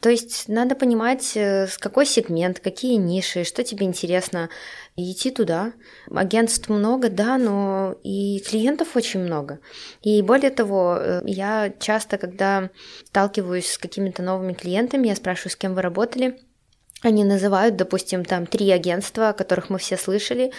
То 0.00 0.08
есть 0.08 0.48
надо 0.48 0.74
понимать, 0.74 1.32
э, 1.36 1.66
с 1.66 1.78
какой 1.78 2.06
сегмент, 2.06 2.60
какие 2.60 2.96
ниши, 2.96 3.44
что 3.44 3.64
тебе 3.64 3.86
интересно, 3.86 4.48
и 4.96 5.12
идти 5.12 5.30
туда. 5.30 5.72
Агентств 6.10 6.68
много, 6.68 7.08
да, 7.08 7.38
но 7.38 7.96
и 8.02 8.42
клиентов 8.48 8.96
очень 8.96 9.20
много. 9.20 9.60
И 10.02 10.22
более 10.22 10.50
того, 10.50 10.96
э, 10.98 11.22
я 11.24 11.72
часто, 11.78 12.18
когда 12.18 12.70
сталкиваюсь 13.04 13.70
с 13.72 13.78
какими-то 13.78 14.22
новыми 14.22 14.52
клиентами, 14.52 15.08
я 15.08 15.16
спрашиваю, 15.16 15.52
с 15.52 15.56
кем 15.56 15.74
вы 15.74 15.82
работали, 15.82 16.38
они 17.02 17.24
называют, 17.24 17.76
допустим, 17.76 18.24
там 18.24 18.46
три 18.46 18.70
агентства, 18.70 19.30
о 19.30 19.32
которых 19.32 19.70
мы 19.70 19.78
все 19.78 19.96
слышали, 19.96 20.52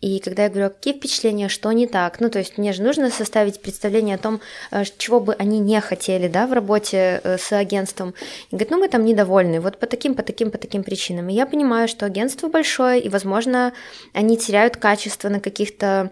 и 0.00 0.18
когда 0.18 0.44
я 0.44 0.48
говорю, 0.48 0.66
«А 0.66 0.70
какие 0.70 0.94
впечатления, 0.94 1.48
что 1.48 1.70
не 1.72 1.86
так, 1.86 2.20
ну, 2.20 2.28
то 2.30 2.38
есть 2.38 2.58
мне 2.58 2.72
же 2.72 2.82
нужно 2.82 3.10
составить 3.10 3.60
представление 3.60 4.16
о 4.16 4.18
том, 4.18 4.40
э, 4.70 4.82
чего 4.98 5.20
бы 5.20 5.34
они 5.34 5.60
не 5.60 5.80
хотели, 5.80 6.28
да, 6.28 6.46
в 6.46 6.52
работе 6.52 7.20
э, 7.22 7.38
с 7.38 7.52
агентством. 7.52 8.14
И 8.50 8.56
говорят, 8.56 8.70
ну, 8.70 8.78
мы 8.78 8.88
там 8.88 9.04
недовольны, 9.04 9.60
вот 9.60 9.78
по 9.78 9.86
таким, 9.86 10.14
по 10.14 10.22
таким, 10.22 10.50
по 10.50 10.58
таким 10.58 10.82
причинам. 10.82 11.28
И 11.28 11.34
я 11.34 11.46
понимаю, 11.46 11.88
что 11.88 12.06
агентство 12.06 12.48
большое, 12.48 13.00
и, 13.00 13.08
возможно, 13.08 13.72
они 14.12 14.36
теряют 14.36 14.76
качество 14.76 15.28
на 15.28 15.40
каких-то 15.40 16.10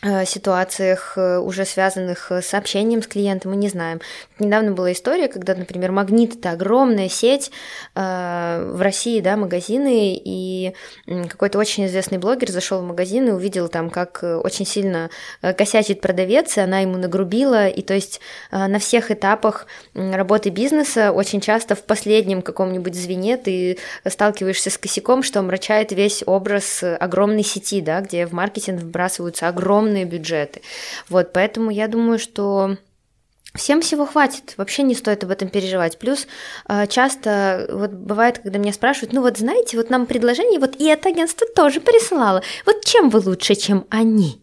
ситуациях, 0.00 1.14
э, 1.16 1.38
уже 1.38 1.64
связанных 1.64 2.30
с 2.30 2.54
общением 2.54 3.02
с 3.02 3.08
клиентом, 3.08 3.50
мы 3.50 3.56
не 3.56 3.68
знаем. 3.68 4.00
Недавно 4.38 4.70
была 4.70 4.92
история, 4.92 5.26
когда, 5.26 5.56
например, 5.56 5.90
Магнит— 5.90 6.34
это 6.38 6.52
огромная 6.52 7.08
сеть 7.08 7.50
э, 7.96 8.70
в 8.72 8.80
России, 8.80 9.20
да, 9.20 9.36
магазины, 9.36 10.14
и 10.24 10.72
какой-то 11.06 11.58
очень 11.58 11.86
известный 11.86 12.18
блогер 12.18 12.50
зашел 12.50 12.80
в 12.80 12.84
магазин 12.84 13.26
и 13.26 13.32
увидел 13.32 13.68
там, 13.68 13.90
как 13.90 14.20
очень 14.22 14.66
сильно 14.66 15.10
косячит 15.40 16.00
продавец, 16.00 16.56
и 16.56 16.60
она 16.60 16.78
ему 16.78 16.96
нагрубила, 16.96 17.66
и 17.66 17.82
то 17.82 17.94
есть 17.94 18.20
на 18.52 18.78
всех 18.78 19.10
этапах 19.10 19.66
работы 19.94 20.50
бизнеса 20.50 21.10
очень 21.12 21.40
часто 21.40 21.74
в 21.74 21.82
последнем 21.82 22.42
каком-нибудь 22.42 22.94
звене 22.94 23.36
ты 23.36 23.78
сталкиваешься 24.06 24.70
с 24.70 24.78
косяком, 24.78 25.22
что 25.22 25.40
омрачает 25.40 25.90
весь 25.92 26.22
образ 26.24 26.82
огромной 26.82 27.42
сети, 27.42 27.80
да, 27.80 28.00
где 28.00 28.26
в 28.26 28.32
маркетинг 28.32 28.80
вбрасываются 28.80 29.48
огромные 29.48 29.87
огромные 29.88 30.04
бюджеты. 30.04 30.60
Вот, 31.08 31.32
поэтому 31.32 31.70
я 31.70 31.88
думаю, 31.88 32.18
что 32.18 32.76
Всем 33.54 33.80
всего 33.80 34.04
хватит, 34.04 34.54
вообще 34.58 34.82
не 34.82 34.94
стоит 34.94 35.24
об 35.24 35.30
этом 35.30 35.48
переживать. 35.48 35.98
Плюс 35.98 36.28
а, 36.66 36.86
часто 36.86 37.66
вот 37.72 37.90
бывает, 37.90 38.38
когда 38.38 38.58
меня 38.58 38.74
спрашивают, 38.74 39.14
ну 39.14 39.22
вот 39.22 39.38
знаете, 39.38 39.78
вот 39.78 39.88
нам 39.88 40.04
предложение, 40.04 40.60
вот 40.60 40.76
и 40.78 40.84
это 40.84 41.08
агентство 41.08 41.46
тоже 41.56 41.80
присылало. 41.80 42.42
Вот 42.66 42.84
чем 42.84 43.08
вы 43.08 43.20
лучше, 43.20 43.54
чем 43.54 43.86
они? 43.88 44.42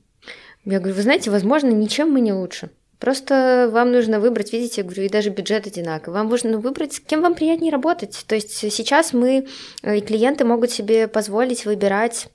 Я 0.65 0.79
говорю, 0.79 0.95
вы 0.95 1.03
знаете, 1.03 1.29
возможно, 1.29 1.69
ничем 1.69 2.09
мы 2.09 2.19
не 2.19 2.33
лучше. 2.33 2.71
Просто 2.99 3.69
вам 3.71 3.91
нужно 3.91 4.19
выбрать, 4.19 4.51
видите, 4.51 4.81
я 4.81 4.83
говорю, 4.83 5.03
и 5.03 5.09
даже 5.09 5.29
бюджет 5.29 5.67
одинаковый. 5.67 6.19
Вам 6.19 6.27
нужно 6.27 6.57
выбрать, 6.57 6.93
с 6.93 6.99
кем 6.99 7.21
вам 7.21 7.35
приятнее 7.35 7.71
работать. 7.71 8.25
То 8.27 8.33
есть 8.33 8.57
сейчас 8.57 9.13
мы 9.13 9.47
и 9.83 10.01
клиенты 10.01 10.45
могут 10.45 10.71
себе 10.71 11.07
позволить 11.07 11.65
выбирать 11.65 12.27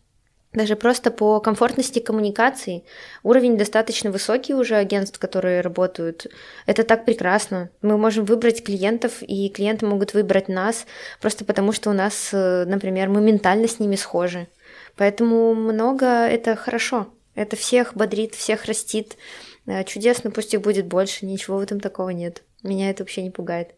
даже 0.52 0.74
просто 0.74 1.10
по 1.10 1.40
комфортности 1.40 2.00
коммуникации. 2.00 2.84
Уровень 3.22 3.56
достаточно 3.56 4.10
высокий 4.10 4.54
уже 4.54 4.76
агентств, 4.76 5.18
которые 5.18 5.60
работают. 5.60 6.26
Это 6.66 6.82
так 6.82 7.04
прекрасно. 7.04 7.70
Мы 7.82 7.96
можем 7.96 8.24
выбрать 8.24 8.64
клиентов, 8.64 9.22
и 9.22 9.48
клиенты 9.48 9.86
могут 9.86 10.12
выбрать 10.12 10.48
нас, 10.48 10.86
просто 11.20 11.44
потому 11.44 11.72
что 11.72 11.90
у 11.90 11.92
нас, 11.92 12.30
э, 12.32 12.64
например, 12.66 13.08
мы 13.08 13.20
ментально 13.20 13.68
с 13.68 13.78
ними 13.78 13.94
схожи. 13.94 14.48
Поэтому 14.96 15.54
много 15.54 16.06
это 16.06 16.56
хорошо. 16.56 17.06
Это 17.36 17.56
всех 17.56 17.94
бодрит, 17.94 18.34
всех 18.34 18.64
растит. 18.64 19.16
Э, 19.66 19.84
чудесно, 19.84 20.32
пусть 20.32 20.52
их 20.52 20.62
будет 20.62 20.86
больше, 20.86 21.26
ничего 21.26 21.58
в 21.58 21.62
этом 21.62 21.78
такого 21.78 22.10
нет. 22.10 22.42
Меня 22.62 22.90
это 22.90 23.04
вообще 23.04 23.22
не 23.22 23.30
пугает. 23.30 23.74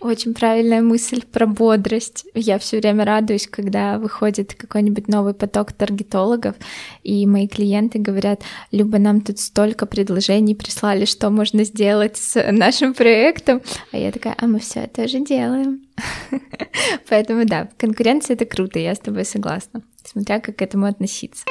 Очень 0.00 0.34
правильная 0.34 0.82
мысль 0.82 1.22
про 1.22 1.46
бодрость. 1.46 2.26
Я 2.34 2.58
все 2.58 2.78
время 2.78 3.06
радуюсь, 3.06 3.46
когда 3.46 3.98
выходит 3.98 4.54
какой-нибудь 4.54 5.08
новый 5.08 5.32
поток 5.32 5.72
таргетологов, 5.72 6.54
и 7.02 7.26
мои 7.26 7.48
клиенты 7.48 7.98
говорят, 7.98 8.42
Люба, 8.72 8.98
нам 8.98 9.22
тут 9.22 9.38
столько 9.38 9.86
предложений 9.86 10.56
прислали, 10.56 11.06
что 11.06 11.30
можно 11.30 11.64
сделать 11.64 12.18
с 12.18 12.52
нашим 12.52 12.92
проектом. 12.92 13.62
А 13.90 13.96
я 13.96 14.12
такая, 14.12 14.34
а 14.38 14.46
мы 14.46 14.58
все 14.58 14.80
это 14.80 15.08
же 15.08 15.20
делаем. 15.20 15.86
Поэтому 17.08 17.46
да, 17.46 17.70
конкуренция 17.78 18.34
это 18.34 18.44
круто, 18.44 18.78
я 18.78 18.94
с 18.94 18.98
тобой 18.98 19.24
согласна, 19.24 19.80
смотря 20.04 20.40
как 20.40 20.56
к 20.56 20.62
этому 20.62 20.86
относиться. 20.86 21.44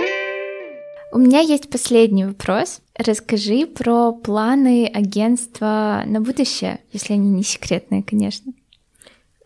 У 1.11 1.17
меня 1.17 1.39
есть 1.39 1.69
последний 1.69 2.25
вопрос. 2.25 2.81
Расскажи 2.97 3.65
про 3.67 4.13
планы 4.13 4.87
агентства 4.87 6.03
на 6.05 6.21
будущее, 6.21 6.79
если 6.93 7.13
они 7.13 7.29
не 7.29 7.43
секретные, 7.43 8.03
конечно. 8.03 8.53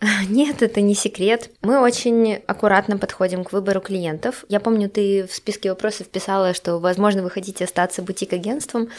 Нет, 0.30 0.62
это 0.62 0.82
не 0.82 0.96
секрет. 0.96 1.50
Мы 1.62 1.80
очень 1.80 2.36
аккуратно 2.48 2.98
подходим 2.98 3.44
к 3.44 3.52
выбору 3.52 3.82
клиентов. 3.82 4.46
Я 4.48 4.60
помню, 4.60 4.90
ты 4.90 5.26
в 5.26 5.34
списке 5.34 5.70
вопросов 5.70 6.08
писала, 6.08 6.54
что, 6.54 6.78
возможно, 6.78 7.22
вы 7.24 7.30
хотите 7.30 7.66
остаться 7.66 8.02
бутик-агентством. 8.02 8.90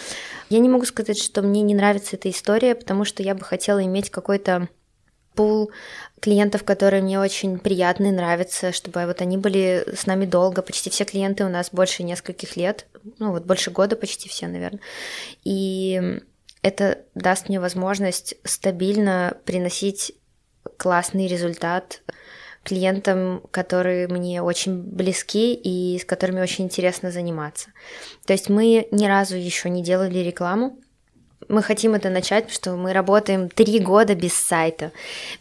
Я 0.51 0.59
не 0.59 0.69
могу 0.69 0.85
сказать, 0.85 1.19
что 1.19 1.43
мне 1.43 1.63
не 1.63 1.75
нравится 1.75 2.17
эта 2.17 2.29
история, 2.29 2.75
потому 2.75 3.05
что 3.05 3.23
я 3.23 3.35
бы 3.35 3.45
хотела 3.45 3.83
иметь 3.85 4.11
какой-то 4.11 4.69
пул 5.41 5.71
клиентов, 6.21 6.65
которые 6.65 7.03
мне 7.03 7.19
очень 7.19 7.59
приятны, 7.59 8.09
и 8.09 8.13
нравятся, 8.13 8.73
чтобы 8.73 9.07
вот 9.07 9.23
они 9.23 9.39
были 9.39 9.87
с 9.95 10.05
нами 10.05 10.27
долго. 10.27 10.61
Почти 10.61 10.91
все 10.91 11.05
клиенты 11.05 11.45
у 11.45 11.49
нас 11.49 11.71
больше 11.73 12.03
нескольких 12.03 12.57
лет, 12.57 12.87
ну 13.19 13.33
вот 13.33 13.45
больше 13.45 13.71
года 13.71 13.97
почти 13.97 14.29
все, 14.29 14.47
наверное. 14.49 14.81
И 15.45 16.21
это 16.61 16.99
даст 17.15 17.49
мне 17.49 17.59
возможность 17.59 18.35
стабильно 18.45 19.39
приносить 19.47 20.13
классный 20.77 21.27
результат 21.27 22.03
клиентам, 22.65 23.43
которые 23.51 24.07
мне 24.07 24.43
очень 24.43 24.83
близки 24.83 25.55
и 25.55 25.99
с 25.99 26.05
которыми 26.05 26.43
очень 26.43 26.67
интересно 26.67 27.11
заниматься. 27.11 27.71
То 28.27 28.35
есть 28.35 28.51
мы 28.51 28.89
ни 28.91 29.07
разу 29.07 29.37
еще 29.37 29.71
не 29.71 29.83
делали 29.83 30.19
рекламу, 30.19 30.79
мы 31.49 31.63
хотим 31.63 31.95
это 31.95 32.11
начать, 32.11 32.51
что 32.51 32.73
мы 32.73 32.93
работаем 32.93 33.49
три 33.49 33.79
года 33.79 34.15
без 34.15 34.35
сайта, 34.35 34.93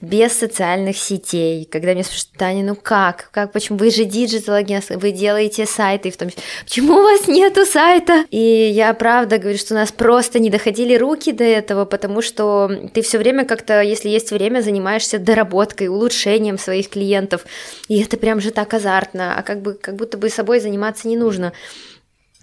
без 0.02 0.34
социальных 0.34 0.98
сетей. 0.98 1.66
Когда 1.66 1.94
меня 1.94 2.04
спрашивают, 2.04 2.38
Таня, 2.38 2.64
ну 2.64 2.76
как, 2.76 3.30
как, 3.32 3.52
почему, 3.52 3.78
вы 3.78 3.92
же 3.92 4.06
digital 4.06 4.56
агентство, 4.56 4.98
вы 4.98 5.12
делаете 5.12 5.66
сайты, 5.66 6.10
в 6.10 6.18
том 6.18 6.30
числе, 6.30 6.44
почему 6.64 6.94
у 6.96 7.04
вас 7.04 7.28
нету 7.28 7.66
сайта? 7.66 8.26
И 8.32 8.40
я 8.40 8.94
правда 8.94 9.38
говорю, 9.38 9.58
что 9.58 9.74
у 9.74 9.78
нас 9.78 9.92
просто 9.92 10.40
не 10.40 10.50
доходили 10.50 10.96
руки 10.96 11.32
до 11.32 11.44
этого, 11.44 11.86
потому 11.86 12.22
что 12.22 12.72
ты 12.94 13.02
все 13.02 13.18
время 13.18 13.46
как-то, 13.46 13.82
если 13.82 14.10
есть 14.10 14.32
время, 14.32 14.62
занимаешься 14.62 15.20
доработкой, 15.20 15.88
улучшением 15.88 16.58
своих 16.58 16.90
клиентов, 16.90 17.46
и 17.88 18.02
это 18.02 18.18
прям 18.18 18.40
же 18.42 18.52
так 18.52 18.74
азартно, 18.74 19.38
а 19.38 19.44
как 19.44 19.62
бы, 19.62 19.74
как 19.74 19.96
будто 19.96 20.18
бы 20.18 20.30
собой 20.30 20.60
заниматься 20.60 21.08
не 21.08 21.18
нужно. 21.18 21.54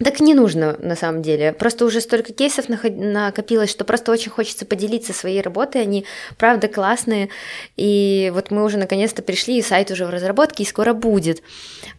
Так 0.03 0.19
не 0.19 0.35
нужно, 0.35 0.77
на 0.79 0.95
самом 0.95 1.23
деле. 1.23 1.53
Просто 1.53 1.83
уже 1.83 2.01
столько 2.01 2.31
кейсов 2.31 2.65
накопилось, 2.69 3.71
что 3.71 3.83
просто 3.83 4.11
очень 4.11 4.29
хочется 4.29 4.63
поделиться 4.67 5.11
своей 5.11 5.41
работой. 5.41 5.81
Они, 5.81 6.05
правда, 6.37 6.67
классные. 6.67 7.29
И 7.77 8.31
вот 8.35 8.51
мы 8.51 8.63
уже 8.63 8.77
наконец-то 8.77 9.23
пришли, 9.23 9.57
и 9.57 9.63
сайт 9.63 9.89
уже 9.89 10.05
в 10.05 10.11
разработке, 10.11 10.61
и 10.61 10.67
скоро 10.67 10.93
будет. 10.93 11.41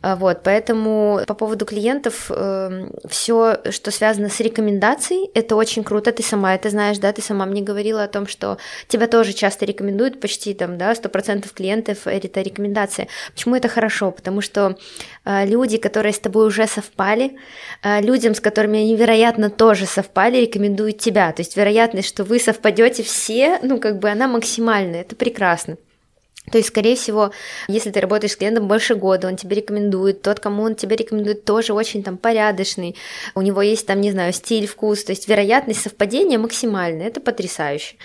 А, 0.00 0.14
вот, 0.14 0.44
поэтому 0.44 1.22
по 1.26 1.34
поводу 1.34 1.66
клиентов, 1.66 2.30
эм, 2.30 2.92
все, 3.08 3.58
что 3.70 3.90
связано 3.90 4.28
с 4.28 4.38
рекомендацией, 4.38 5.28
это 5.34 5.56
очень 5.56 5.82
круто. 5.82 6.12
Ты 6.12 6.22
сама 6.22 6.54
это 6.54 6.70
знаешь, 6.70 6.98
да, 6.98 7.12
ты 7.12 7.20
сама 7.20 7.46
мне 7.46 7.62
говорила 7.62 8.04
о 8.04 8.08
том, 8.08 8.28
что 8.28 8.58
тебя 8.86 9.08
тоже 9.08 9.32
часто 9.32 9.64
рекомендуют, 9.64 10.20
почти 10.20 10.54
там, 10.54 10.78
да, 10.78 10.94
100% 10.94 11.52
клиентов 11.52 12.06
это 12.06 12.42
рекомендация. 12.42 13.08
Почему 13.32 13.56
это 13.56 13.66
хорошо? 13.66 14.12
Потому 14.12 14.40
что 14.40 14.78
э, 15.24 15.46
люди, 15.46 15.78
которые 15.78 16.12
с 16.12 16.20
тобой 16.20 16.46
уже 16.46 16.68
совпали, 16.68 17.36
людям, 18.00 18.34
с 18.34 18.40
которыми 18.40 18.80
они, 18.80 18.96
вероятно, 18.96 19.50
тоже 19.50 19.86
совпали, 19.86 20.38
рекомендуют 20.38 20.98
тебя. 20.98 21.32
То 21.32 21.42
есть 21.42 21.56
вероятность, 21.56 22.08
что 22.08 22.24
вы 22.24 22.38
совпадете 22.38 23.02
все, 23.02 23.58
ну, 23.62 23.78
как 23.78 23.98
бы 23.98 24.10
она 24.10 24.28
максимальная, 24.28 25.02
это 25.02 25.16
прекрасно. 25.16 25.76
То 26.50 26.58
есть, 26.58 26.68
скорее 26.68 26.96
всего, 26.96 27.32
если 27.68 27.90
ты 27.90 28.00
работаешь 28.00 28.32
с 28.32 28.36
клиентом 28.36 28.68
больше 28.68 28.94
года, 28.94 29.28
он 29.28 29.36
тебе 29.36 29.56
рекомендует, 29.56 30.22
тот, 30.22 30.40
кому 30.40 30.62
он 30.62 30.74
тебе 30.74 30.96
рекомендует, 30.96 31.44
тоже 31.44 31.72
очень 31.72 32.02
там 32.02 32.16
порядочный, 32.16 32.96
у 33.34 33.42
него 33.42 33.62
есть 33.62 33.86
там, 33.86 34.00
не 34.00 34.10
знаю, 34.10 34.32
стиль, 34.32 34.66
вкус, 34.66 35.04
то 35.04 35.12
есть 35.12 35.28
вероятность 35.28 35.82
совпадения 35.82 36.38
максимальная, 36.38 37.08
это 37.08 37.20
потрясающе. 37.20 37.96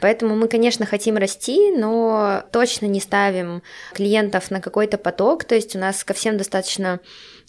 Поэтому 0.00 0.34
мы, 0.34 0.48
конечно, 0.48 0.86
хотим 0.86 1.16
расти, 1.16 1.70
но 1.70 2.44
точно 2.50 2.86
не 2.86 3.00
ставим 3.00 3.62
клиентов 3.94 4.50
на 4.50 4.60
какой-то 4.60 4.98
поток, 4.98 5.44
то 5.44 5.54
есть 5.54 5.76
у 5.76 5.78
нас 5.78 6.02
ко 6.02 6.14
всем 6.14 6.36
достаточно 6.36 7.00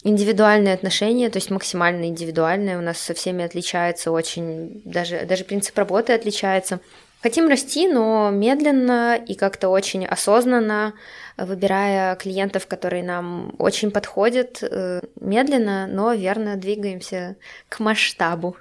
индивидуальные 0.04 0.74
отношения, 0.74 1.30
то 1.30 1.38
есть 1.38 1.50
максимально 1.50 2.04
индивидуальные, 2.04 2.78
у 2.78 2.82
нас 2.82 2.98
со 2.98 3.14
всеми 3.14 3.44
отличается 3.44 4.12
очень, 4.12 4.82
даже, 4.84 5.24
даже 5.26 5.44
принцип 5.44 5.76
работы 5.76 6.12
отличается. 6.12 6.78
Хотим 7.22 7.48
расти, 7.48 7.88
но 7.88 8.30
медленно 8.30 9.16
и 9.16 9.34
как-то 9.34 9.70
очень 9.70 10.04
осознанно, 10.04 10.92
выбирая 11.38 12.16
клиентов, 12.16 12.66
которые 12.66 13.02
нам 13.02 13.54
очень 13.58 13.90
подходят, 13.90 14.58
э, 14.62 15.00
медленно, 15.18 15.86
но 15.86 16.12
верно 16.12 16.56
двигаемся 16.56 17.36
к 17.70 17.80
масштабу. 17.80 18.56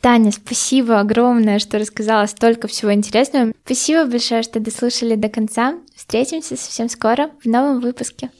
Таня, 0.00 0.30
спасибо 0.30 1.00
огромное, 1.00 1.58
что 1.58 1.80
рассказала 1.80 2.26
столько 2.26 2.68
всего 2.68 2.92
интересного. 2.92 3.52
Спасибо 3.64 4.04
большое, 4.04 4.44
что 4.44 4.60
дослушали 4.60 5.16
до 5.16 5.28
конца. 5.28 5.74
Встретимся 5.96 6.56
совсем 6.56 6.88
скоро 6.88 7.30
в 7.42 7.46
новом 7.46 7.80
выпуске. 7.80 8.30